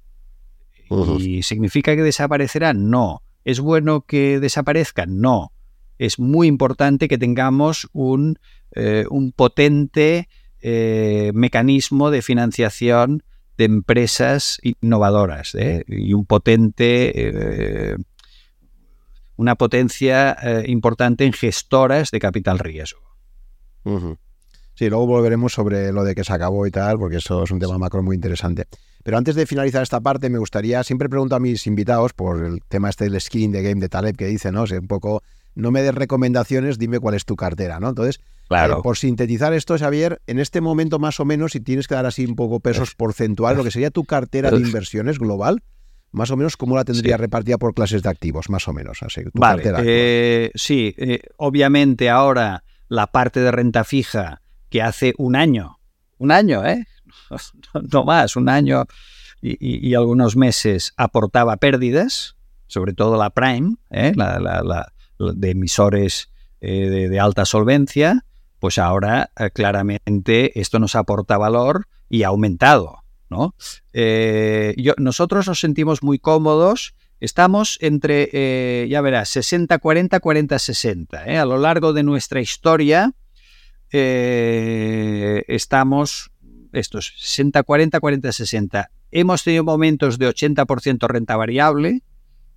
[1.19, 2.89] ¿Y significa que desaparecerán?
[2.89, 3.23] No.
[3.43, 5.19] ¿Es bueno que desaparezcan?
[5.19, 5.53] No.
[5.97, 8.39] Es muy importante que tengamos un
[8.73, 10.29] eh, un potente
[10.61, 13.23] eh, mecanismo de financiación
[13.57, 15.83] de empresas innovadoras ¿eh?
[15.87, 17.97] y un potente
[19.35, 23.01] una potencia importante en gestoras de capital riesgo.
[24.75, 27.59] Sí, luego volveremos sobre lo de que se acabó y tal, porque eso es un
[27.59, 28.65] tema macro muy interesante.
[29.03, 32.61] Pero antes de finalizar esta parte, me gustaría, siempre pregunto a mis invitados por el
[32.67, 34.63] tema este del skin de game de Taleb que dice, ¿no?
[34.63, 35.23] O un poco,
[35.55, 37.89] no me des recomendaciones, dime cuál es tu cartera, ¿no?
[37.89, 38.21] Entonces,
[38.57, 38.79] claro.
[38.79, 42.05] Eh, por sintetizar esto, Xavier, en este momento más o menos, si tienes que dar
[42.05, 45.63] así un poco pesos porcentuales, lo que sería tu cartera de inversiones global,
[46.11, 48.49] más o menos, ¿cómo la tendría repartida por clases de activos?
[48.49, 49.23] Más o menos, así.
[49.23, 55.37] Tu vale, eh, sí, eh, obviamente ahora la parte de renta fija que hace un
[55.37, 55.79] año,
[56.17, 56.85] un año, ¿eh?
[57.91, 58.85] no más, un año
[59.41, 62.35] y, algunos meses aportaba pérdidas,
[62.67, 64.13] sobre todo la Prime, ¿eh?
[64.15, 66.29] la, de emisores
[66.61, 68.25] eh, de, alta solvencia,
[68.61, 72.99] pues ahora eh, claramente esto nos aporta valor y ha aumentado.
[74.77, 76.95] Yo, nosotros nos sentimos muy cómodos.
[77.19, 81.37] Estamos entre, ya verás, 60-40, 40-60.
[81.39, 83.13] A lo largo de nuestra historia
[85.47, 86.31] estamos
[86.73, 88.91] estos 60, 40, 40, 60.
[89.11, 92.01] Hemos tenido momentos de 80% renta variable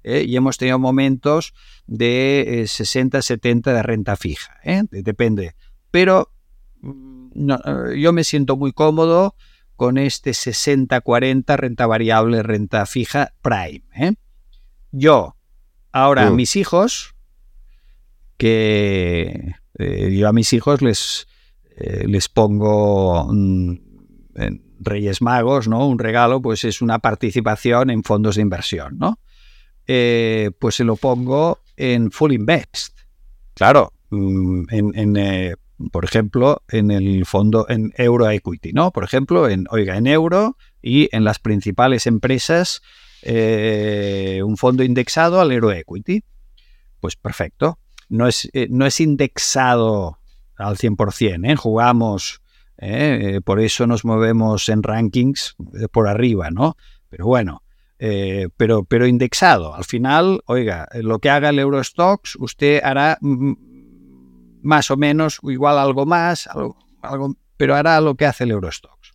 [0.05, 0.25] ¿eh?
[0.27, 1.55] y hemos tenido momentos
[1.87, 4.61] de 60, eh, 70 de renta fija.
[4.63, 4.83] ¿eh?
[4.91, 5.55] Depende.
[5.95, 6.33] Pero
[6.81, 9.37] mm, yo me siento muy cómodo
[9.77, 14.17] con este 60-40 renta variable, renta fija prime.
[14.91, 15.37] Yo,
[15.93, 16.35] ahora mm.
[16.35, 17.15] mis hijos,
[18.39, 21.29] que yo a mis hijos les,
[21.77, 23.75] les pongo mm,
[24.35, 25.87] en Reyes Magos, ¿no?
[25.87, 29.21] Un regalo, pues es una participación en fondos de inversión, ¿no?
[29.87, 32.99] Eh, pues se lo pongo en Full Invest.
[33.55, 35.55] Claro, mm, en, eh,
[35.91, 38.91] por ejemplo, en el fondo en Euro Equity, ¿no?
[38.91, 42.83] Por ejemplo, en, oiga, en euro y en las principales empresas,
[43.23, 46.23] eh, un fondo indexado al Euro Equity.
[47.01, 47.79] Pues perfecto.
[48.09, 50.19] No es, no es indexado
[50.57, 51.57] al 100%, ¿eh?
[51.57, 52.43] Jugamos
[52.79, 53.37] ¿eh?
[53.37, 56.77] Eh, por eso nos movemos en rankings eh, por arriba, ¿no?
[57.09, 57.63] Pero bueno,
[58.59, 59.75] pero, pero indexado.
[59.75, 63.17] Al final, oiga, lo que haga el Eurostox, usted hará
[64.65, 69.13] más o menos, igual algo más, algo, pero hará lo que hace el Eurostox.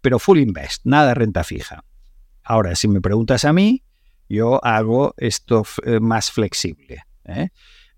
[0.00, 1.84] Pero full invest, nada renta fija.
[2.42, 3.82] Ahora, si me preguntas a mí,
[4.28, 5.64] yo hago esto
[6.00, 7.04] más flexible.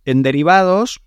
[0.05, 1.01] En derivados,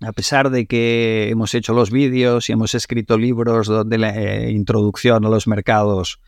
[0.00, 4.50] a pesar de que hemos hecho los vídeos y hemos escrito libros donde la eh,
[4.50, 6.20] introducción a los mercados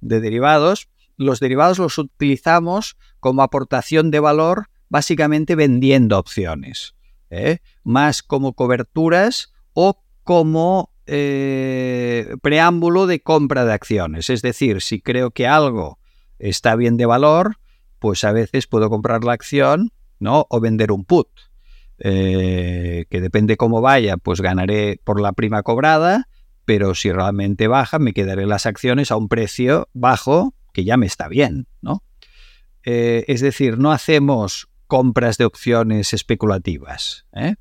[0.00, 6.94] de derivados, los derivados los utilizamos como aportación de valor básicamente vendiendo opciones,
[7.30, 7.58] ¿eh?
[7.84, 14.30] más como coberturas o como eh, preámbulo de compra de acciones.
[14.30, 15.98] Es decir, si creo que algo
[16.38, 17.56] está bien de valor,
[17.98, 20.46] pues a veces puedo comprar la acción ¿no?
[20.50, 21.28] o vender un put.
[22.00, 26.28] Eh, que depende cómo vaya, pues ganaré por la prima cobrada,
[26.64, 31.06] pero si realmente baja, me quedaré las acciones a un precio bajo, que ya me
[31.06, 32.04] está bien, ¿no?
[32.84, 37.26] Es decir, no hacemos compras de opciones especulativas.
[37.34, 37.54] ¿eh?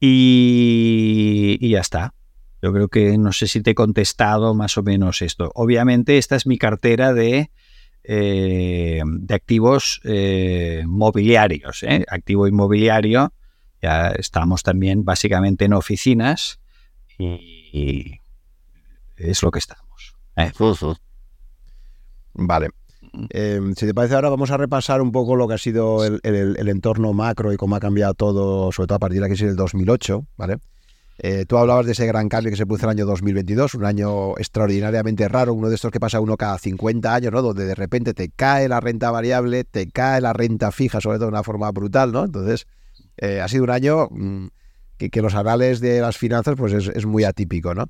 [0.00, 2.14] Y, ya está.
[2.60, 5.52] Yo creo que no sé si te he contestado más o menos esto.
[5.54, 7.50] Obviamente esta es mi cartera de
[8.02, 11.84] eh, de activos eh, mobiliarios.
[12.08, 13.32] Activo inmobiliario,
[13.82, 16.60] ya estamos también básicamente en oficinas
[17.18, 18.20] y,
[19.16, 20.16] es lo que estamos.
[22.34, 22.70] Vale.
[23.30, 26.68] Si te parece ahora vamos a repasar un poco lo que ha sido el, el,
[26.68, 29.56] entorno macro y cómo ha cambiado todo, sobre todo a partir de la crisis del
[29.56, 30.58] 2008, ¿vale?
[31.18, 33.86] Eh, tú hablabas de ese gran cambio que se puso en el año 2022, un
[33.86, 37.40] año extraordinariamente raro, uno de estos que pasa uno cada 50 años, ¿no?
[37.40, 41.26] Donde de repente te cae la renta variable, te cae la renta fija, sobre todo
[41.26, 42.24] de una forma brutal, ¿no?
[42.24, 42.66] Entonces,
[43.16, 44.48] eh, ha sido un año mm,
[44.98, 47.86] que, los anales de las finanzas, pues es, muy atípico, ¿no?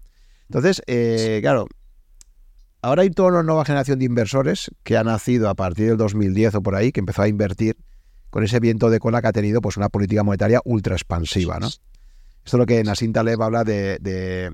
[0.48, 1.66] Entonces, eh, claro,
[2.86, 6.54] ahora hay toda una nueva generación de inversores que ha nacido a partir del 2010
[6.54, 7.76] o por ahí, que empezó a invertir
[8.30, 11.66] con ese viento de cola que ha tenido pues una política monetaria ultra expansiva, ¿no?
[11.66, 11.80] Esto
[12.44, 14.52] es lo que Nassim Taleb habla de,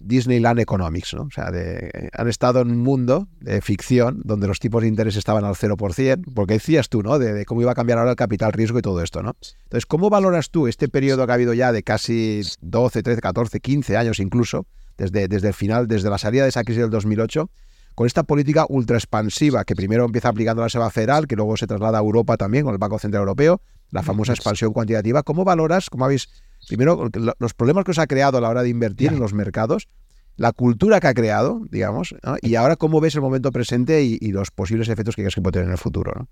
[0.00, 1.24] Disneyland Economics, ¿no?
[1.24, 5.16] O sea, de, han estado en un mundo de ficción donde los tipos de interés
[5.16, 7.18] estaban al 0%, porque decías tú, ¿no?
[7.18, 9.36] De, cómo iba a cambiar ahora el capital riesgo y todo esto, ¿no?
[9.64, 13.60] Entonces, ¿cómo valoras tú este periodo que ha habido ya de casi 12, 13, 14,
[13.60, 14.66] 15 años incluso,
[14.96, 17.50] desde, desde el final, desde la salida de esa crisis del 2008,
[17.94, 21.66] con esta política ultra expansiva que primero empieza aplicando la Reserva Federal, que luego se
[21.66, 23.60] traslada a Europa también con el Banco Central Europeo,
[23.90, 25.22] la famosa expansión cuantitativa.
[25.22, 26.28] ¿Cómo valoras, cómo habéis
[26.66, 29.88] primero, los problemas que os ha creado a la hora de invertir en los mercados,
[30.36, 34.50] la cultura que ha creado, digamos, y ahora cómo ves el momento presente y, los
[34.50, 36.28] posibles efectos que crees que puede tener en el futuro.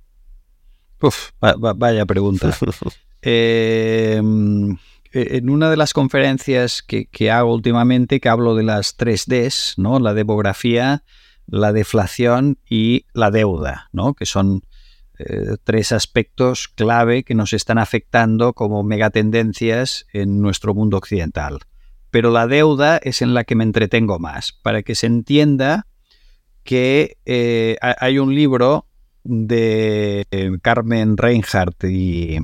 [1.49, 2.57] vaya pregunta.
[3.25, 4.73] Em,
[5.13, 9.75] e, en una de las conferencias que, hago últimamente, que hablo de las tres Ds,
[9.77, 10.01] ¿no?
[10.01, 11.05] La demografía,
[11.53, 14.15] la deflación y la deuda, ¿no?
[14.15, 14.63] Que son
[15.19, 21.59] eh, tres aspectos clave que nos están afectando como megatendencias en nuestro mundo occidental.
[22.11, 25.87] Pero la deuda es en la que me entretengo más, para que se entienda
[26.65, 28.87] que eh, hay un libro
[29.23, 32.39] de eh, Carmen Reinhardt y,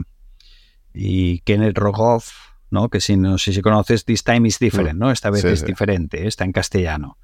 [1.47, 2.35] Kenneth Rogoff,
[2.71, 2.91] ¿no?
[2.91, 4.99] que si no sé si conoces, This Time is Different, mm.
[4.99, 5.11] ¿no?
[5.11, 7.17] esta vez es diferente, está en castellano.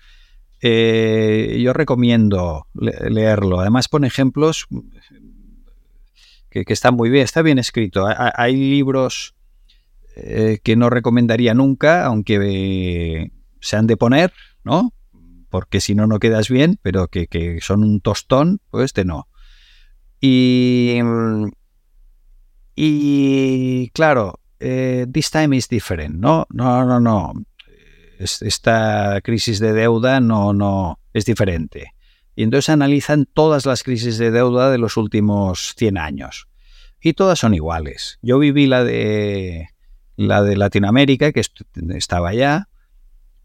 [0.67, 3.61] Eh, yo recomiendo leerlo.
[3.61, 4.67] Además pone ejemplos
[6.49, 8.07] que, están muy bien, está bien escrito.
[8.07, 9.35] Hay, libros
[10.17, 13.31] que no recomendaría nunca, aunque
[13.61, 14.33] se han de poner,
[14.63, 14.95] ¿no?
[15.55, 19.29] porque si no, no quedas bien, pero que, son un tostón, pues este no.
[20.21, 20.99] Y,
[22.75, 26.49] y claro, eh, this time is different, ¿no?
[26.51, 27.35] No, no, no.
[28.19, 31.93] Esta crisis de deuda no, no, es diferente.
[32.37, 36.49] Y entonces analizan todas las crisis de deuda de los últimos 100 años.
[37.01, 38.19] Y todas son iguales.
[38.23, 39.69] Yo viví la de,
[40.17, 41.43] la de Latinoamérica, que
[41.91, 42.69] estaba allá,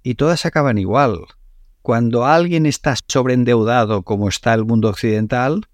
[0.02, 1.20] y todas acaban igual
[1.82, 5.68] cuando alguien está sobreendeudado como está el mundo occidental,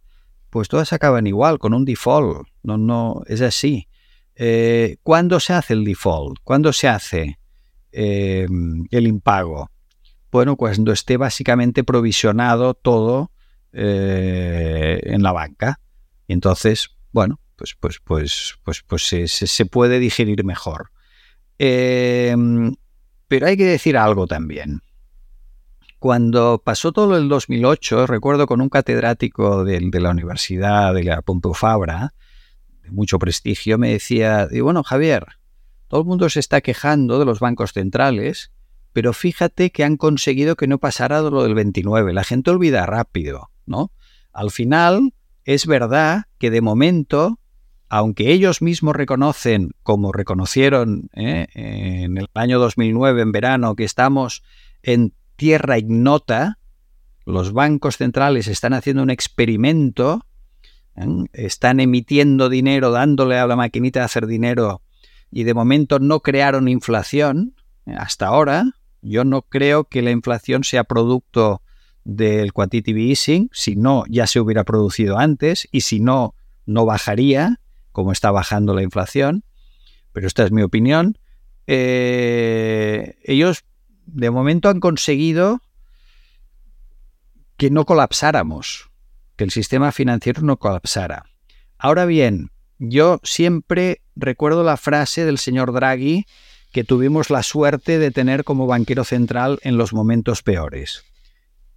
[0.50, 2.48] pues todas acaban igual, con un default.
[2.64, 3.90] No, no, es así.
[4.36, 6.40] Eh, ¿Cuándo se hace el default?
[6.44, 7.38] ¿Cuándo se hace
[7.96, 8.48] eh,
[8.92, 9.72] el impago?
[10.32, 13.32] Bueno, cuando esté básicamente provisionado todo
[13.72, 15.80] eh, en la banca.
[16.28, 20.92] Y entonces, bueno, pues, pues, pues, pues, pues se, puede digerir mejor.
[21.58, 24.82] pero hay que decir algo también.
[26.00, 31.54] Cuando pasó todo el 2008, recuerdo con un catedrático de, la Universidad de la Pompeu
[31.54, 32.14] Fabra,
[32.84, 35.26] de mucho prestigio, me decía, bueno, Javier,
[35.88, 38.52] todo el mundo se está quejando de los bancos centrales,
[38.94, 42.14] pero fíjate que han conseguido que no pasara lo del 29.
[42.14, 43.91] La gente olvida rápido, ¿no?
[44.32, 45.14] Al final,
[45.44, 47.40] es verdad que de momento,
[47.90, 51.48] aunque ellos mismos reconocen, como reconocieron ¿eh?
[51.53, 54.44] en el año 2009, en verano, que estamos
[54.82, 56.57] en tierra ignota,
[57.26, 60.26] los bancos centrales están haciendo un experimento,
[60.95, 61.06] ¿eh?
[61.34, 64.82] están emitiendo dinero, dándole a la maquinita de hacer dinero
[65.31, 67.56] y de momento no crearon inflación.
[67.85, 67.95] ¿eh?
[67.97, 68.65] Hasta ahora,
[69.02, 71.61] yo no creo que la inflación sea producto
[72.03, 76.35] del quantitative easing, si no, ya se hubiera producido antes y si no,
[76.65, 77.60] no bajaría,
[77.91, 79.43] como está bajando la inflación.
[80.11, 81.18] Pero esta es mi opinión.
[81.68, 83.65] Eh, ellos
[84.06, 85.61] de momento han conseguido
[87.57, 88.91] que no colapsáramos,
[89.35, 91.26] que el sistema financiero no colapsara.
[91.77, 96.26] Ahora bien, yo siempre recuerdo la frase del señor Draghi
[96.72, 101.06] que tuvimos la suerte de tener como banquero central en los momentos peores.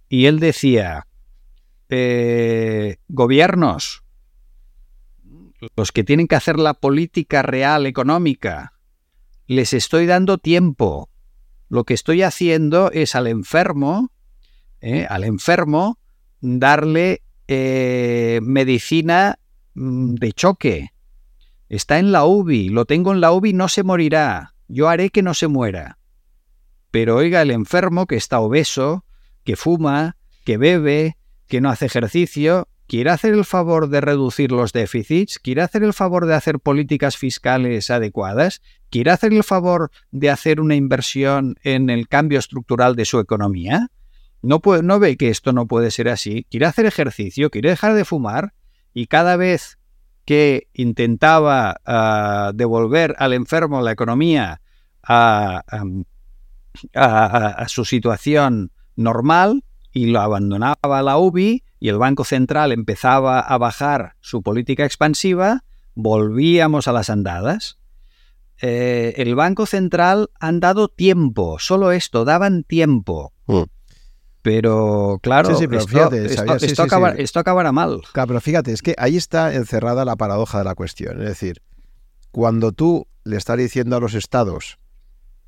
[0.09, 1.07] Y él decía,
[1.89, 4.03] eh, gobiernos,
[5.75, 8.73] los que tienen que hacer la política real económica,
[9.47, 11.09] les estoy dando tiempo,
[11.69, 14.11] lo que estoy haciendo es al enfermo,
[14.81, 15.05] ¿eh?
[15.09, 15.99] al enfermo,
[16.41, 19.39] darle eh, medicina
[19.75, 20.89] mm, de choque.
[21.69, 24.55] Está en la UBI, lo tengo en la UBI, no se morirá.
[24.67, 25.99] Yo haré que no se muera.
[26.91, 29.05] Pero oiga, el enfermo que está obeso,
[29.43, 31.17] que fuma, que bebe,
[31.47, 35.93] que no hace ejercicio, quiere hacer el favor de reducir los déficits, quiere hacer el
[35.93, 41.91] favor de hacer políticas fiscales adecuadas, quiere hacer el favor de hacer una inversión en
[41.91, 43.91] el cambio estructural de su economía.
[44.41, 47.93] No, puede, no ve que esto no puede ser así, quiere hacer ejercicio, quiere dejar
[47.93, 48.53] de fumar
[48.93, 49.78] y cada vez
[50.29, 54.61] que intentaba ah, devolver al enfermo la economía
[55.01, 55.63] a
[57.67, 64.17] su situación normal y lo abandonaba la UBI, y el Banco Central empezaba a bajar
[64.19, 65.63] su política expansiva,
[65.95, 67.79] volvíamos a las andadas.
[68.61, 73.33] Eh, el Banco Central han dado tiempo, solo esto, daban tiempo.
[73.47, 73.63] Mm.
[74.41, 78.01] Pero claro, esto, acabará mal.
[78.13, 81.21] Claro, pero fíjate, es que ahí está encerrada la paradoja de la cuestión.
[81.21, 81.61] Es decir,
[82.31, 84.79] cuando tú le estás diciendo a los estados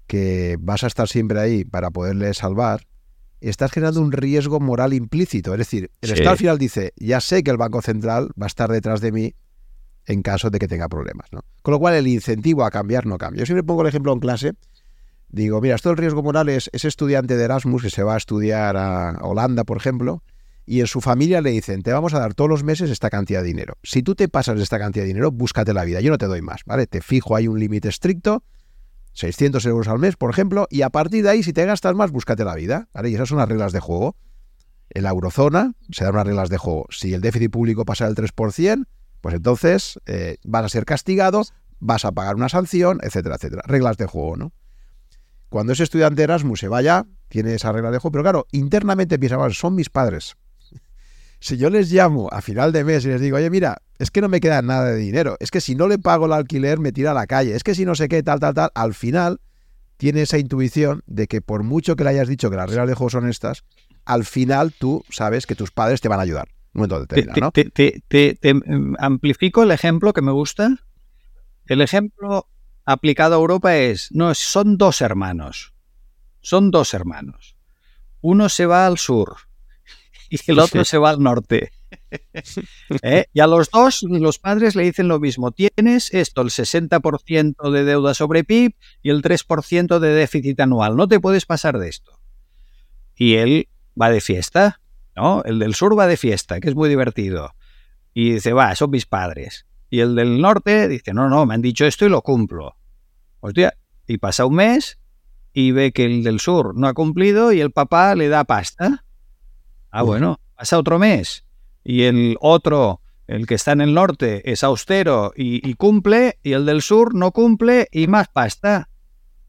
[0.08, 2.86] que vas a estar siempre ahí para poderle salvar,
[3.40, 5.54] estás generando un riesgo moral implícito.
[5.54, 8.48] Es decir, el Estado al final dice, ya sé que el Banco Central va a
[8.48, 9.36] estar detrás de mí
[10.06, 11.28] en caso de que tenga problemas.
[11.32, 11.42] ¿no?
[11.62, 13.40] Con lo cual el incentivo a cambiar no cambia.
[13.40, 14.54] Yo siempre pongo el ejemplo en clase.
[15.32, 18.18] Digo, mira, esto del riesgo moral es ese estudiante de Erasmus que se va a
[18.18, 20.24] estudiar a Holanda, por ejemplo,
[20.66, 23.42] y en su familia le dicen, te vamos a dar todos los meses esta cantidad
[23.42, 23.78] de dinero.
[23.82, 26.26] Si tú te pasas de esta cantidad de dinero, búscate la vida, yo no te
[26.26, 26.86] doy más, ¿vale?
[26.86, 28.44] Te fijo ahí un límite estricto,
[29.14, 32.12] 600 euros al mes, por ejemplo, y a partir de ahí, si te gastas más,
[32.12, 33.10] búscate la vida, ¿vale?
[33.10, 34.18] Y esas son las reglas de juego.
[34.90, 36.88] En la eurozona se dan unas reglas de juego.
[36.90, 38.86] Si el déficit público pasa del 3%,
[39.22, 41.44] pues entonces eh, vas a ser castigado,
[41.80, 43.64] vas a pagar una sanción, etcétera, etcétera.
[43.66, 44.52] Reglas de juego, ¿no?
[45.52, 49.38] Cuando ese estudiante Erasmus se vaya, tiene esa regla de juego, pero claro, internamente piensa,
[49.52, 50.38] son mis padres.
[51.44, 54.22] Si yo les llamo a final de mes y les digo, oye, mira, es que
[54.22, 56.92] no me queda nada de dinero, es que si no le pago el alquiler me
[56.92, 59.42] tira a la calle, es que si no sé qué, tal, tal, tal, al final
[59.98, 62.94] tiene esa intuición de que por mucho que le hayas dicho que las reglas de
[62.94, 63.64] juego son estas,
[64.06, 66.48] al final tú sabes que tus padres te van a ayudar.
[66.74, 67.08] Un momento
[67.42, 67.52] ¿no?
[67.52, 67.66] te,
[68.08, 70.78] te, em, amplifico el ejemplo que me gusta.
[71.66, 72.48] El ejemplo
[72.86, 75.74] aplicado a Europa es, no, son dos hermanos.
[76.42, 77.56] Son dos hermanos.
[78.22, 79.38] Uno se va al sur
[80.32, 81.72] y el otro se va al norte.
[83.02, 83.26] ¿Eh?
[83.34, 85.52] Y a los dos, los padres le dicen lo mismo.
[85.52, 90.96] Tienes esto, el 60% de deuda sobre PIB y el 3% de déficit anual.
[90.96, 92.20] No te puedes pasar de esto.
[93.16, 93.68] Y él
[94.02, 94.80] va de fiesta,
[95.18, 95.44] ¿no?
[95.44, 97.54] El del sur va de fiesta, que es muy divertido.
[98.14, 99.66] Y dice, va, son mis padres.
[99.92, 102.78] Y el del norte dice, no, no, me han dicho esto y lo cumplo.
[103.42, 103.76] Hostia,
[104.08, 104.98] y pasa un mes
[105.54, 109.04] y ve que el del sur no ha cumplido y el papá le da pasta.
[109.92, 111.46] Ah, bueno, pasa otro mes
[111.84, 116.66] y el otro, el que está en el norte, es austero y, cumple y el
[116.66, 118.88] del sur no cumple y más pasta.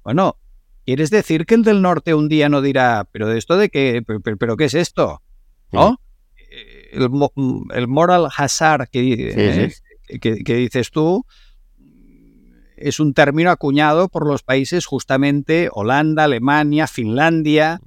[0.02, 0.38] Bueno,
[0.84, 4.02] ¿quieres decir que el del norte un día no dirá, pero de esto de qué,
[4.04, 5.22] pero, qué es esto?
[5.70, 6.00] ¿No?
[6.50, 9.72] Eh, el, moral hazard que, eh,
[10.20, 11.24] que dices tú,
[12.82, 17.80] es un término acuñado por los países justamente Holanda, Alemania, Finlandia,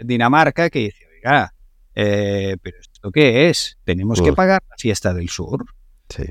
[0.00, 1.54] Dinamarca, que dice, oiga,
[1.94, 3.78] eh, pero ¿esto qué es?
[3.84, 5.66] Tenemos que pagar la fiesta del sur.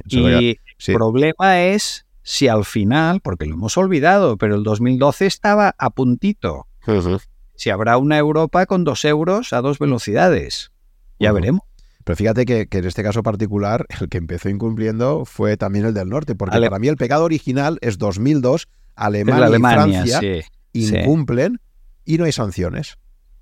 [0.07, 0.49] y
[0.87, 5.89] el problema es si al final, porque lo hemos olvidado, pero el 2012 estaba a
[5.89, 6.67] puntito.
[7.55, 10.71] Si habrá una Europa con dos euros a dos velocidades.
[11.19, 11.66] Ya veremos.
[12.07, 16.07] Pero fíjate que, en este caso particular, el que empezó incumpliendo fue también el del
[16.07, 20.21] norte, porque para mí el pecado original es 2002, Alemania, y Francia
[20.71, 21.59] incumplen
[22.05, 22.97] y no hay sanciones.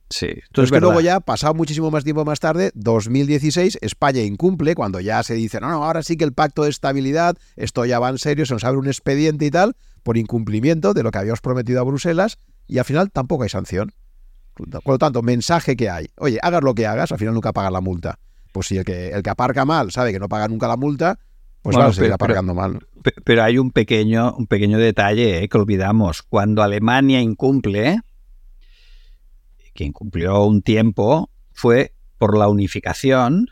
[0.09, 4.99] Sí, Entonces que luego ya, pasado muchísimo más tiempo más tarde, 2016, España incumple cuando
[4.99, 8.09] ya se dice, no, no, ahora sí que el pacto de estabilidad, esto ya va
[8.09, 11.41] en serio, se nos abre un expediente y tal, por incumplimiento de lo que habíamos
[11.41, 13.93] prometido a Bruselas, y al final tampoco hay sanción.
[14.55, 17.71] Por lo tanto, mensaje que hay, oye, hagas lo que hagas, al final nunca pagas
[17.71, 18.17] la multa
[18.55, 21.19] pues si el que, el que aparca mal sabe que no paga nunca la multa,
[21.61, 22.87] pues va a seguir aparcando mal.
[23.25, 26.21] Pero, hay un pequeño, un pequeño detalle eh, que olvidamos.
[26.21, 27.99] Cuando Alemania incumple,
[29.73, 33.49] que incumplió un tiempo, fue por la unificación.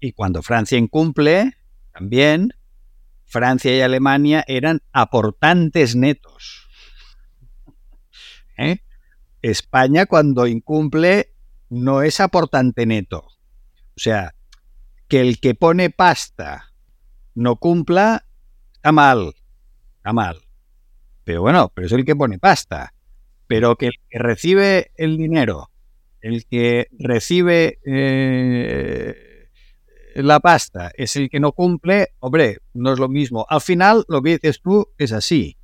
[0.00, 1.56] Y cuando Francia incumple,
[1.92, 2.54] también,
[3.24, 6.68] Francia y Alemania eran aportantes netos.
[8.58, 8.78] ¿Eh?
[9.42, 11.31] España cuando incumple
[11.72, 13.24] no es aportante neto.
[13.96, 14.34] O sea,
[15.08, 16.72] que el que pone pasta
[17.34, 18.26] no cumpla,
[18.74, 19.34] está mal,
[19.96, 20.36] está mal.
[21.24, 22.92] Pero bueno, pero es el que pone pasta.
[23.46, 25.70] Pero que el que recibe el dinero,
[26.20, 29.48] el que recibe eh,
[30.14, 33.46] la pasta, es el que no cumple, hombre, no es lo mismo.
[33.48, 35.56] Al final, lo que dices tú es así.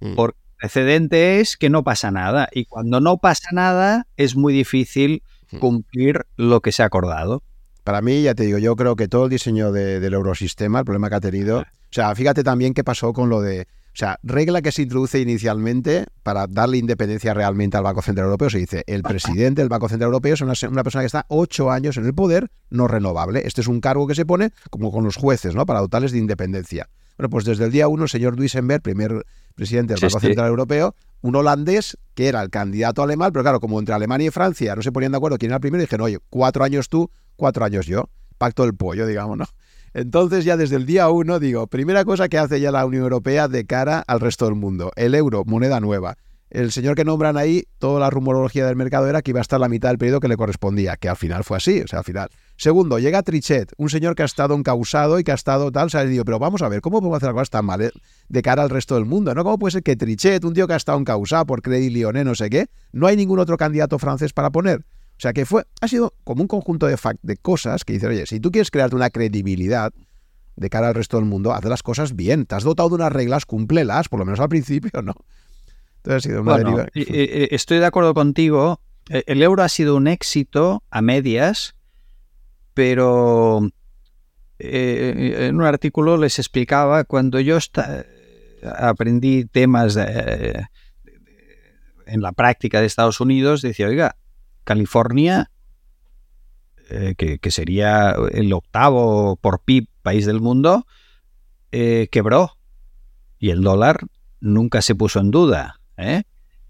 [0.00, 0.14] Mm.
[0.14, 2.50] Porque el precedente es que no pasa nada.
[2.52, 5.22] Y cuando no pasa nada, es muy difícil
[5.60, 7.42] cumplir lo que se ha acordado.
[7.82, 11.10] Para mí, ya te digo, yo creo que todo el diseño del eurosistema, el problema
[11.10, 14.60] que ha tenido, o sea, fíjate también qué pasó con lo de, o sea, regla
[14.62, 19.04] que se introduce inicialmente para darle independencia realmente al Banco Central Europeo, se dice, el
[19.04, 22.12] presidente del Banco Central Europeo es una, una, persona que está ocho años en el
[22.12, 23.42] poder, no renovable.
[23.46, 25.64] Este es un cargo que se pone como con los jueces, ¿no?
[25.64, 26.88] Para dotarles de independencia.
[27.16, 30.96] Bueno, pues desde el día uno, el señor Duisenberg, primer presidente del Banco Central Europeo,
[31.24, 34.82] un holandés que era el candidato alemán, pero claro, como entre Alemania y Francia no
[34.82, 37.86] se ponían de acuerdo quién era el primero, dijeron, oye, cuatro años tú, cuatro años
[37.86, 38.10] yo.
[38.36, 39.46] Pacto del pollo, digamos, ¿no?
[39.94, 43.48] Entonces ya desde el día uno digo, primera cosa que hace ya la Unión Europea
[43.48, 46.18] de cara al resto del mundo, el euro, moneda nueva
[46.54, 49.58] el señor que nombran ahí, toda la rumorología del mercado era que iba a estar
[49.58, 52.04] la mitad del periodo que le correspondía, que al final fue así, o sea, al
[52.04, 52.28] final.
[52.56, 56.06] Segundo, llega Trichet, un señor que ha estado encausado y que ha estado tal, o
[56.06, 57.90] digo, pero vamos a ver, ¿cómo podemos hacer algo tan mal eh,
[58.28, 59.34] de cara al resto del mundo?
[59.34, 59.42] ¿No?
[59.42, 62.34] ¿Cómo puede ser que Trichet, un tío que ha estado encausado por Credit Lyonnais, no
[62.34, 64.84] sé qué, no hay ningún otro candidato francés para poner?
[65.16, 68.26] O sea, que fue, ha sido como un conjunto de, de cosas que dicen, oye,
[68.26, 69.92] si tú quieres crearte una credibilidad
[70.56, 73.12] de cara al resto del mundo, haz las cosas bien, te has dotado de unas
[73.12, 75.14] reglas, cúmplelas, por lo menos al principio, ¿no?
[77.50, 81.74] estoy de acuerdo contigo, el euro ha sido un éxito a medias,
[82.74, 83.68] pero
[84.58, 87.58] eh, en un artículo les explicaba cuando yo
[88.76, 90.68] aprendí temas en
[92.22, 94.16] la práctica de Estados Unidos, decía, oiga,
[94.64, 95.50] California,
[96.90, 100.86] eh, que, sería el octavo por PIB país del mundo,
[101.72, 102.58] eh, quebró
[103.38, 104.00] y el dólar
[104.40, 105.80] nunca se puso en duda.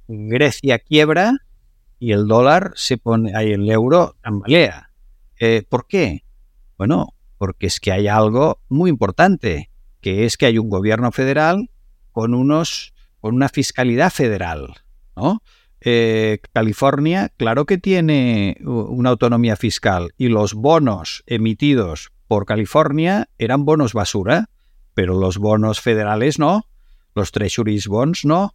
[0.06, 1.38] Grecia quiebra
[1.98, 4.90] y el dólar se pone, ahí el euro tambalea.
[5.68, 6.24] ¿Por qué?
[6.78, 9.70] Bueno, porque es que hay algo muy importante,
[10.00, 11.70] que es que hay un gobierno federal
[12.12, 14.74] con unos con una fiscalidad federal,
[15.16, 15.42] ¿no?
[15.80, 23.64] Eh, California, claro que tiene una autonomía fiscal y los bonos emitidos por California eran
[23.64, 24.50] bonos basura,
[24.94, 26.66] pero los bonos federales no,
[27.14, 28.54] los Treasury Bonds no.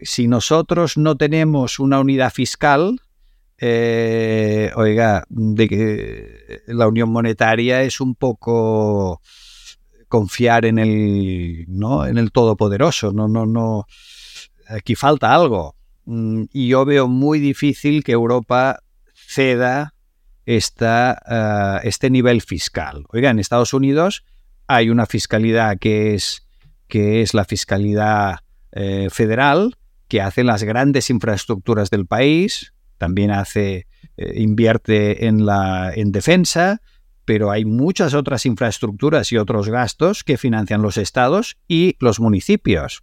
[0.00, 3.00] Si nosotros no tenemos una unidad fiscal,
[3.64, 9.22] eh, oiga, de que la unión monetaria es un poco
[10.08, 12.04] confiar en el, ¿no?
[12.04, 13.12] en el todopoderoso.
[13.12, 13.86] No, no, no.
[14.66, 15.76] Aquí falta algo.
[16.06, 18.80] Mm, y yo veo muy difícil que Europa
[19.14, 19.94] ceda
[20.44, 23.04] esta, ah, este nivel fiscal.
[23.10, 24.24] Oiga, en Estados Unidos
[24.66, 26.48] hay una fiscalidad que es,
[26.88, 28.40] que es la fiscalidad
[28.72, 29.76] eh, federal,
[30.08, 32.72] que hace las grandes infraestructuras del país,
[33.02, 36.80] también hace, eh, invierte en, la, en defensa,
[37.24, 43.02] pero hay muchas otras infraestructuras y otros gastos que financian los estados y los municipios.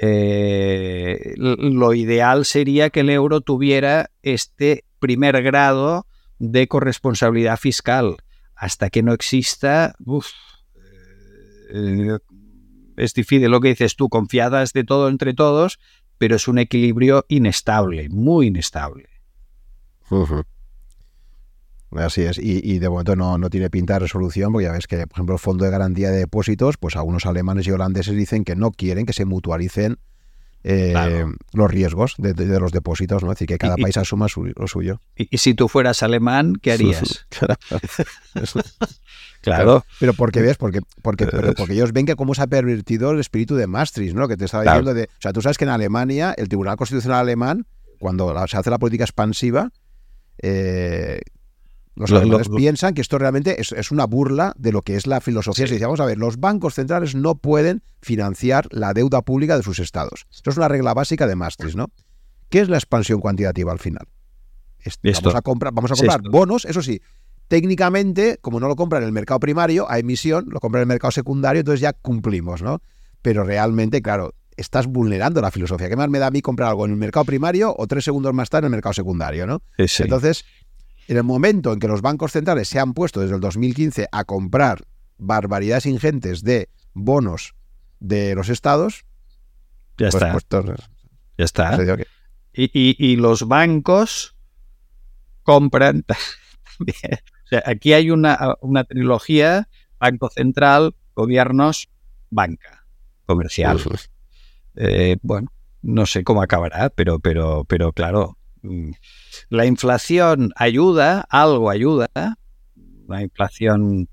[0.00, 6.06] Eh, lo ideal sería que el euro tuviera este primer grado
[6.38, 8.18] de corresponsabilidad fiscal.
[8.54, 9.96] Hasta que no exista,
[11.74, 12.18] eh,
[12.96, 15.80] es difícil lo que dices tú, confiadas de todo entre todos,
[16.16, 19.15] pero es un equilibrio inestable, muy inestable.
[21.92, 25.06] Así es, y, de momento no, no, tiene pinta de resolución, porque ya ves que,
[25.06, 28.56] por ejemplo, el Fondo de Garantía de Depósitos, pues algunos alemanes y holandeses dicen que
[28.56, 29.98] no quieren que se mutualicen
[30.68, 33.30] eh, los riesgos de, los depósitos, ¿no?
[33.30, 35.00] Es decir, que cada país asuma lo suyo.
[35.14, 37.24] Y, si tú fueras alemán, ¿qué harías?
[39.42, 39.84] claro.
[40.00, 43.54] Pero porque ves, porque, porque, porque ellos ven que cómo se ha pervertido el espíritu
[43.54, 44.26] de Maastricht, ¿no?
[44.26, 45.04] Que te estaba diciendo de.
[45.04, 47.64] O sea, tú sabes que en Alemania, el Tribunal Constitucional Alemán,
[48.00, 49.70] cuando se hace la política expansiva,
[50.38, 51.20] eh,
[51.96, 55.66] los alemanes piensan que esto realmente es, una burla de lo que es la filosofía.
[55.66, 59.62] Se dice, vamos a ver, los bancos centrales no pueden financiar la deuda pública de
[59.62, 60.26] sus estados.
[60.30, 61.90] Esto es una regla básica de Maastricht, ¿no?
[62.50, 64.06] ¿Qué es la expansión cuantitativa al final?
[65.02, 67.00] vamos a comprar, vamos a comprar bonos, eso sí,
[67.48, 70.94] técnicamente, como no lo compran en el mercado primario, a emisión, lo compran en el
[70.94, 72.80] mercado secundario, entonces ya cumplimos, ¿no?
[73.22, 75.88] Pero realmente, claro, estás vulnerando la filosofía.
[75.88, 78.32] ¿Qué más me da a mí comprar algo en el mercado primario o tres segundos
[78.32, 79.62] más tarde en el mercado secundario, ¿no?
[79.76, 80.44] Entonces,
[81.08, 84.24] en el momento en que los bancos centrales se han puesto desde el 2015 a
[84.24, 84.84] comprar
[85.18, 87.54] barbaridades ingentes de bonos
[88.00, 89.04] de los estados,
[89.98, 90.62] ya pues está.
[91.38, 91.96] ya está.
[92.52, 94.36] Y, los bancos
[95.42, 96.02] compran
[96.78, 97.20] también.
[97.44, 99.68] O sea, aquí hay una, una trilogía,
[99.98, 101.88] banco central, gobiernos,
[102.30, 102.86] banca
[103.26, 103.80] comercial.
[104.76, 105.50] Eh, bueno,
[105.82, 108.90] no sé cómo acabará, pero, pero, pero claro, mm,
[109.48, 112.08] la inflación ayuda, algo ayuda,
[113.08, 114.08] la inflación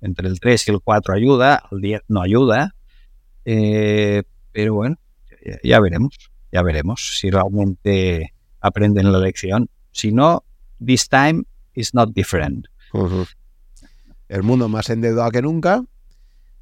[0.00, 2.74] entre el 3 y el 4 ayuda, el 10 no ayuda,
[3.44, 4.22] eh,
[4.52, 4.96] pero bueno,
[5.62, 6.16] ya, veremos,
[6.52, 9.68] ya veremos si realmente aprenden la lección.
[9.92, 10.44] Si no,
[10.84, 11.44] this time
[11.74, 12.66] is not different.
[14.28, 15.84] El mundo más endeudado que nunca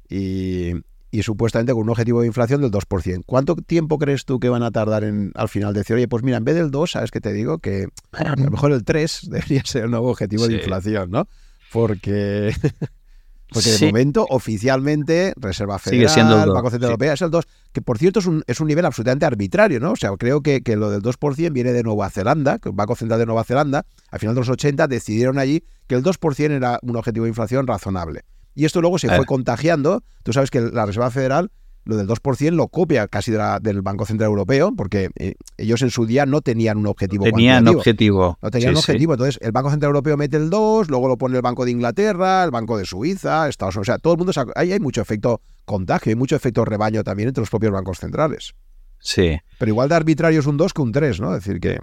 [0.09, 0.73] y,
[1.13, 3.21] y supuestamente con un objetivo de inflación del 2%.
[3.27, 6.37] ¿Cuánto tiempo crees tú que van a tardar en al final decir, oye, pues mira,
[6.37, 7.59] en vez del 2, ¿sabes qué te digo?
[7.59, 11.27] Que a lo mejor el 3 debería ser el nuevo objetivo de inflación, ¿no?
[11.71, 12.55] Porque,
[13.53, 17.45] porque de momento, oficialmente, Reserva Federal, Sigue siendo el Banco Central Europeo, es el 2,
[17.71, 19.91] que por cierto es un, es un nivel absolutamente arbitrario, ¿no?
[19.91, 22.95] O sea, creo que, que lo del 2% viene de Nueva Zelanda, que el Banco
[22.95, 26.79] Central de Nueva Zelanda, al final de los 80, decidieron allí que el 2% era
[26.81, 28.23] un objetivo de inflación razonable.
[28.55, 30.03] Y esto luego se fue contagiando.
[30.23, 31.51] Tú sabes que la Reserva Federal
[31.85, 36.05] lo del 2% lo copia casi del Banco Central Europeo, porque eh, ellos en su
[36.05, 37.25] día no tenían un objetivo.
[37.25, 38.37] Tenían objetivo.
[38.41, 39.13] No tenían objetivo.
[39.13, 42.43] Entonces, el Banco Central Europeo mete el 2, luego lo pone el Banco de Inglaterra,
[42.43, 43.89] el Banco de Suiza, Estados Unidos.
[43.89, 44.31] O sea, todo el mundo.
[44.55, 48.53] Ahí hay mucho efecto contagio, hay mucho efecto rebaño también entre los propios bancos centrales.
[48.99, 49.37] Sí.
[49.59, 51.35] Pero igual de arbitrario es un 2 que un 3, ¿no?
[51.35, 51.79] Es decir, que.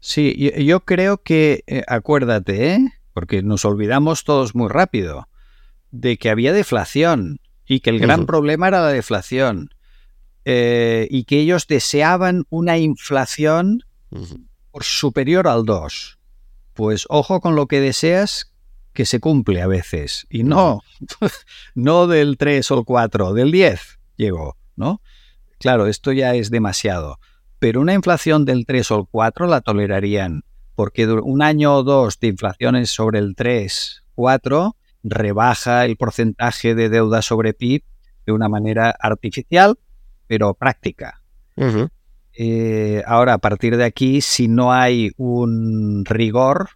[0.00, 2.88] Sí, yo creo que, eh, acuérdate, ¿eh?
[3.12, 5.26] porque nos olvidamos todos muy rápido
[5.90, 9.70] de que había deflación y que el gran problema era la deflación
[10.44, 13.82] eh, y que ellos deseaban una inflación
[14.80, 16.18] superior al 2.
[16.72, 18.52] Pues ojo con lo que deseas
[18.92, 20.26] que se cumple a veces.
[20.30, 20.80] Y no,
[21.74, 25.02] no del 3 o el 4, del 10 llegó, ¿no?
[25.58, 27.18] Claro, esto ya es demasiado.
[27.58, 30.44] Pero una inflación del 3 o el 4 la tolerarían,
[30.74, 34.76] porque un año o dos de inflaciones sobre el 3, 4
[35.10, 37.82] rebaja el porcentaje de deuda sobre PIB
[38.26, 39.78] de una manera artificial,
[40.26, 41.22] pero práctica.
[42.34, 46.70] Eh, ahora, a partir de aquí, si no hay un rigor,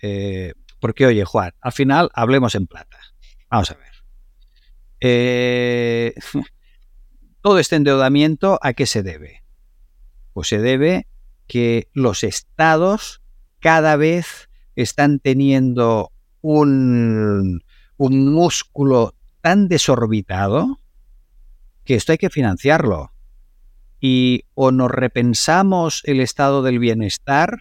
[0.00, 2.98] eh, porque oye, Juan, al final hablemos en plata.
[3.50, 3.92] Vamos a ver.
[5.00, 6.14] Eh,
[7.42, 9.42] todo este endeudamiento, ¿a qué se debe?
[10.32, 11.06] Pues se debe
[11.46, 13.20] que los estados
[13.60, 17.63] cada vez están teniendo un,
[17.96, 20.80] un músculo tan desorbitado
[21.84, 23.12] que esto hay que financiarlo
[24.00, 27.60] y o nos repensamos el estado del bienestar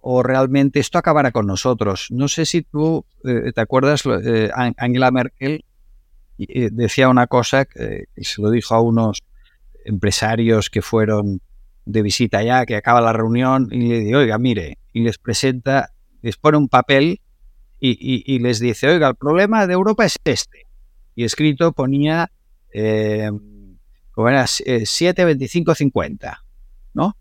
[0.00, 2.08] o realmente esto acabará con nosotros.
[2.10, 5.64] No sé si tú eh, te acuerdas, eh, Angela Merkel
[6.38, 9.22] eh, decía una cosa se lo dijo a unos
[9.84, 11.40] empresarios que fueron
[11.84, 15.90] de visita allá, que acaba la reunión y le dice, oiga, mire, y les presenta,
[16.22, 17.20] les pone un papel
[17.80, 20.66] y, les dice, oiga, el problema de Europa es este.
[21.14, 22.30] Y escrito ponía
[24.12, 26.44] como era 7, 25, 50,
[26.94, 27.16] ¿no?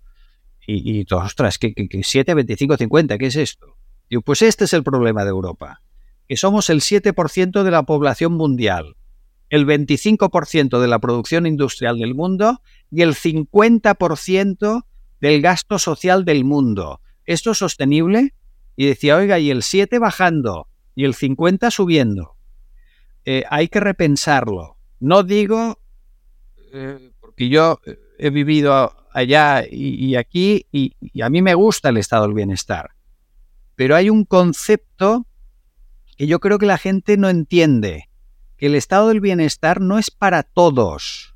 [0.67, 3.17] Y, todos, ostras, ¿qué, qué, 7, 25, 50?
[3.17, 3.75] ¿Qué es esto?
[4.09, 5.81] Digo, pues este es el problema de Europa,
[6.27, 8.95] que somos el 7% de la población mundial,
[9.49, 12.61] el 25% de la producción industrial del mundo
[12.91, 14.83] y el 50%
[15.21, 17.01] del gasto social del mundo.
[17.25, 18.33] ¿Esto es sostenible?
[18.79, 22.37] Y decía, oiga, y el 7 bajando y el 50 subiendo.
[23.25, 24.77] Eh, hay que repensarlo.
[25.01, 25.81] No digo
[26.71, 31.97] eh, porque yo eh, he vivido allá y, aquí y, a mí me gusta el
[31.97, 32.91] estado del bienestar.
[33.75, 35.27] Pero hay un concepto
[36.15, 38.09] que yo creo que la gente no entiende,
[38.55, 41.35] que el estado del bienestar no es para todos,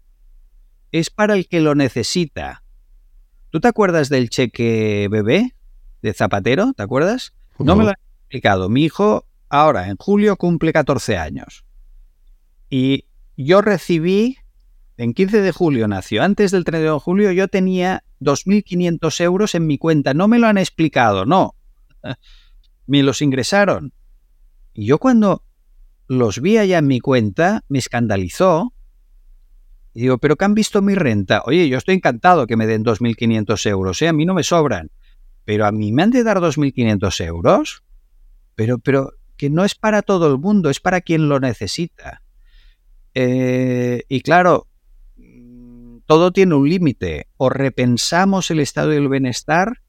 [0.94, 2.64] es para el que lo necesita.
[3.50, 5.54] ¿Tú te acuerdas del cheque bebé
[6.04, 6.74] de Zapatero?
[6.74, 7.34] ¿Te acuerdas?
[7.58, 8.70] No, me lo han explicado.
[8.70, 11.66] Mi hijo ahora, en julio, cumple 14 años.
[12.70, 13.06] Y
[13.36, 14.38] yo recibí
[14.98, 16.22] en 15 de julio nació.
[16.22, 20.14] Antes del 3 de julio yo tenía 2.500 euros en mi cuenta.
[20.14, 21.56] No me lo han explicado, no.
[22.86, 23.94] me los ingresaron.
[24.74, 25.44] Y yo cuando
[26.08, 28.74] los vi allá en mi cuenta, me escandalizó.
[29.94, 31.44] Y digo, ¿pero qué han visto mi renta?
[31.46, 34.10] Oye, yo estoy encantado que me den 2.500 euros, ¿eh?
[34.10, 34.92] a mí no me sobran.
[35.46, 37.84] Pero a mí me han de dar 2.500 euros.
[38.56, 42.22] Pero, pero que no es para todo el mundo, es para quien lo necesita.
[43.14, 44.68] Eh, y claro,
[46.06, 47.28] todo tiene un límite.
[47.38, 49.82] O repensamos el estado del bienestar,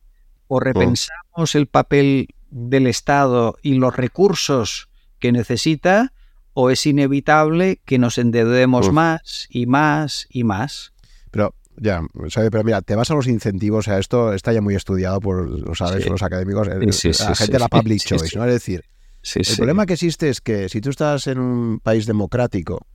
[0.46, 6.12] o repensamos el papel del Estado y los recursos que necesita,
[6.52, 10.92] o es inevitable que nos endeudemos más y más y más.
[11.30, 12.02] Pero ya,
[12.50, 15.48] pero mira, te vas a los incentivos, o sea, esto está ya muy estudiado por,
[15.48, 18.44] lo sabes, los académicos, la gente de la public choice, ¿no?
[18.44, 18.84] Es decir,
[19.34, 22.86] el problema que existe es que si tú estás en un país democrático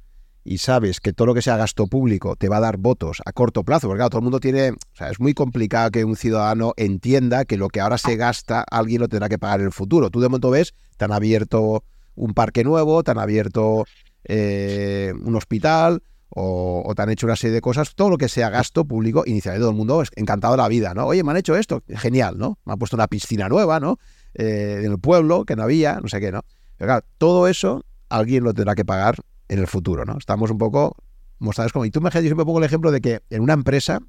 [0.44, 3.34] y sabes que todo lo que sea gasto público te va a dar votos a
[3.34, 6.16] corto plazo, porque claro, todo el mundo tiene, o sea, es muy complicado que un
[6.16, 9.72] ciudadano entienda que lo que ahora se gasta alguien lo tendrá que pagar en el
[9.74, 10.10] futuro.
[10.10, 11.84] Tú de momento ves, te han abierto
[12.16, 13.86] un parque nuevo, te han abierto
[14.26, 18.30] eh, un hospital o, o, te han hecho una serie de cosas, todo lo que
[18.30, 21.08] sea gasto público, inicialmente todo el mundo es encantado de la vida, ¿no?
[21.08, 22.60] Oye, me han hecho esto, genial, ¿no?
[22.66, 23.98] Me han puesto una piscina nueva, ¿no?
[24.36, 26.42] Eh, en el pueblo, que no había, no sé qué, ¿no?
[26.78, 29.16] Pero claro, todo eso alguien lo tendrá que pagar
[29.48, 30.18] en el futuro, ¿no?
[30.18, 30.96] Estamos un poco
[31.40, 31.86] mostrados como...
[31.86, 34.00] Y tú me yo siempre pongo el ejemplo de que en una empresa,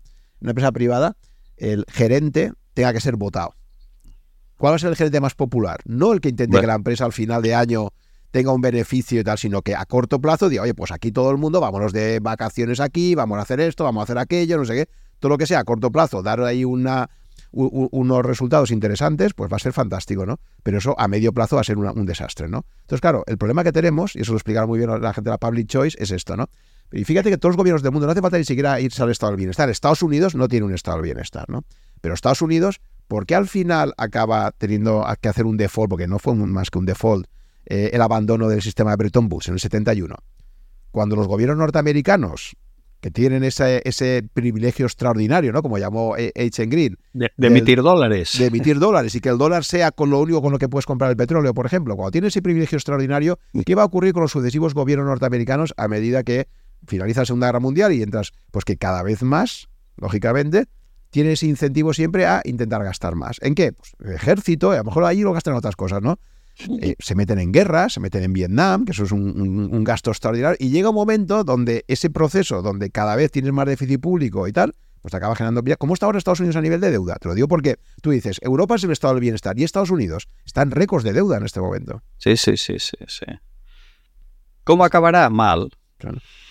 [0.40, 1.16] una empresa privada,
[1.56, 3.54] el gerente tenga que ser votado.
[4.56, 5.80] ¿Cuál va a ser el gerente más popular?
[5.84, 7.90] No el que intente que la empresa al final de año
[8.30, 11.30] tenga un beneficio y tal, sino que a corto plazo diga, oye, pues aquí todo
[11.30, 14.64] el mundo, vámonos de vacaciones aquí, vamos a hacer esto, vamos a hacer aquello, no
[14.64, 14.88] sé qué.
[15.18, 17.10] Todo lo que sea a corto plazo, dar ahí una,
[17.52, 20.38] unos resultados interesantes, pues va a ser fantástico, ¿no?
[20.62, 22.64] Pero eso a medio plazo va a ser un desastre, ¿no?
[22.82, 25.32] Entonces, claro, el problema que tenemos, y eso lo explicará muy bien la gente de
[25.32, 26.48] la Public Choice, es esto, ¿no?
[26.92, 29.10] Y fíjate que todos los gobiernos del mundo no hace falta ni siquiera irse al
[29.10, 29.70] estado del bienestar.
[29.70, 31.64] Estados Unidos no tiene un estado del bienestar, ¿no?
[32.00, 35.90] Pero Estados Unidos, ¿por qué al final acaba teniendo que hacer un default?
[35.90, 37.26] Porque no fue más que un default,
[37.66, 40.14] eh, el abandono del sistema de Bretton Woods en el 71.
[40.90, 42.56] Cuando los gobiernos norteamericanos
[43.00, 45.62] que tienen ese, ese privilegio extraordinario, ¿no?
[45.62, 46.66] Como llamó H.
[46.66, 46.98] Green.
[47.14, 48.36] De, emitir dólares.
[48.38, 50.86] De emitir dólares y que el dólar sea con lo único con lo que puedes
[50.86, 51.96] comprar el petróleo, por ejemplo.
[51.96, 55.88] Cuando tiene ese privilegio extraordinario, ¿qué va a ocurrir con los sucesivos gobiernos norteamericanos a
[55.88, 56.48] medida que
[56.86, 58.32] finaliza la Segunda Guerra Mundial y entras?
[58.50, 60.66] Pues que cada vez más, lógicamente,
[61.08, 63.38] tienes incentivo siempre a intentar gastar más.
[63.40, 63.72] ¿En qué?
[63.72, 66.18] Pues ejército, a lo mejor ahí lo gastan en otras cosas, ¿no?
[66.82, 70.56] Eh, se meten en guerra, se meten en Vietnam, que eso es un, gasto extraordinario,
[70.60, 74.52] y llega un momento donde ese proceso, donde cada vez tienes más déficit público y
[74.52, 75.62] tal, pues te acaba generando...
[75.78, 77.16] ¿Cómo está ahora Estados Unidos a nivel de deuda?
[77.16, 80.28] Te lo digo porque tú dices, Europa es el estado del bienestar y Estados Unidos
[80.44, 82.02] están récords de deuda en este momento.
[82.18, 83.26] Sí, sí, sí, sí, sí.
[84.64, 85.30] ¿Cómo acabará?
[85.30, 85.70] Mal.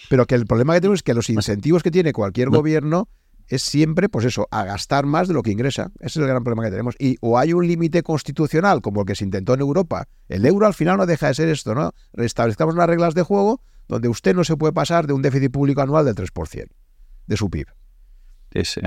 [0.09, 3.07] Pero que el problema que tenemos es que los incentivos que tiene cualquier gobierno
[3.49, 5.91] es siempre, pues eso, a gastar más de lo que ingresa.
[5.99, 6.95] Ese es el gran problema que tenemos.
[6.99, 10.07] Y o hay un límite constitucional, como el que se intentó en Europa.
[10.29, 11.93] El euro al final no deja de ser esto, ¿no?
[12.13, 15.81] Restablezcamos las reglas de juego donde usted no se puede pasar de un déficit público
[15.81, 16.67] anual del 3%
[17.25, 17.67] de su PIB.
[18.53, 18.81] Sí, sí.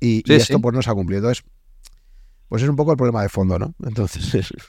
[0.00, 1.20] Y, esto pues no se ha cumplido.
[1.20, 1.44] Entonces,
[2.48, 3.74] pues es un poco el problema de fondo, ¿no?
[3.82, 4.52] Entonces...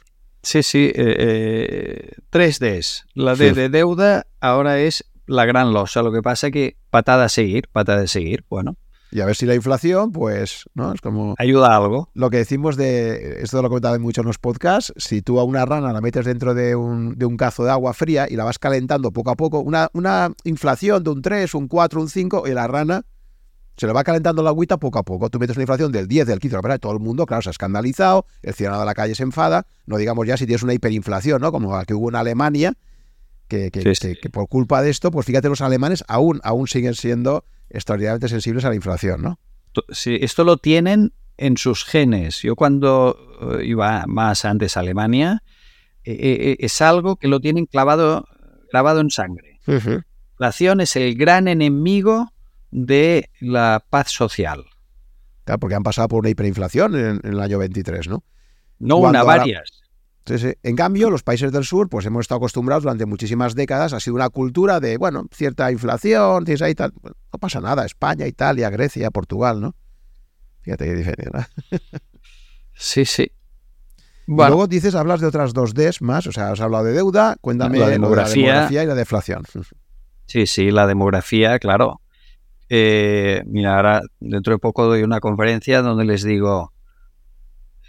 [0.46, 0.92] Sí, sí.
[0.94, 3.04] Eh, 3Ds.
[3.04, 6.02] Eh, la D de deuda ahora es la gran losa.
[6.02, 8.44] Lo que pasa es que patada a seguir, patada de seguir.
[8.50, 8.76] Bueno,
[9.14, 10.92] y a ver si la inflación, pues, ¿no?
[10.92, 11.36] Es como...
[11.38, 12.10] Ayuda algo.
[12.16, 15.44] Lo que decimos de, esto lo he comentado mucho en los podcasts, si tú a
[15.44, 18.44] una rana la metes dentro de un, de un cazo de agua fría y la
[18.44, 22.48] vas calentando poco a poco, una, una inflación de un 3, un 4, un 5,
[22.48, 23.06] y la rana
[23.78, 25.30] se le va calentando la agüita poco a poco.
[25.30, 27.52] Tú metes una inflación del 10, del 15, la todo el mundo, claro, se ha
[27.52, 31.40] escandalizado, el ciudadano de la calle se enfada, no digamos ya si tienes una hiperinflación,
[31.40, 31.52] ¿no?
[31.52, 32.74] Como la que hubo en Alemania,
[33.48, 37.46] que, que, que, por culpa de esto, pues fíjate, los alemanes aún, aún siguen siendo
[37.74, 39.40] extraordinariamente sensibles a la inflación, ¿no?
[39.90, 42.42] Sí, esto lo tienen en sus genes.
[42.42, 43.18] Yo cuando
[43.60, 45.44] eh, iba más antes a Alemania,
[46.04, 48.28] eh, eh, es algo que lo tienen clavado,
[48.70, 49.60] clavado en sangre.
[49.66, 50.04] La
[50.48, 52.32] inflación es el gran enemigo
[52.72, 54.66] de la paz social.
[55.46, 58.24] Claro, porque han pasado por una hiperinflación en, el año 23, ¿no?
[58.80, 59.83] No una, varias.
[60.26, 64.16] En cambio, los países del sur, pues hemos estado acostumbrados durante muchísimas décadas, ha sido
[64.16, 66.94] una cultura de, bueno, cierta inflación, tal.
[67.04, 69.76] no pasa nada, España, Italia, Grecia, Portugal, ¿no?
[70.62, 71.50] Fíjate qué diferencia.
[72.74, 73.32] sí, sí.
[74.26, 77.80] Luego dices, hablas de otras dos Ds más, o sea, has hablado de deuda, cuéntame
[77.80, 79.44] la demografía, y la deflación.
[80.26, 82.00] Sí, sí, la demografía, claro.
[82.70, 86.72] Eh, mira, ahora dentro de poco doy una conferencia donde les digo,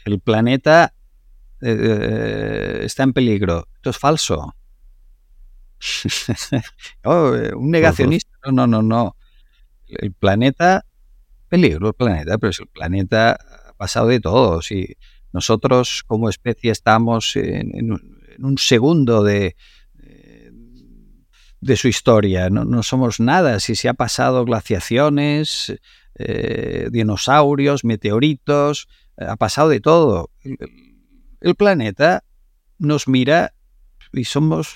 [0.04, 0.92] el planeta
[1.66, 3.66] eh, eh, está en peligro.
[3.76, 4.54] Esto es falso.
[7.04, 8.30] Oh, eh, un negacionista.
[8.52, 9.16] No, no, no,
[9.86, 10.84] El planeta,
[11.48, 14.60] peligro el planeta, pero es el planeta ha pasado de todo.
[14.60, 14.96] Si
[15.32, 17.92] nosotros como especie estamos en,
[18.38, 19.56] un segundo de,
[21.60, 23.60] de su historia, no, somos nada.
[23.60, 25.74] Si se ha pasado glaciaciones,
[26.90, 30.83] dinosaurios, meteoritos, ha pasado de todo el
[31.52, 32.24] planeta
[32.78, 33.54] nos mira
[34.12, 34.74] y somos,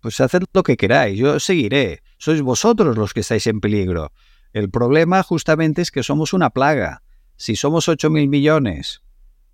[0.00, 4.12] pues haced lo que queráis, yo seguiré, sois vosotros los que estáis en peligro.
[4.52, 7.02] El problema justamente es que somos una plaga.
[7.36, 9.02] Si somos 8 mil millones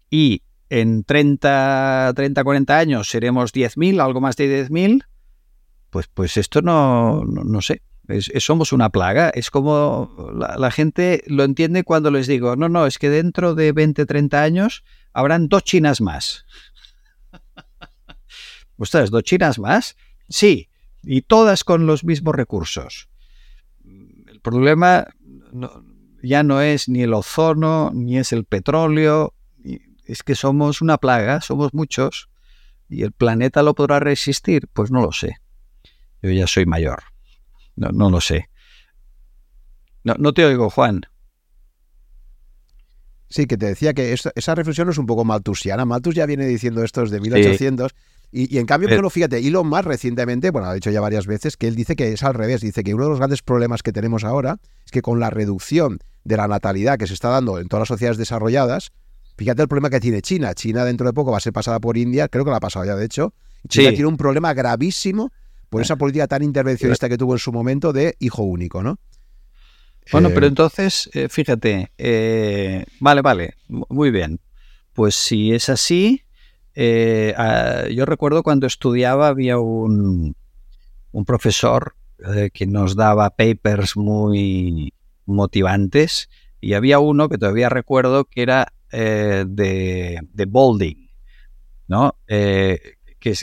[0.08, 5.04] y en 30, 30 40 años seremos 10.000, algo más de 10.000,
[5.90, 7.82] pues, pues esto no, no, sé.
[8.38, 9.30] somos una plaga.
[9.30, 13.54] Es como la, la, gente lo entiende cuando les digo, no, no, es que dentro
[13.54, 14.84] de 20, 30 años
[15.14, 16.44] habrán dos chinas más.
[18.76, 19.96] ¿Ustedes dos chinas más?
[20.28, 20.68] Sí,
[21.02, 23.08] y todas con los mismos recursos.
[23.84, 25.06] El problema
[26.22, 29.34] ya no es ni el ozono, ni es el petróleo,
[30.04, 32.28] es que somos una plaga, somos muchos,
[32.88, 35.38] y el planeta lo podrá resistir, pues no lo sé.
[36.22, 37.02] Yo ya soy mayor,
[37.76, 38.50] no, no lo sé.
[40.02, 41.02] No, no te oigo, Juan.
[43.34, 45.84] Sí, que te decía que esa reflexión es un poco maltusiana.
[45.84, 47.92] Malthus ya viene diciendo esto desde 1800.
[48.30, 51.66] Y, en cambio, pero, fíjate, Elon más recientemente, bueno, ha dicho ya varias veces, que
[51.66, 52.60] él dice que es al revés.
[52.60, 55.98] Dice que uno de los grandes problemas que tenemos ahora es que con la reducción
[56.22, 58.92] de la natalidad que se está dando en todas las sociedades desarrolladas,
[59.36, 60.54] fíjate el problema que tiene China.
[60.54, 62.84] China dentro de poco va a ser pasada por India, creo que la ha pasado
[62.84, 63.34] ya de hecho.
[63.66, 65.32] China tiene un problema gravísimo
[65.70, 69.00] por esa política tan intervencionista que tuvo en su momento de hijo único, ¿no?
[70.12, 74.40] Bueno, pero eh, entonces, eh, fíjate, eh, vale, vale, muy bien.
[74.92, 76.22] Pues si es así,
[77.36, 80.36] ah, yo recuerdo cuando estudiaba había un,
[81.12, 81.96] un profesor
[82.52, 84.94] que nos daba papers muy
[85.26, 91.10] motivantes y había uno que todavía recuerdo que era de, de Boulding,
[91.88, 92.16] ¿no?
[92.28, 93.34] que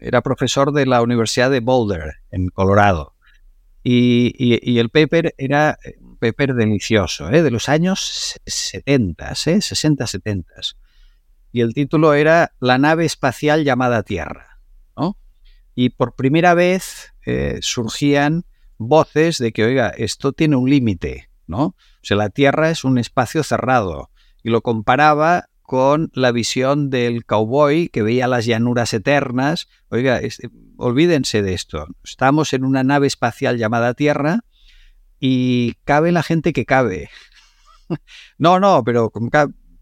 [0.00, 3.15] era profesor de la Universidad de Boulder, en Colorado.
[3.88, 7.44] Y, el paper era un paper delicioso, ¿eh?
[7.44, 9.60] de los años 70, ¿eh?
[9.60, 10.52] 60, 70.
[11.52, 14.58] Y el título era La nave espacial llamada Tierra.
[15.78, 18.46] Y por primera vez eh, surgían
[18.78, 21.64] voces de que, oiga, esto tiene un límite, ¿no?
[21.66, 24.10] O sea, la Tierra es un espacio cerrado.
[24.42, 29.68] Y lo comparaba con la visión del cowboy que veía las llanuras eternas.
[29.90, 30.18] Oiga,
[30.76, 31.86] olvídense de esto.
[32.04, 34.40] Estamos en una nave espacial llamada Tierra
[35.20, 37.10] y cabe la gente que cabe.
[38.38, 39.12] no, no, pero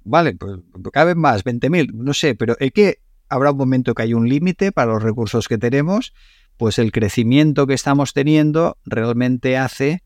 [0.04, 0.60] vale, pues
[0.92, 4.72] caben más, 20.000, no sé, pero el que habrá un momento que hay un límite
[4.72, 6.12] para los recursos que tenemos,
[6.56, 10.02] pues el crecimiento que estamos teniendo realmente hace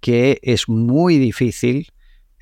[0.00, 1.92] que es muy difícil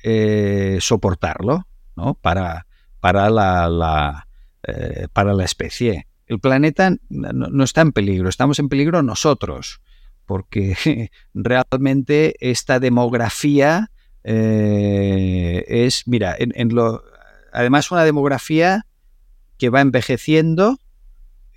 [0.03, 2.15] eh, soportarlo ¿no?
[2.15, 2.67] para,
[2.99, 4.27] para la,
[4.63, 6.07] eh, para la especie.
[6.33, 9.81] El planeta no, está en peligro, estamos en peligro nosotros,
[10.25, 13.91] porque realmente esta demografía
[14.23, 17.03] eh, es, mira, en, lo,
[17.51, 18.87] además una demografía
[19.59, 20.79] que va envejeciendo,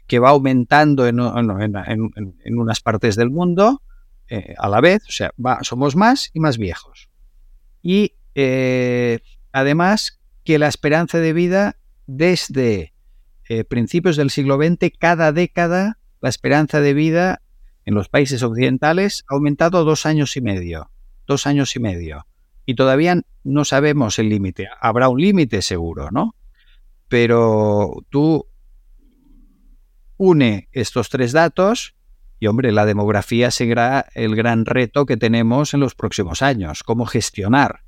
[0.07, 3.81] que va aumentando en, unas partes del mundo
[4.29, 5.33] eh, a la vez, o sea,
[5.63, 7.09] somos más y más viejos.
[7.83, 8.13] Y
[9.53, 12.93] además que la esperanza de vida desde
[13.49, 17.43] eh, principios del siglo XX, cada década, la esperanza de vida
[17.85, 20.91] en los países occidentales ha aumentado dos años y medio.
[21.27, 22.27] Dos años y medio.
[22.65, 24.69] Y todavía no sabemos el límite.
[24.81, 26.35] Habrá un límite seguro, ¿no?
[27.09, 28.49] Pero tú
[30.17, 31.95] une estos tres datos
[32.41, 36.83] y, hombre, la demografía será el gran reto que tenemos en los próximos años.
[36.83, 37.85] Cómo gestionar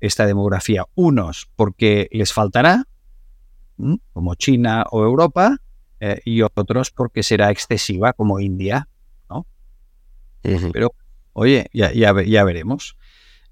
[0.00, 0.86] esta demografía.
[0.94, 2.88] Unos porque les faltará,
[4.12, 5.58] como China o Europa,
[6.00, 8.88] eh, y otros porque será excesiva, como India.
[9.30, 9.46] ¿no?
[10.42, 10.94] Pero,
[11.32, 12.96] oye, ya, ya, veremos.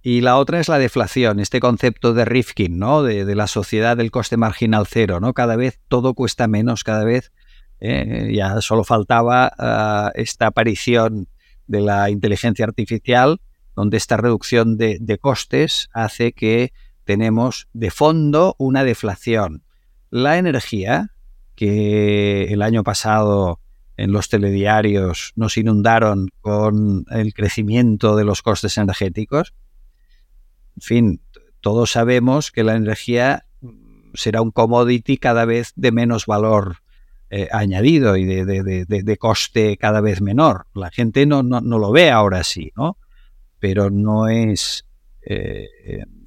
[0.03, 3.03] Y la otra es la deflación, este concepto de Rifkin, ¿no?
[3.03, 5.35] De, la sociedad del coste marginal cero, ¿no?
[5.35, 7.33] Cada vez todo cuesta menos, cada vez
[7.81, 11.29] eh, ya solo faltaba ah, esta aparición
[11.67, 13.41] de la inteligencia artificial
[13.81, 16.73] donde esta reducción de, costes hace que
[17.05, 19.63] tenemos de fondo una deflación.
[20.11, 21.11] La energía,
[21.55, 23.61] que el año pasado
[23.97, 29.55] en los telediarios nos inundaron con el crecimiento de los costes energéticos,
[30.77, 31.21] en fin,
[31.61, 33.45] todos sabemos que la energía
[34.15, 36.79] será un commodity cada vez de menos valor
[37.29, 40.67] eh, añadido y de, coste cada vez menor.
[40.75, 42.97] La gente no, no, no lo ve ahora así, ¿no?
[43.61, 44.87] pero no es,
[45.23, 45.69] eh,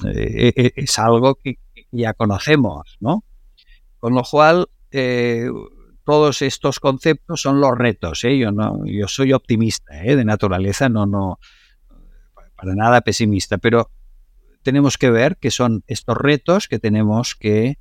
[0.05, 1.57] eh, es algo que
[1.91, 3.25] ya conocemos, ¿no?
[4.03, 4.67] Con lo cual,
[6.03, 8.23] todos estos conceptos son los retos.
[8.23, 11.39] Yo, no, yo soy optimista de naturaleza, no, no,
[12.57, 13.89] para nada pesimista, pero
[14.61, 17.77] tenemos que ver que son estos retos que tenemos que,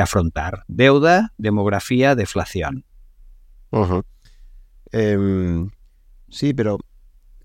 [0.00, 0.62] afrontar.
[0.68, 2.84] Deuda, demografía, deflación.
[4.92, 5.68] Em,
[6.28, 6.78] sí, pero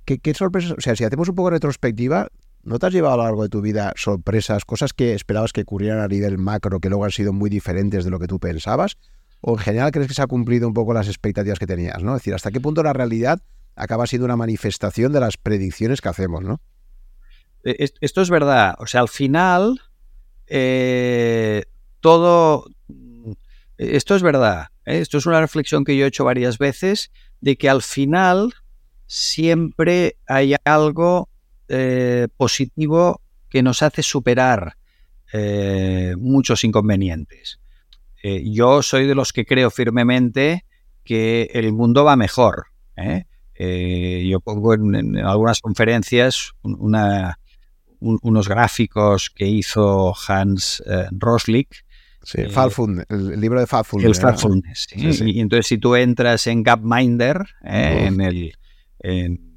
[0.05, 0.73] ¿qué, sorpresas?
[0.77, 2.29] O sea, si hacemos un poco de retrospectiva,
[2.63, 5.61] ¿no te has llevado a lo largo de tu vida sorpresas, cosas que esperabas que
[5.61, 8.97] ocurrieran a nivel macro que luego han sido muy diferentes de lo que tú pensabas?
[9.41, 12.01] ¿O en general crees que se ha cumplido un poco las expectativas que tenías?
[12.01, 12.15] ¿no?
[12.15, 13.41] Es decir, ¿hasta qué punto la realidad
[13.75, 16.43] acaba siendo una manifestación de las predicciones que hacemos?
[16.43, 16.61] ¿no?
[17.63, 18.75] E, esto es verdad.
[18.79, 19.81] O sea, al final,
[20.47, 21.63] eh,
[21.99, 22.65] todo.
[23.77, 24.67] Esto es verdad.
[24.85, 24.99] ¿eh?
[24.99, 27.11] Esto es una reflexión que yo he hecho varias veces,
[27.41, 28.53] de que al final
[29.07, 31.29] siempre hay algo
[31.75, 33.19] eh, positivo
[33.49, 34.77] que nos hace superar
[35.31, 37.59] eh, muchos inconvenientes.
[38.21, 40.65] Eh, yo soy de los que creo firmemente
[41.03, 42.67] que el mundo va mejor.
[43.57, 51.85] yo pongo en, algunas conferencias unos gráficos que hizo Hans Roslik.
[52.21, 54.05] Sí, el libro de Falfund.
[54.05, 54.63] El Falfund,
[54.95, 58.53] Y, entonces si tú entras en Gapminder, en el
[58.99, 59.53] en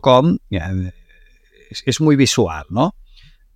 [0.00, 0.38] .com,
[1.70, 2.94] es, muy visual, ¿no?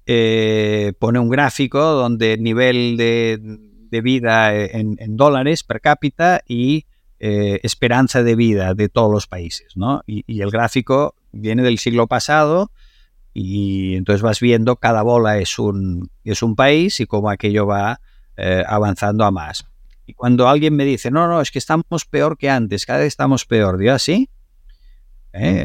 [0.06, 6.86] Eh, pone un gráfico donde nivel de, vida en, dólares per cápita y
[7.18, 10.02] eh, esperanza de vida de todos los países, ¿no?
[10.06, 12.72] Y, el gráfico viene del siglo pasado
[13.32, 18.00] y entonces vas viendo cada bola es un, es un país y cómo aquello va
[18.36, 19.66] eh, avanzando a más.
[20.06, 23.08] Y cuando alguien me dice, no, no, es que estamos peor que antes, cada vez
[23.08, 24.28] estamos peor, digo, así,
[25.32, 25.62] ¿Ah, ¿eh?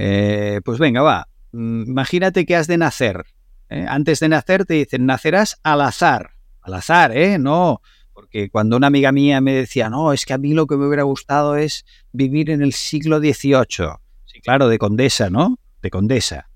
[0.57, 1.27] Eh, pues venga, va.
[1.55, 3.25] Mm, imagínate que has de nacer.
[3.69, 3.85] ¿eh?
[3.87, 6.31] Antes de nacer te dicen, nacerás al azar.
[6.61, 7.39] Al azar, ¿eh?
[7.39, 7.81] No.
[8.13, 10.85] Porque cuando una amiga mía me decía, no, es que a mí lo que me
[10.85, 13.87] hubiera gustado es vivir en el siglo XVIII.
[14.25, 15.57] Sí, claro, de condesa, ¿no?
[15.81, 16.49] De condesa.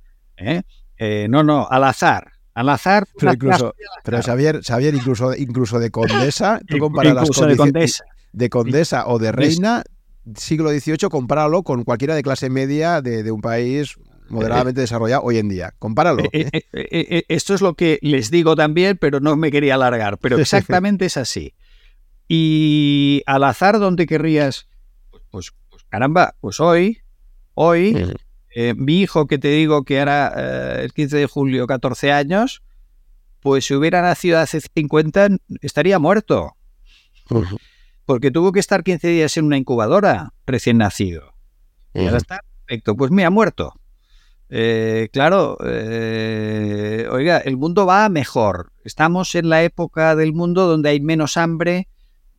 [1.30, 2.34] no, no, al azar.
[2.54, 3.08] Al azar.
[3.18, 8.04] Pero, incluso, pero Xavier, Xavier, incluso, incluso de condesa, tú comparas las de condesa.
[8.34, 9.84] de condesa o de reina,
[10.36, 13.96] siglo XVIII, compáralo con cualquiera de clase media de, un país
[14.30, 15.74] moderadamente desarrollado hoy en día.
[15.80, 16.24] Compáralo.
[16.72, 20.18] esto es lo que les digo también, pero no me quería alargar.
[20.18, 21.54] Pero exactamente es así.
[22.28, 24.68] Y al azar, ¿dónde querrías?
[25.32, 27.00] Pues, pues caramba, pues hoy,
[27.56, 28.14] hoy,
[28.76, 32.62] mi hijo que te digo que era el 15 de julio, 14 años,
[33.42, 35.30] pues si hubiera nacido hace 50,
[35.62, 36.56] estaría muerto.
[38.06, 41.34] Porque tuvo que estar 15 días en una incubadora recién nacido.
[41.94, 42.96] Y ahora está perfecto.
[42.96, 43.74] Pues mira, muerto.
[44.52, 48.72] Eh, claro, eh, oiga, el mundo va mejor.
[48.84, 51.88] Estamos en la época del mundo donde hay menos hambre,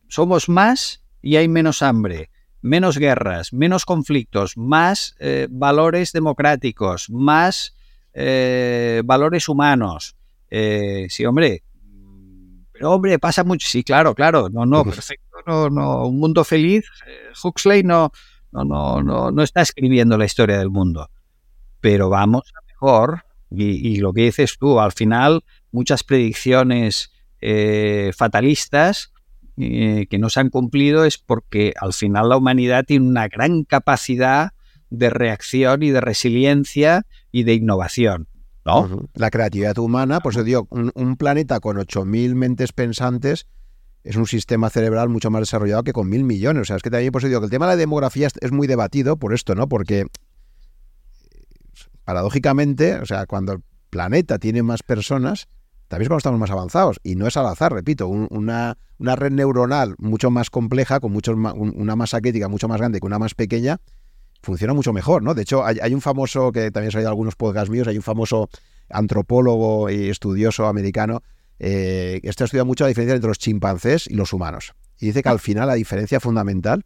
[0.09, 2.29] somos más y hay menos hambre,
[2.61, 7.75] menos guerras, menos conflictos, más eh, valores democráticos, más
[8.13, 10.17] valores humanos.
[10.49, 11.63] sí, hombre,
[12.73, 13.65] pero hombre, pasa mucho.
[13.69, 16.83] Sí, claro, claro, no, no, perfecto, no, no, un mundo feliz.
[17.41, 18.11] Huxley no,
[18.51, 21.09] no, no, no, no está escribiendo la historia del mundo.
[21.81, 23.23] Pero vamos a mejor.
[23.53, 29.11] Y, lo que dices tú, al final, muchas predicciones eh, fatalistas
[29.57, 33.65] eh, que no se han cumplido es porque al final la humanidad tiene una gran
[33.65, 34.51] capacidad
[34.89, 38.29] de reacción y de resiliencia y de innovación.
[38.63, 39.09] ¿no?
[39.15, 43.47] La creatividad humana, pues yo digo, un, un planeta con 8.000 mentes pensantes
[44.03, 46.61] es un sistema cerebral mucho más desarrollado que con mil millones.
[46.61, 48.51] O sea, es que también por eso digo que el tema de la demografía es
[48.51, 49.67] muy debatido por esto, ¿no?
[49.69, 50.07] Porque
[52.03, 53.59] paradójicamente, o sea, cuando el
[53.89, 55.47] planeta tiene más personas,
[55.87, 56.99] también es cuando estamos más avanzados.
[57.03, 61.95] Y no es al azar, repito, una, red neuronal mucho más compleja, con mucho, una
[61.95, 63.79] masa crítica mucho más grande que una más pequeña,
[64.41, 65.33] funciona mucho mejor, ¿no?
[65.33, 68.49] De hecho, hay, un famoso, que también ha salido algunos podcasts míos, hay un famoso
[68.89, 71.21] antropólogo y estudioso americano
[71.63, 74.73] eh, este ha estudiado mucho la diferencia entre los chimpancés y los humanos.
[74.99, 76.85] Y dice que al final la diferencia fundamental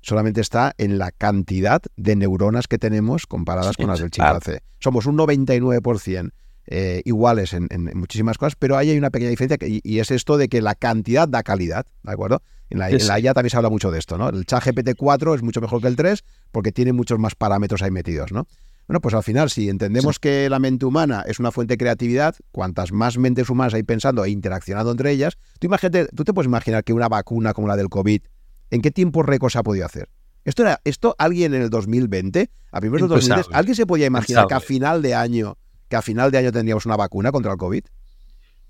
[0.00, 4.62] solamente está en la cantidad de neuronas que tenemos comparadas con las del chimpancé.
[4.78, 6.32] Somos un 99%
[6.70, 10.48] eh, iguales en, muchísimas cosas, pero ahí hay una pequeña diferencia y, es esto de
[10.48, 12.42] que la cantidad da calidad, ¿de acuerdo?
[12.68, 14.28] En la, IA también se habla mucho de esto, ¿no?
[14.28, 16.22] El chat GPT 4 es mucho mejor que el 3
[16.52, 18.46] porque tiene muchos más parámetros ahí metidos, ¿no?
[18.86, 22.34] Bueno, pues al final, si entendemos que la mente humana es una fuente de creatividad,
[22.52, 26.48] cuantas más mentes humanas hay pensando e interaccionando entre ellas, tú imagínate, tú te puedes
[26.48, 28.22] imaginar que una vacuna como la del COVID,
[28.70, 30.08] ¿en qué tiempo récord se ha podido hacer?
[30.44, 34.46] Esto era, esto alguien en el 2020, a primeros de 2010, ¿alguien se podía imaginar
[34.46, 35.58] que a final de año,
[35.88, 37.84] que a final de año tendríamos una vacuna contra el COVID?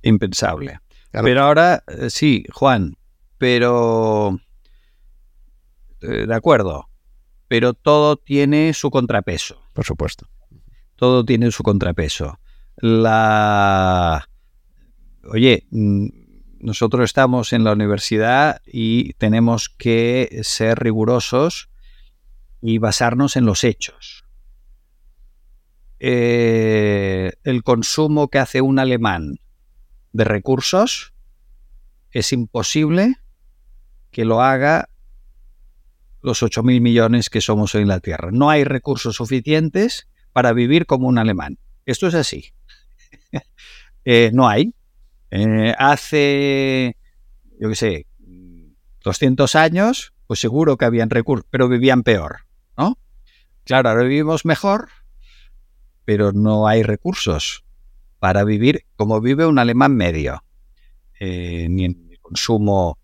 [0.02, 0.80] Impensable.
[1.10, 2.96] Pero ahora, eh, sí, Juan,
[3.38, 4.38] pero
[6.00, 6.88] eh, de acuerdo,
[7.48, 9.62] pero todo tiene su contrapeso.
[9.72, 10.28] Por supuesto.
[10.96, 12.38] Todo tiene su contrapeso.
[12.76, 14.28] La.
[15.24, 16.06] Oye, mm,
[16.60, 21.70] nosotros estamos en la universidad y tenemos que ser rigurosos
[22.60, 24.24] y basarnos en los hechos.
[26.00, 29.40] Eh, el consumo que hace un alemán
[30.12, 31.12] de recursos
[32.12, 33.16] es imposible
[34.10, 34.88] que lo haga
[36.22, 38.30] los 8.000 millones que somos hoy en la Tierra.
[38.32, 41.58] No hay recursos suficientes para vivir como un alemán.
[41.86, 42.52] Esto es así.
[44.10, 44.72] Eh, no hay.
[45.30, 46.96] Eh, hace,
[47.60, 48.06] yo qué sé,
[49.02, 52.46] 200 años, pues seguro que habían recursos, pero vivían peor,
[52.76, 52.98] ¿no?
[53.64, 54.88] Claro, ahora vivimos mejor,
[56.04, 57.64] pero no hay recursos
[58.18, 60.42] para vivir como vive un alemán medio.
[61.20, 62.98] Eh, ni en el consumo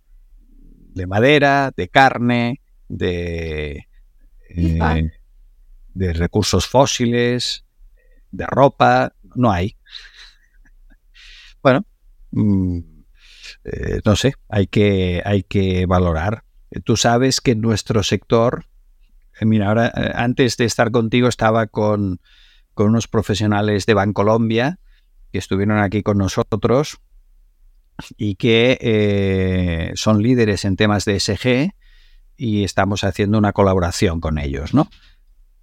[0.95, 3.89] de madera, de carne, de,
[4.49, 5.11] eh,
[5.95, 7.65] de recursos fósiles,
[8.31, 9.77] de ropa, no hay.
[11.63, 11.87] Bueno,
[12.35, 12.79] mm,
[13.65, 16.45] eh, no sé, hay que, hay que valorar.
[16.85, 18.67] Tú sabes que nuestro sector,
[19.41, 22.21] eh, mira, ahora antes de estar contigo estaba con,
[22.75, 24.79] con unos profesionales de Bancolombia
[25.33, 26.99] que estuvieron aquí con nosotros
[28.17, 31.75] y que son líderes en temas de SG
[32.37, 34.89] y estamos haciendo una colaboración con ellos, ¿no?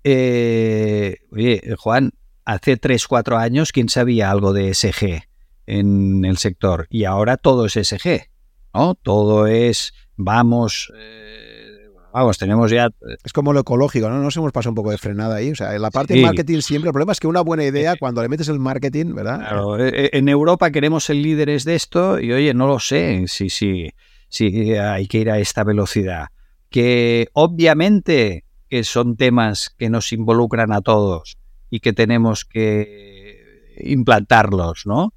[0.03, 2.13] Eh, oye, Juan,
[2.45, 5.30] hace 3, 4 años, ¿quién sabía algo de SG
[5.71, 6.87] en el sector?
[6.89, 8.29] Y ahora todo es SG,
[8.73, 8.95] ¿no?
[8.95, 12.89] Todo es, vamos, eh, vamos, tenemos ya...
[13.23, 14.21] Es como lo ecológico, ¿no?
[14.21, 15.51] Nos hemos pasado un poco de frenada ahí.
[15.51, 17.95] O sea, en la parte de marketing siempre, el problema es que una buena idea,
[17.97, 19.39] cuando le metes el marketing, ¿verdad?
[19.39, 23.49] Claro, eh, en Europa queremos ser líderes de esto y, oye, no lo sé si,
[23.49, 23.91] si,
[24.27, 26.27] si hay que ir a esta velocidad
[26.71, 31.37] que obviamente que son temas que nos involucran a todos
[31.69, 35.13] y que tenemos que implantarlos, ¿no?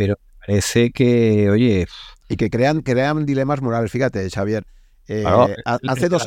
[0.00, 0.16] Pero
[0.46, 1.86] parece que, oye...
[2.30, 3.90] Y que crean, crean dilemas morales.
[3.90, 4.64] Fíjate, Xavier,
[5.12, 5.24] Eh,
[5.88, 6.24] hace dos,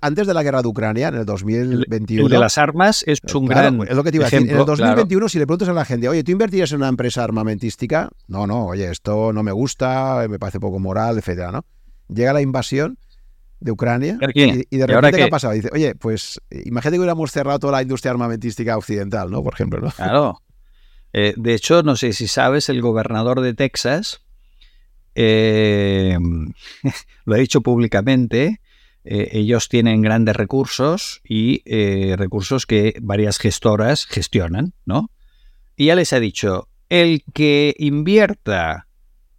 [0.00, 2.26] antes de la guerra de Ucrania, en el 2021.
[2.26, 3.80] El, de las armas es un gran.
[3.88, 4.50] Es lo que te iba a decir.
[4.50, 7.22] En el 2021, si le preguntas a la gente, oye, ¿tú invertirías en una empresa
[7.22, 8.10] armamentística?
[8.26, 11.64] No, no, oye, esto no me gusta, me parece poco moral, etcétera, ¿no?
[12.08, 12.98] Llega la invasión
[13.60, 15.54] de Ucrania y, de repente, ¿qué ha pasado?
[15.54, 19.42] Dice, oye, pues imagínate que hubiéramos cerrado toda la industria armamentística occidental, ¿no?
[19.44, 19.90] Por ejemplo, ¿no?
[19.92, 20.40] Claro.
[21.16, 24.20] Eh, de hecho, no sé si sabes, el gobernador de Texas
[25.14, 26.18] eh,
[27.24, 28.60] lo ha dicho públicamente,
[29.04, 31.62] eh, ellos tienen grandes recursos y
[32.16, 35.10] recursos que varias gestoras gestionan, ¿no?
[35.76, 38.88] Y ya les ha dicho, el que invierta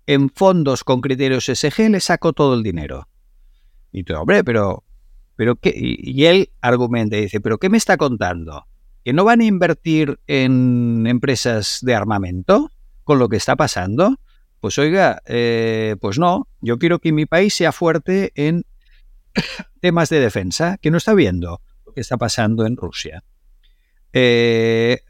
[0.07, 3.09] en fondos con criterios SG le saco todo el dinero.
[3.91, 4.83] Y tú, hombre, pero,
[5.35, 5.73] pero ¿qué?
[5.75, 8.65] Y, él argumenta y dice, pero ¿qué me está contando?
[9.05, 12.71] ¿Que no van a invertir en empresas de armamento
[13.03, 14.19] con lo que está pasando?
[14.59, 18.65] Pues oiga, eh, pues no, yo quiero que mi país sea fuerte en
[19.79, 23.23] temas de defensa, que no está viendo lo que está pasando en Rusia.
[24.11, 25.01] Eh,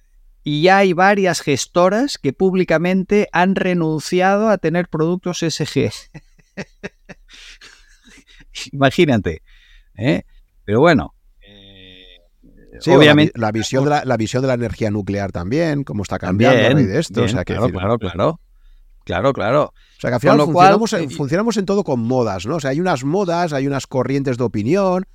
[0.44, 5.90] y hay varias gestoras que públicamente han renunciado a tener productos SG.
[8.74, 9.42] Imagínate.
[9.98, 10.24] ¿eh?
[10.66, 11.15] Pero bueno.
[12.88, 13.34] Obviamente.
[13.40, 17.00] La, visión de la, la, visión de la energía nuclear también, cómo está cambiando de
[17.00, 17.24] esto.
[17.24, 18.40] o sea, claro, claro, claro.
[19.06, 19.64] Claro, claro.
[19.66, 22.56] O sea, que al final funcionamos, en, funcionamos, en, todo con modas, ¿no?
[22.56, 25.06] O sea, hay unas modas, hay unas corrientes de opinión,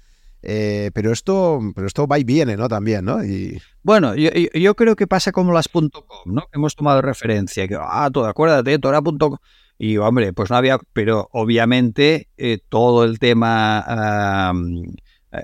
[0.43, 2.69] eh, pero esto pero esto va y viene, ¿no?
[2.69, 3.23] También, ¿no?
[3.25, 3.61] Y...
[3.83, 5.91] Bueno, yo, creo que pasa como las .com,
[6.25, 6.45] ¿no?
[6.53, 9.37] Hemos tomado referencia, que, ah, todo, acuérdate, Tora.com.
[9.77, 14.53] Y, hombre, pues no había, pero obviamente eh, todo el tema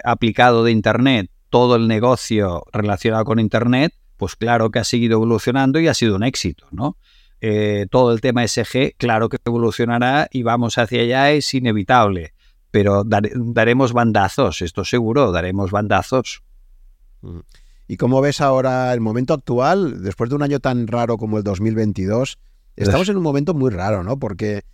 [0.05, 5.81] aplicado de Internet, todo el negocio relacionado con Internet, pues claro que ha seguido evolucionando
[5.81, 6.99] y ha sido un éxito, ¿no?
[7.41, 12.35] Eh, todo el tema SG, claro que evolucionará y vamos hacia allá, es inevitable,
[12.71, 16.43] pero daremos bandazos, esto seguro, daremos bandazos.
[17.23, 17.39] Mm.
[17.89, 21.43] ¿Y cómo ves ahora el momento actual, después de un año tan raro como el
[21.43, 22.37] 2022?
[22.77, 24.19] Estamos en un momento muy raro, ¿no?
[24.19, 24.65] Porque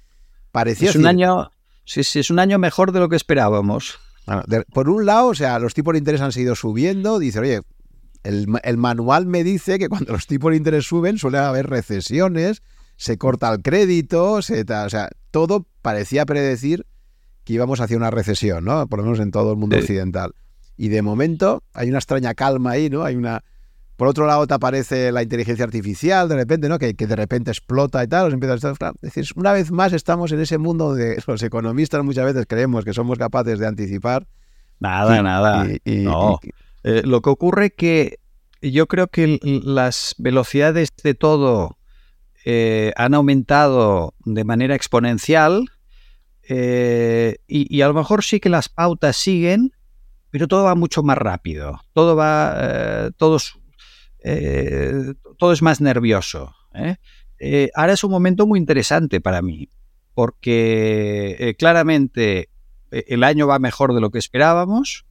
[0.51, 0.91] parecía...
[0.91, 1.53] Es un año,
[1.85, 4.01] sí, sí, es un año mejor de lo que esperábamos.
[4.73, 7.61] Por un lado, o sea, los tipos de interés han seguido subiendo, dice, oye,
[8.23, 12.63] el, manual me dice que cuando los tipos de interés suben suele haber recesiones,
[12.97, 16.87] se corta el crédito, o sea, todo parecía predecir
[17.45, 18.87] que íbamos hacia una recesión, ¿no?
[18.87, 20.35] Por lo menos en todo el mundo occidental.
[20.77, 23.03] Y de momento hay una extraña calma ahí, ¿no?
[23.03, 23.43] Hay una...
[24.03, 26.77] Por otro lado te aparece la inteligencia artificial, de repente, ¿no?
[26.77, 28.95] Que, de repente explota y tal, os empieza a estar...
[29.01, 32.85] Es decir, una vez más estamos en ese mundo donde los economistas muchas veces creemos
[32.85, 34.27] que somos capaces de anticipar.
[34.81, 35.69] Nada, nada.
[35.85, 36.41] no.
[36.83, 38.19] Eh, lo que ocurre que
[38.61, 41.79] yo creo que las velocidades de todo
[42.45, 45.71] eh, han aumentado de manera exponencial
[46.49, 49.73] eh, y, a lo mejor sí que las pautas siguen,
[50.31, 51.81] pero todo va mucho más rápido.
[51.93, 53.39] Todo va, todo,
[55.39, 56.55] todo es más nervioso.
[57.75, 59.69] ahora es un momento muy interesante para mí,
[60.15, 62.49] porque claramente
[62.91, 65.07] el año va mejor de lo que esperábamos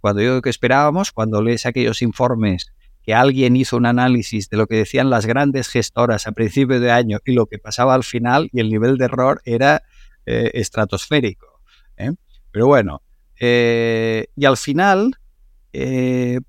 [0.00, 2.72] cuando yo que esperábamos, cuando lees aquellos informes
[3.02, 6.90] que alguien hizo un análisis de lo que decían las grandes gestoras a principio de
[6.90, 9.82] año y lo que pasaba al final y el nivel de error era
[10.24, 11.60] eh, estratosférico.
[11.96, 12.12] ¿eh?
[12.50, 13.02] Pero bueno,
[13.38, 15.18] eh, y al final,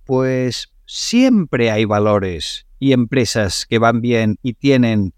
[0.05, 5.13] pues siempre hay valores y empresas que van bien y tienen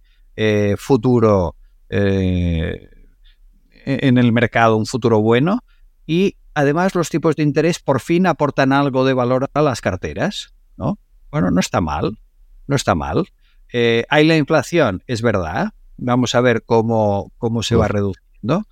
[0.77, 1.55] futuro
[1.89, 2.89] en
[4.17, 5.63] el mercado, un futuro bueno,
[6.05, 10.53] y además los tipos de interés por fin aportan algo de valor a las carteras,
[10.75, 10.97] ¿no?
[11.29, 12.17] Bueno, no está mal,
[12.65, 13.27] no está mal.
[13.71, 15.71] Eh, hay la inflación, es verdad.
[15.97, 18.65] Vamos a ver cómo, cómo se va reduciendo.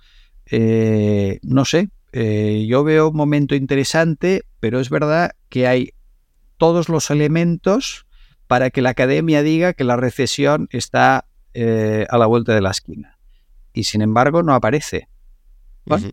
[0.50, 5.92] Eh, no sé, eh, yo veo un momento interesante, pero es verdad que hay
[6.56, 8.06] todos los elementos
[8.46, 13.18] para que la academia diga que la recesión está a la vuelta de la esquina.
[13.72, 15.08] Y sin embargo no aparece.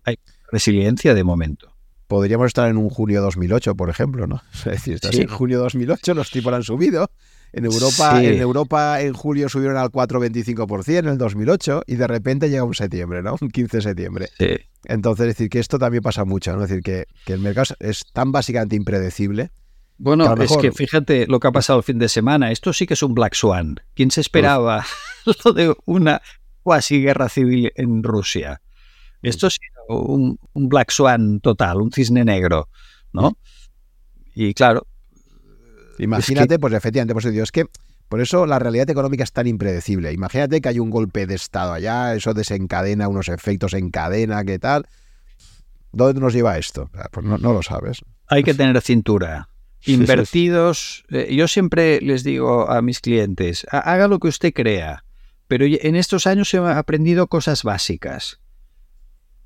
[0.06, 0.20] Hay
[0.52, 1.74] resiliencia de momento.
[2.08, 4.42] Podríamos estar en un junio 2008, por ejemplo, ¿no?
[4.54, 7.10] Es decir, estás en junio 2008, los tipos han subido.
[7.54, 12.50] En Europa, en Europa en julio subieron al 4,25% en el 2008 y de repente
[12.50, 13.36] llega un septiembre, ¿no?
[13.40, 14.30] Un 15 de septiembre.
[14.86, 16.64] Entonces, es decir, que esto también pasa mucho, ¿no?
[16.64, 19.52] Es decir, que, el mercado es tan básicamente impredecible.
[19.98, 22.52] Bueno, es que fíjate lo que ha pasado el fin de semana.
[22.52, 23.80] Esto sí que es un Black Swan.
[23.94, 24.86] ¿Quién se esperaba
[25.46, 26.22] lo de una
[26.64, 28.62] cuasi guerra civil en Rusia?
[29.22, 32.70] Esto sí un, Black Swan total, un cisne negro,
[33.12, 33.38] ¿no?
[34.36, 34.88] Y claro.
[36.00, 37.66] Imagínate, pues efectivamente, pues es que
[38.10, 40.12] por eso la realidad económica es tan impredecible.
[40.12, 44.60] Imagínate que hay un golpe de Estado allá, eso desencadena unos efectos en cadena, ¿qué
[44.60, 44.88] tal?
[45.92, 46.90] ¿Dónde nos lleva esto?
[47.12, 48.02] Pues no, lo sabes.
[48.28, 49.50] Hay que tener cintura.
[49.86, 55.04] Invertidos, eh, yo siempre les digo a mis clientes, haga lo que usted crea,
[55.48, 58.40] pero en estos años he aprendido cosas básicas.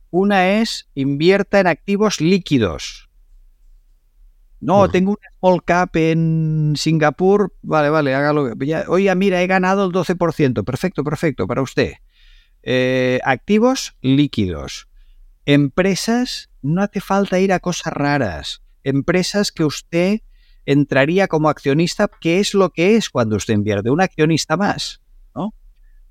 [0.10, 3.10] Una es invierta en activos líquidos.
[4.60, 7.54] No, tengo un small cap en Singapur.
[7.62, 8.54] Vale, vale, hágalo.
[8.88, 10.64] oiga, mira, he ganado el 12%.
[10.64, 11.94] Perfecto, perfecto, para usted.
[12.64, 14.88] Eh, activos líquidos.
[15.46, 18.64] Empresas, no hace falta ir a cosas raras.
[18.88, 20.22] Empresas que usted
[20.66, 23.90] entraría como accionista, ¿qué es lo que es cuando usted invierte?
[23.90, 25.02] Un accionista más.
[25.36, 25.54] ¿no?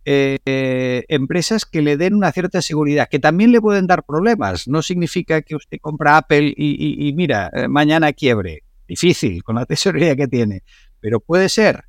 [0.05, 4.69] Eh, empresas que le den una cierta seguridad, que también le pueden dar problemas.
[4.69, 8.63] No significa que usted compra Apple y, mira, eh, mañana quiebre.
[8.87, 10.63] Difícil, con la tesorería que tiene.
[11.01, 11.85] Pero puede ser.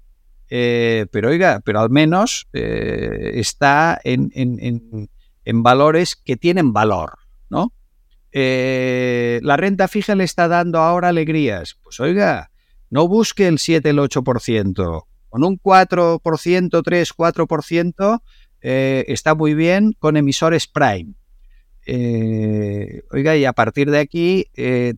[0.49, 4.29] Eh, pero oiga, pero al menos está en,
[5.45, 7.17] valores que tienen valor,
[7.49, 7.73] ¿no?
[8.31, 11.77] Eh, la renta fija le está dando ahora alegrías.
[11.83, 12.51] Pues oiga,
[12.89, 15.05] no busque el 7, el 8%.
[15.29, 18.21] Con un 4%, 3, 4%
[18.59, 21.13] está muy bien con emisores Prime.
[23.11, 24.45] oiga, y a partir de aquí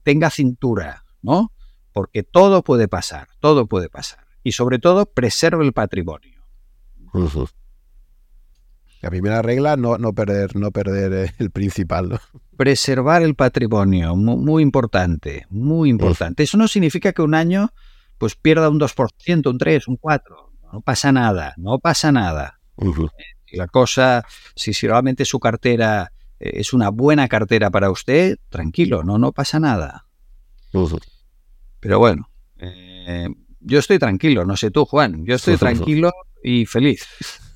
[0.03, 1.51] tenga cintura, ¿no?
[1.91, 6.41] Porque todo puede pasar, todo puede pasar y sobre todo preserve el patrimonio.
[9.01, 12.19] La primera regla, no, no, perder, no perder eh, el principal.
[12.59, 16.43] Preservar el patrimonio, muy, importante, muy importante.
[16.43, 17.71] Eso no significa que un año
[18.17, 20.51] pues pierda un 2%, un 3, un 4.
[20.73, 22.59] No pasa nada, no pasa nada.
[23.45, 24.25] Si la cosa,
[24.57, 29.61] si, realmente su cartera eh, es una buena cartera para usted, tranquilo, no, no pasa
[29.61, 30.05] nada.
[31.79, 33.29] Pero bueno, eh,
[33.61, 36.11] yo estoy tranquilo, no sé tú, Juan, yo estoy tranquilo
[36.43, 37.07] y feliz.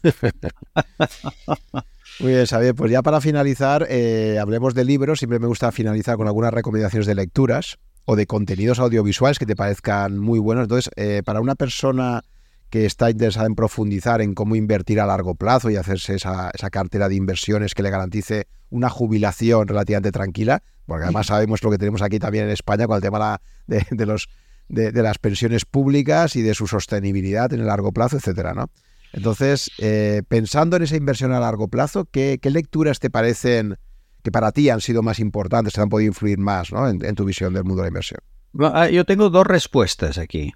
[2.19, 5.19] Muy bien, Xavier, pues ya para finalizar, eh, hablemos de libros.
[5.19, 9.55] Siempre me gusta finalizar con algunas recomendaciones de lecturas o de contenidos audiovisuales que te
[9.55, 10.63] parezcan muy buenos.
[10.63, 12.21] Entonces, eh, para una persona
[12.69, 17.07] que está interesada en profundizar en cómo invertir a largo plazo y hacerse esa, cartera
[17.07, 22.01] de inversiones que le garantice una jubilación relativamente tranquila, porque además sabemos lo que tenemos
[22.01, 24.27] aquí también en España con el tema de los
[24.69, 28.69] de, las pensiones públicas y de su sostenibilidad en el largo plazo, etcétera, ¿no?
[29.13, 33.77] Entonces, eh, pensando en esa inversión a largo plazo, ¿qué, lecturas te parecen
[34.23, 36.89] que para ti han sido más importantes, que han podido influir más ¿no?
[36.89, 38.19] en, tu visión del mundo de la inversión?
[38.59, 40.51] Ah, yo tengo dos respuestas aquí.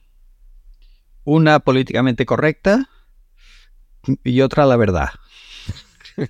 [1.23, 2.89] Una políticamente correcta
[4.23, 5.09] y otra la verdad.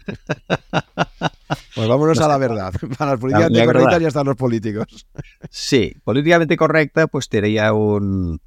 [1.76, 2.74] Pues vámonos a la verdad.
[2.98, 5.08] Para las políticamente correctas ya están los políticos.
[5.50, 8.42] Sí, políticamente correcta, pues tenía un.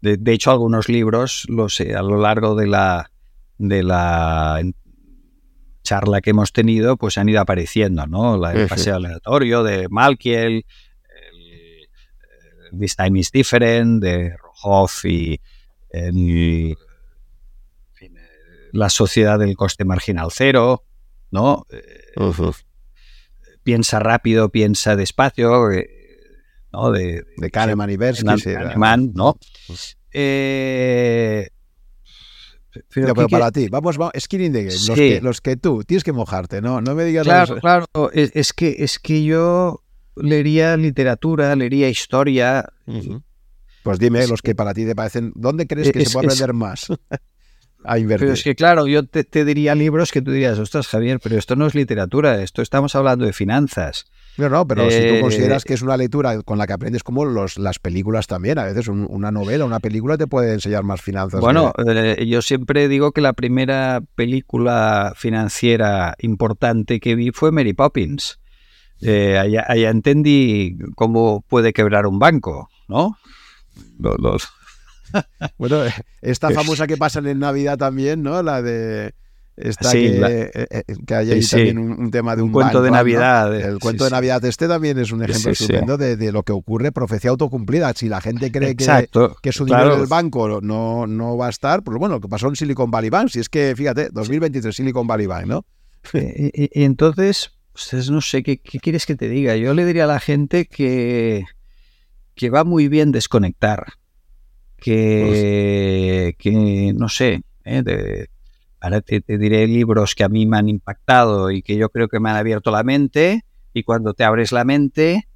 [0.00, 3.10] De, hecho, algunos libros, lo sé, a lo largo de la,
[3.58, 4.62] de la
[5.82, 8.36] charla que hemos tenido, pues han ido apareciendo, ¿no?
[8.36, 10.64] La, el paseo aleatorio de Malkiel,
[12.72, 15.40] el, This Time is Different, de Rohoff y
[18.72, 20.84] la sociedad del coste marginal cero,
[21.30, 21.66] ¿no?
[21.70, 22.12] Eh,
[23.62, 25.88] piensa rápido, piensa despacio, eh,
[26.72, 26.90] ¿no?
[26.90, 28.24] De, de Kahneman y Bersky,
[29.14, 29.38] ¿no?
[30.12, 31.48] Eh,
[32.92, 36.80] pero, para ti, vamos, vamos, skin the game, los, que, tú tienes que mojarte, ¿no?
[36.80, 39.82] No me digas Claro, claro, es, que, es que yo
[40.16, 42.72] leería literatura, leería historia.
[43.82, 46.88] Pues dime, los que para ti te parecen, ¿dónde crees que se puede aprender más?
[47.84, 51.56] Pero es que, claro, yo te, diría libros que tú dirías, ostras, Javier, pero esto
[51.56, 54.06] no es literatura, esto estamos hablando de finanzas.
[54.38, 57.02] No, no, pero si tú eh, consideras que es una lectura con la que aprendes
[57.02, 61.02] como los, las películas también, a veces una novela, una película te puede enseñar más
[61.02, 61.40] finanzas.
[61.40, 67.72] Bueno, eh, yo siempre digo que la primera película financiera importante que vi fue Mary
[67.72, 68.38] Poppins.
[69.00, 73.16] Eh, allá, entendí cómo puede quebrar un banco, ¿no?
[73.98, 74.48] los,
[75.56, 75.82] bueno,
[76.22, 78.42] esta famosa que pasan en Navidad también, ¿no?
[78.42, 79.14] La de
[79.60, 83.54] esta que, eh, eh, que, hay ahí también un, tema de un, cuento de Navidad.
[83.54, 87.30] El cuento de Navidad este también es un ejemplo estupendo de, lo que ocurre, profecía
[87.30, 87.92] autocumplida.
[87.94, 89.08] Si la gente cree que,
[89.42, 92.28] que, su dinero en el banco no, no va a estar, pues bueno, lo que
[92.28, 95.64] pasó en Silicon Valley Bank, si es que, fíjate, 2023 Silicon Valley Bank, ¿no?
[96.14, 99.56] Y, entonces, pues no sé, ¿qué, ¿qué, quieres que te diga?
[99.56, 101.44] Yo le diría a la gente que,
[102.34, 103.86] que va muy bien desconectar
[104.78, 108.26] que, que no sé, ¿eh?
[108.80, 112.20] Ahora te, diré libros que a mí me han impactado y que yo creo que
[112.20, 113.44] me han abierto la mente
[113.74, 115.28] y cuando te abres la mente,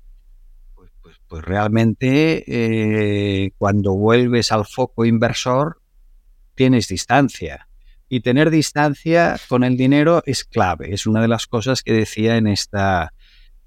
[0.75, 5.81] pues, pues, pues realmente eh, cuando vuelves al foco inversor,
[6.55, 7.69] tienes distancia.
[8.09, 12.37] Y tener distancia con el dinero es clave, es una de las cosas que decía
[12.37, 13.15] en esta,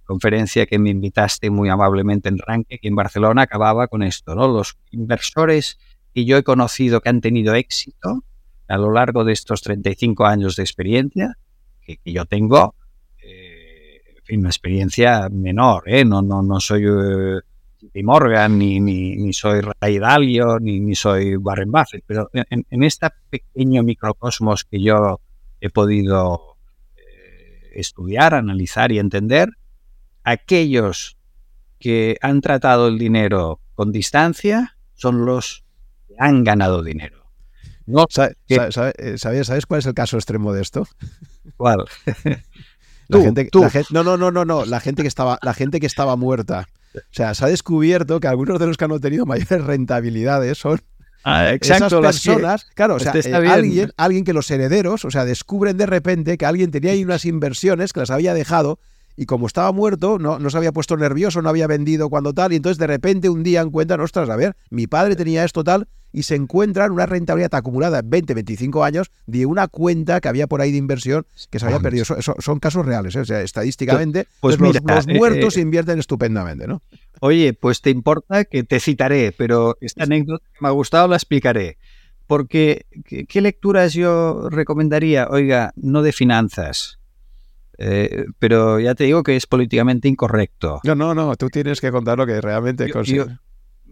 [0.06, 4.48] conferencia que me invitaste muy amablemente en Ranque, que en Barcelona acababa con esto, ¿no?
[4.48, 5.78] Los inversores
[6.14, 8.24] que yo he conocido que han tenido éxito
[8.68, 11.38] a lo largo de estos 35 años de experiencia
[11.82, 12.76] que, yo tengo,
[13.24, 14.02] eh,
[14.32, 16.04] una experiencia menor, ¿eh?
[16.04, 21.72] No, no, no soy eh, Morgan, ni, ni, soy Ray Dalio, ni, ni soy Warren
[21.72, 25.20] Buffett, pero en, en este pequeño microcosmos que yo
[25.62, 26.58] he podido
[26.96, 29.50] eh, estudiar, analizar y entender,
[30.24, 31.18] aquellos
[31.80, 35.64] que han tratado el dinero con distancia son los
[36.08, 37.25] que han ganado dinero.
[37.86, 40.88] No, eh, ¿Sabes, cuál es el caso extremo de esto?
[41.58, 41.86] ¿Cuál?
[43.08, 43.50] La, gente,
[43.92, 44.66] no, no, no, no, no.
[44.66, 46.68] La gente que estaba, la gente que estaba muerta.
[46.96, 50.82] O sea, se ha descubierto que algunos de los que han obtenido mayores rentabilidades son
[51.28, 55.26] Ah, exacto, esas personas, claro, o sea, eh, alguien, alguien que los herederos, o sea,
[55.26, 58.78] descubren de repente que alguien tenía ahí unas inversiones que las había dejado
[59.18, 62.54] y como estaba muerto, no, no se había puesto nervioso, no había vendido cuando tal,
[62.54, 65.88] y entonces de repente un día encuentran, ostras, a ver, mi padre tenía esto tal,
[66.16, 70.48] y se encuentran una rentabilidad acumulada en 20, 25 años de una cuenta que había
[70.48, 72.06] por ahí de inversión que se había perdido.
[72.06, 73.20] son casos reales, ¿eh?
[73.20, 76.82] o sea, estadísticamente pues, los, los, eh, muertos invierten estupendamente, ¿no?
[77.20, 81.18] Oye, pues te importa que te citaré, pero esta anécdota que me ha gustado la
[81.18, 81.78] explicaré.
[82.28, 82.86] Porque,
[83.28, 85.28] ¿qué, lecturas yo recomendaría?
[85.30, 86.98] Oiga, no de finanzas,
[87.78, 90.80] eh, pero ya te digo que es políticamente incorrecto.
[90.86, 93.26] No, no, no, tú tienes que contar lo que realmente yo,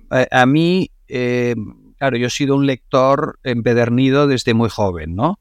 [0.10, 1.56] a, mí, eh,
[2.03, 5.39] claro, yo he sido un lector empedernido desde muy joven, ¿no?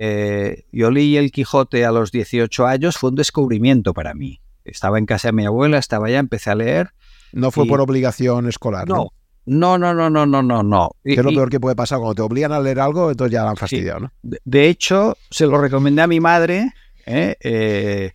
[0.00, 4.40] Eh, yo leí El Quijote a los 18 años, fue un descubrimiento para mí.
[4.64, 6.92] Estaba en casa de mi abuela, estaba allá, empecé a leer.
[7.32, 9.08] No fue por obligación escolar, ¿no?
[9.44, 10.90] No, no, no, no, no, no, no.
[11.04, 11.98] ¿Qué es lo peor que puede pasar?
[11.98, 14.12] Cuando te obligan a leer algo, entonces ya la han fastidiado, ¿no?
[14.22, 16.72] De hecho, se lo recomendé a mi madre,
[17.04, 17.36] ¿eh?
[17.40, 18.12] Eh,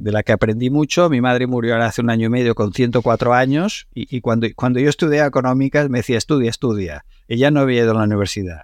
[0.00, 1.10] de la que aprendí mucho.
[1.10, 4.88] Mi madre murió hace un año y medio con 104 años y, cuando, cuando yo
[4.88, 7.04] estudié económicas me decía, estudia, estudia.
[7.28, 8.62] Ella no había ido a la universidad,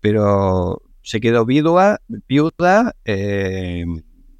[0.00, 3.84] pero se quedó viuda, viuda eh,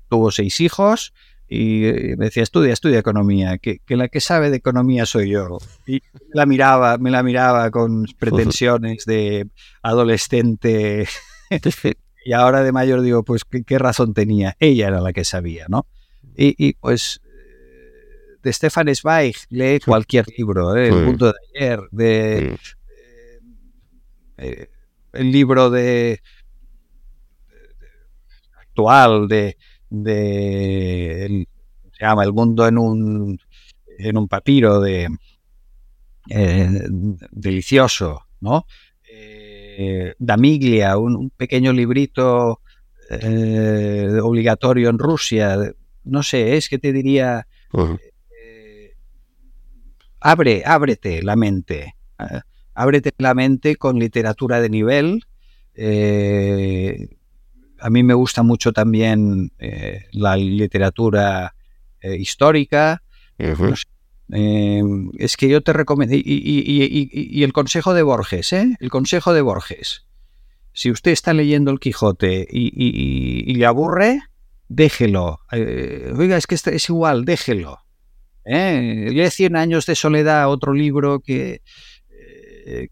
[0.09, 1.13] tuvo seis hijos
[1.53, 1.83] y
[2.17, 5.59] me decía, estudia, estudia economía, que, la que sabe de economía soy yo.
[5.85, 6.01] Y
[6.33, 9.49] la miraba, me la miraba con pretensiones de
[9.83, 11.09] adolescente.
[12.25, 14.57] y ahora de mayor digo, pues ¿qué, razón tenía.
[14.61, 15.87] Ella era la que sabía, ¿no?
[16.43, 17.21] Y, pues
[18.43, 20.89] de Stefan Zweig lee cualquier libro, ¿eh?
[20.89, 22.59] El mundo de ayer, de,
[24.39, 24.71] eh,
[25.13, 26.23] el libro de
[28.59, 29.59] actual de
[29.91, 31.47] de
[31.93, 33.39] se llama El mundo en un
[33.99, 35.09] en un papiro de
[36.31, 36.81] eh,
[37.33, 38.65] delicioso, ¿no?
[39.13, 42.61] Eh, Damiglia, un, pequeño librito
[43.11, 45.59] eh, obligatorio en Rusia,
[46.05, 47.47] no sé, es que te diría
[50.21, 51.95] abre, ábrete la mente,
[52.75, 55.25] ábrete la mente con literatura de nivel
[57.81, 61.55] a mí me gusta mucho también eh, la literatura
[62.01, 63.03] eh, histórica.
[63.39, 64.83] Eh,
[65.19, 66.15] es que yo te recomiendo.
[66.17, 68.77] Y, el consejo de Borges, ¿eh?
[68.81, 70.07] El consejo de Borges.
[70.73, 74.21] Si usted está leyendo el Quijote y, le aburre,
[74.71, 75.41] déjelo.
[76.17, 77.81] oiga, es que es igual, déjelo.
[78.47, 79.09] ¿eh?
[79.13, 81.61] Lee Cien años de soledad, otro libro que,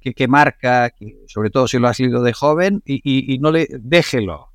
[0.01, 0.93] que, que, marca,
[1.27, 4.49] sobre todo si lo has leído de joven, y, no le déjelo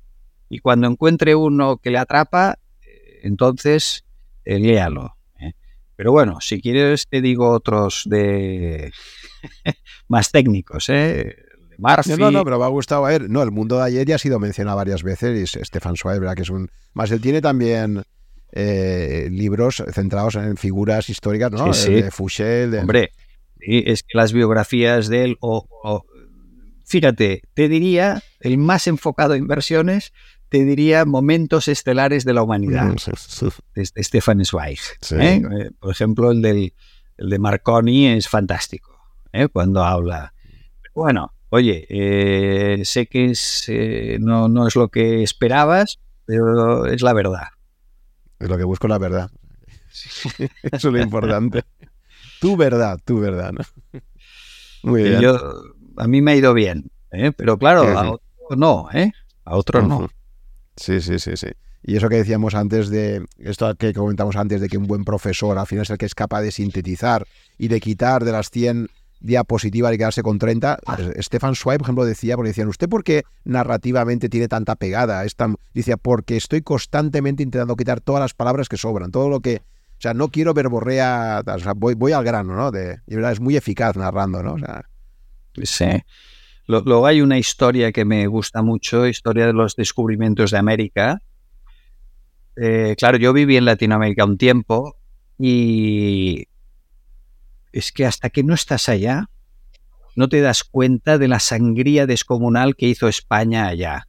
[0.48, 4.04] y cuando encuentre uno que le atrapa, eh, entonces
[4.44, 5.16] eh, léalo.
[5.40, 5.52] ¿eh?
[5.96, 8.92] Pero bueno, si quieres te digo otros de
[10.08, 11.36] más técnicos, ¿eh?
[11.78, 13.04] No, no, no, pero me ha gustado.
[13.06, 15.96] A ver, no, el mundo de ayer ya ha sido mencionado varias veces y Stefan
[15.96, 16.34] Zweig, ¿verdad?
[16.34, 16.70] Que es un.
[16.92, 18.02] Más él tiene también
[18.52, 21.74] libros centrados en figuras históricas, ¿no?
[21.74, 22.68] Sí, De Fouché.
[22.68, 22.80] De...
[22.80, 23.10] Hombre,
[23.66, 26.04] es que las biografías de él, o,
[26.84, 30.12] fíjate, te diría, el más enfocado a inversiones
[30.48, 34.78] te diría momentos estelares de la humanidad, mm, de, Stefan Zweig.
[35.12, 35.42] ¿eh?
[35.42, 36.74] Eh, por ejemplo, el, del,
[37.16, 38.96] el de Marconi es fantástico,
[39.32, 39.48] ¿eh?
[39.48, 40.32] cuando habla.
[40.94, 43.70] Bueno, oye, sé que es,
[44.18, 47.48] no, no es lo que esperabas, pero es la verdad.
[48.40, 49.30] Es lo que busco la verdad.
[50.62, 51.62] Eso es lo importante.
[52.40, 53.52] tu verdad, tu verdad.
[54.82, 55.24] Muy bien.
[55.96, 56.90] a mí me ha ido bien,
[57.36, 59.12] pero claro, a otro no, ¿eh?
[59.44, 60.10] A otro no.
[60.76, 61.48] Sí, sí, sí, sí.
[61.82, 65.56] Y eso que decíamos antes de, esto que comentamos antes de que un buen profesor
[65.56, 67.26] al final es el que es capaz de sintetizar
[67.56, 68.88] y de quitar de las 100
[69.24, 70.78] diapositivas y quedarse con 30.
[71.18, 75.24] Stefan Zweig, por ejemplo, decía, porque decían, ¿usted por qué narrativamente tiene tanta pegada?
[75.24, 75.56] Es tan...
[75.72, 79.62] Decía, porque estoy constantemente intentando quitar todas las palabras que sobran, todo lo que
[79.96, 82.70] O sea, no quiero verborrea, o sea, voy, voy al grano, ¿no?
[82.70, 84.54] De, verdad, es muy eficaz narrando, ¿no?
[84.54, 84.84] O sea,
[85.62, 85.86] sí.
[86.66, 91.18] Luego hay una historia que me gusta mucho, historia de los descubrimientos de América.
[92.56, 94.96] Eh, claro, yo viví en Latinoamérica un tiempo
[95.38, 96.46] y
[97.74, 99.30] es que hasta que no estás allá,
[100.16, 104.06] no te das cuenta de la sangría descomunal que hizo España allá.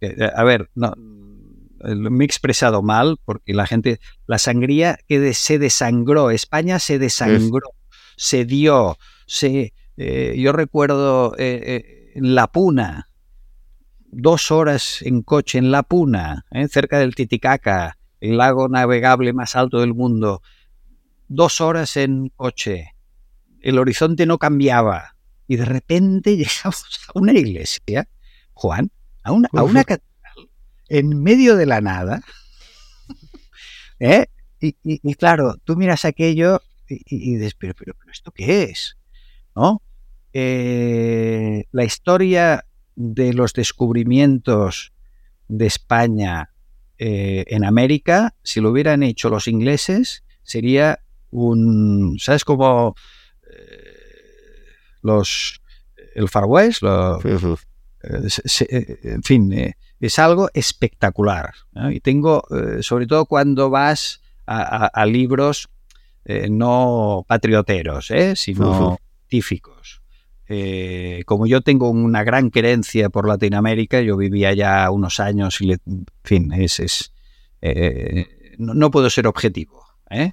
[0.00, 5.32] Eh, eh, a ver, no, me he expresado mal porque la gente, la sangría que
[5.34, 7.70] se desangró, España se desangró,
[8.16, 13.10] se dio, se, yo recuerdo en La Puna,
[14.14, 16.68] dos horas en coche en La Puna, ¿eh?
[16.68, 20.40] cerca del Titicaca, el lago navegable más alto del mundo,
[21.28, 22.93] dos horas en coche,
[23.64, 25.16] el horizonte no cambiaba
[25.48, 28.08] y de repente llegamos a una iglesia,
[28.52, 28.90] Juan,
[29.22, 30.50] a una, a una catedral,
[30.88, 32.22] en medio de la nada,
[33.98, 34.26] ¿eh?
[34.60, 38.96] y, claro, tú miras aquello y, dices, pero, pero, pero, ¿esto qué es?
[39.56, 39.82] ¿No?
[40.32, 44.92] Eh, la historia de los descubrimientos
[45.48, 46.50] de España
[46.98, 52.94] eh, en América, si lo hubieran hecho los ingleses, sería un, ¿sabes cómo
[55.04, 55.60] los,
[56.16, 56.82] el Far West,
[58.02, 61.54] en fin, es algo espectacular.
[61.92, 62.44] Y tengo,
[62.80, 65.68] sobre todo cuando vas a, libros
[66.48, 70.02] no patrioteros, sino científicos.
[70.46, 75.72] Eh, como yo tengo una gran querencia por Latinoamérica, yo vivía ya unos años y,
[75.72, 77.12] en fin, es,
[77.62, 78.26] eh,
[78.58, 80.30] no, puedo ser objetivo ¿eh?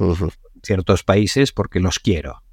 [0.64, 2.44] ciertos países porque los quiero.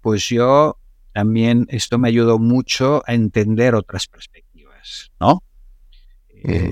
[0.00, 0.78] Pues yo
[1.12, 5.42] también esto me ayudó mucho a entender otras perspectivas, ¿no?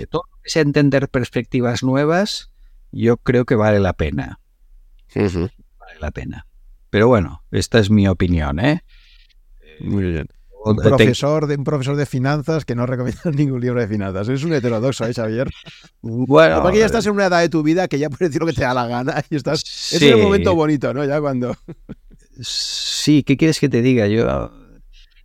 [0.08, 2.50] todo lo que sea entender perspectivas nuevas,
[2.92, 4.40] yo creo que vale la pena.
[5.78, 6.46] Vale la pena.
[6.90, 8.84] Pero bueno, esta es mi opinión, ¿eh?
[9.80, 10.28] Muy bien.
[10.70, 14.28] Un profesor, de, un profesor de finanzas que no recomienda ningún libro de finanzas.
[14.28, 15.48] Es un heterodoxo, ¿eh, Xavier?
[16.02, 16.62] Bueno.
[16.62, 18.52] Porque ya estás en una edad de tu vida que ya puedes decir lo que
[18.52, 19.62] te da la gana y estás.
[19.92, 21.04] Es un momento bonito, ¿no?
[21.04, 21.54] Ya cuando.
[22.38, 24.06] Sí, ¿qué quieres que te diga?
[24.08, 24.50] Yo.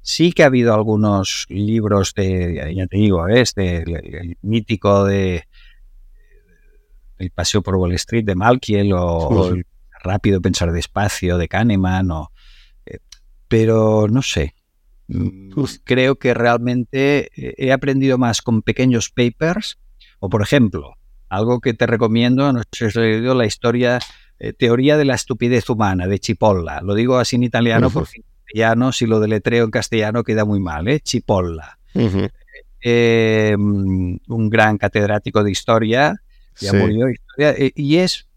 [0.01, 5.43] Sí que ha habido algunos libros de, ya te digo, este, el, mítico de
[7.17, 9.57] El paseo por Wall Street de Malkiel o,
[10.01, 12.31] Rápido pensar despacio de Kahneman o
[13.51, 14.55] pero no sé.
[15.13, 15.51] Mm,
[15.83, 19.77] creo que realmente eh, he aprendido más con pequeños papers
[20.19, 20.95] o, por ejemplo,
[21.27, 23.99] algo que te recomiendo, no sé si has leído la historia,
[24.39, 26.81] eh, Teoría de la estupidez humana de Chipolla.
[26.81, 30.59] Lo digo así en italiano porque en castellano, si lo deletreo en castellano queda muy
[30.59, 30.99] mal, ¿eh?
[31.01, 31.77] Chipolla.
[32.83, 36.15] Eh, mm, un gran catedrático de historia,
[36.59, 38.27] ya murió, historia, y es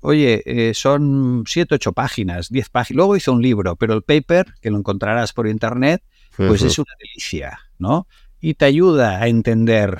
[0.00, 2.96] oye, eh, son siete, ocho páginas, diez páginas.
[2.96, 6.02] Luego hizo un libro, pero el paper, que lo encontrarás por internet,
[6.36, 8.06] pues es una delicia, ¿no?
[8.40, 9.98] Y te ayuda a entender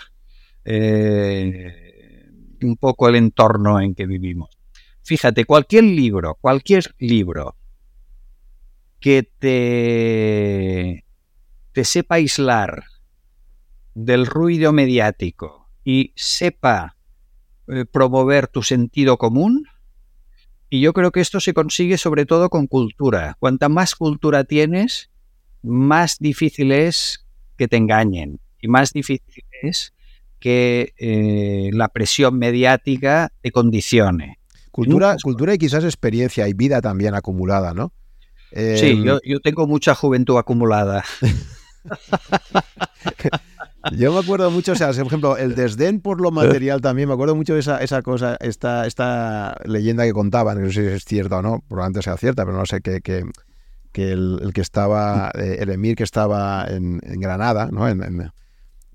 [0.64, 2.28] eh,
[2.62, 4.50] un poco el entorno en que vivimos.
[5.02, 7.56] Fíjate, cualquier libro, cualquier libro
[9.00, 11.04] que te,
[11.72, 12.84] te sepa aislar
[13.94, 16.96] del ruido mediático y sepa
[17.68, 19.66] eh, promover tu sentido común,
[20.70, 23.36] y yo creo que esto se consigue sobre todo con cultura.
[23.38, 25.10] Cuanta más cultura tienes,
[25.62, 27.24] más difícil es
[27.56, 29.94] que te engañen y más difícil es
[30.38, 34.38] que eh, la presión mediática te condicione.
[34.70, 37.92] Cultura, cultura y quizás experiencia y vida también acumulada, ¿no?
[38.52, 41.04] sí, em, yo, yo tengo mucha juventud acumulada.
[43.96, 47.14] Yo me acuerdo mucho, o sea, por ejemplo, el desdén por lo material también, me
[47.14, 51.04] acuerdo mucho de esa, esa cosa, esta, esta leyenda que contaban, no sé si es
[51.04, 53.24] cierta o no, probablemente sea cierta, pero no sé, que, que,
[53.92, 57.88] que el, que estaba, eh, el emir que estaba en, Granada, ¿no?
[57.88, 58.32] En, en,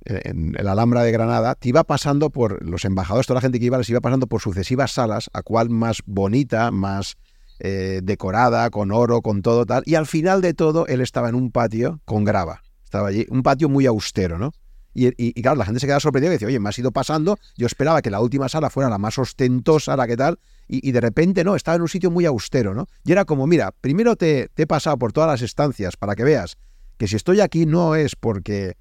[0.06, 3.78] el Alhambra de Granada, te iba pasando por, los embajadores, toda la gente que iba,
[3.78, 7.16] les iba pasando por sucesivas salas, a cual más bonita, más
[7.60, 11.36] eh, decorada, con oro, con todo tal, y al final de todo, él estaba en
[11.36, 12.62] un patio con grava.
[12.84, 14.52] Estaba allí, un patio muy austero, ¿no?
[14.94, 17.66] Y, claro, la gente se queda sorprendida y dice, oye, me has ido pasando, yo
[17.66, 21.44] esperaba que la última sala fuera la más ostentosa, la que tal, y, de repente
[21.44, 22.88] no, estaba en un sitio muy austero, ¿no?
[23.04, 26.58] Y era como, mira, primero te, he pasado por todas las estancias para que veas
[26.98, 28.76] que si estoy aquí no es porque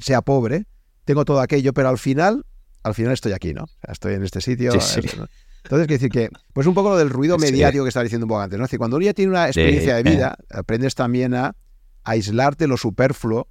[0.00, 0.66] sea pobre,
[1.04, 2.44] tengo todo aquello, pero al final,
[2.82, 3.66] al final estoy aquí, ¿no?
[3.86, 4.72] estoy en este sitio.
[4.72, 8.30] Entonces, quiero decir que, pues un poco lo del ruido mediático que estaba diciendo un
[8.30, 8.64] poco antes, ¿no?
[8.64, 11.54] Es decir, cuando uno ya tiene una experiencia de vida, aprendes también a
[12.02, 13.46] aislarte lo superfluo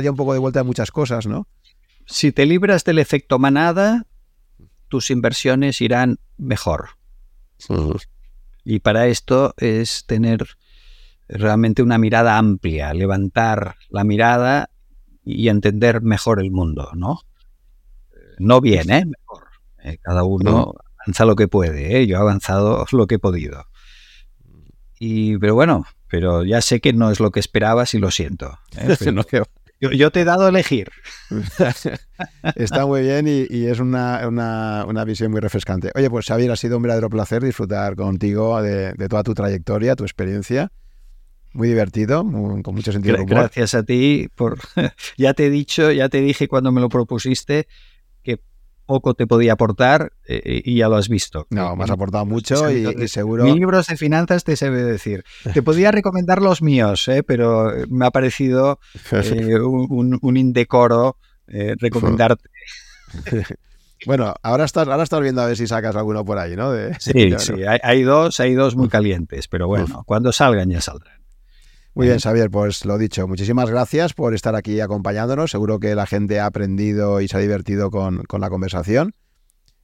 [0.00, 1.46] ya un poco de vuelta de muchas cosas, ¿no?
[2.06, 4.06] Si te libras del efecto manada,
[4.88, 6.90] tus inversiones irán mejor.
[8.64, 10.46] Y para esto es tener
[11.28, 14.70] realmente una mirada amplia, levantar la mirada
[15.24, 17.20] y entender mejor el mundo, ¿no?
[18.38, 19.06] No bien, ¿eh?
[19.06, 19.44] Mejor.
[19.82, 22.06] Eh, cada uno avanza lo que puede, ¿eh?
[22.06, 23.66] Yo he avanzado lo que he podido.
[24.98, 28.58] Y, pero bueno, pero ya sé que no es lo que esperabas y lo siento.
[28.76, 28.96] ¿eh?
[29.80, 30.90] yo, te he dado a elegir.
[32.56, 35.90] Está muy bien y, es una, visión muy refrescante.
[35.94, 39.96] Oye, pues Xavier, ha sido un verdadero placer disfrutar contigo de, de toda tu trayectoria,
[39.96, 40.70] tu experiencia
[41.54, 44.58] muy divertido, con mucho sentido Gracias a ti por
[45.16, 47.68] ya te he dicho, ya te dije cuando me lo propusiste
[48.86, 51.46] poco te podía aportar eh, y ya lo has visto.
[51.50, 53.44] No, me has aportado mucho y, seguro.
[53.44, 55.24] libros de finanzas te se debe decir.
[55.52, 58.78] Te podía recomendar los míos, eh, pero me ha parecido
[59.12, 62.48] eh, un, indecoro recomendarte.
[64.06, 66.74] Bueno, ahora estás, ahora estás viendo a ver si sacas alguno por ahí, ¿no?
[66.98, 71.13] sí, sí, hay, dos, hay dos muy calientes, pero bueno, cuando salgan ya saldrán.
[71.94, 75.50] Muy bien, Xavier, pues lo dicho, muchísimas gracias por estar aquí acompañándonos.
[75.50, 79.14] Seguro que la gente ha aprendido y se ha divertido con, la conversación.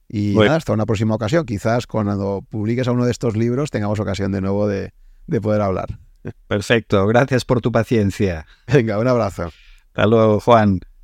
[0.09, 1.45] Y nada, hasta una próxima ocasión.
[1.45, 4.93] Quizás cuando publiques a uno de estos libros tengamos ocasión de nuevo de,
[5.27, 5.99] de poder hablar.
[6.47, 8.45] Perfecto, gracias por tu paciencia.
[8.67, 9.51] Venga, un abrazo.
[9.87, 10.81] Hasta luego, Juan.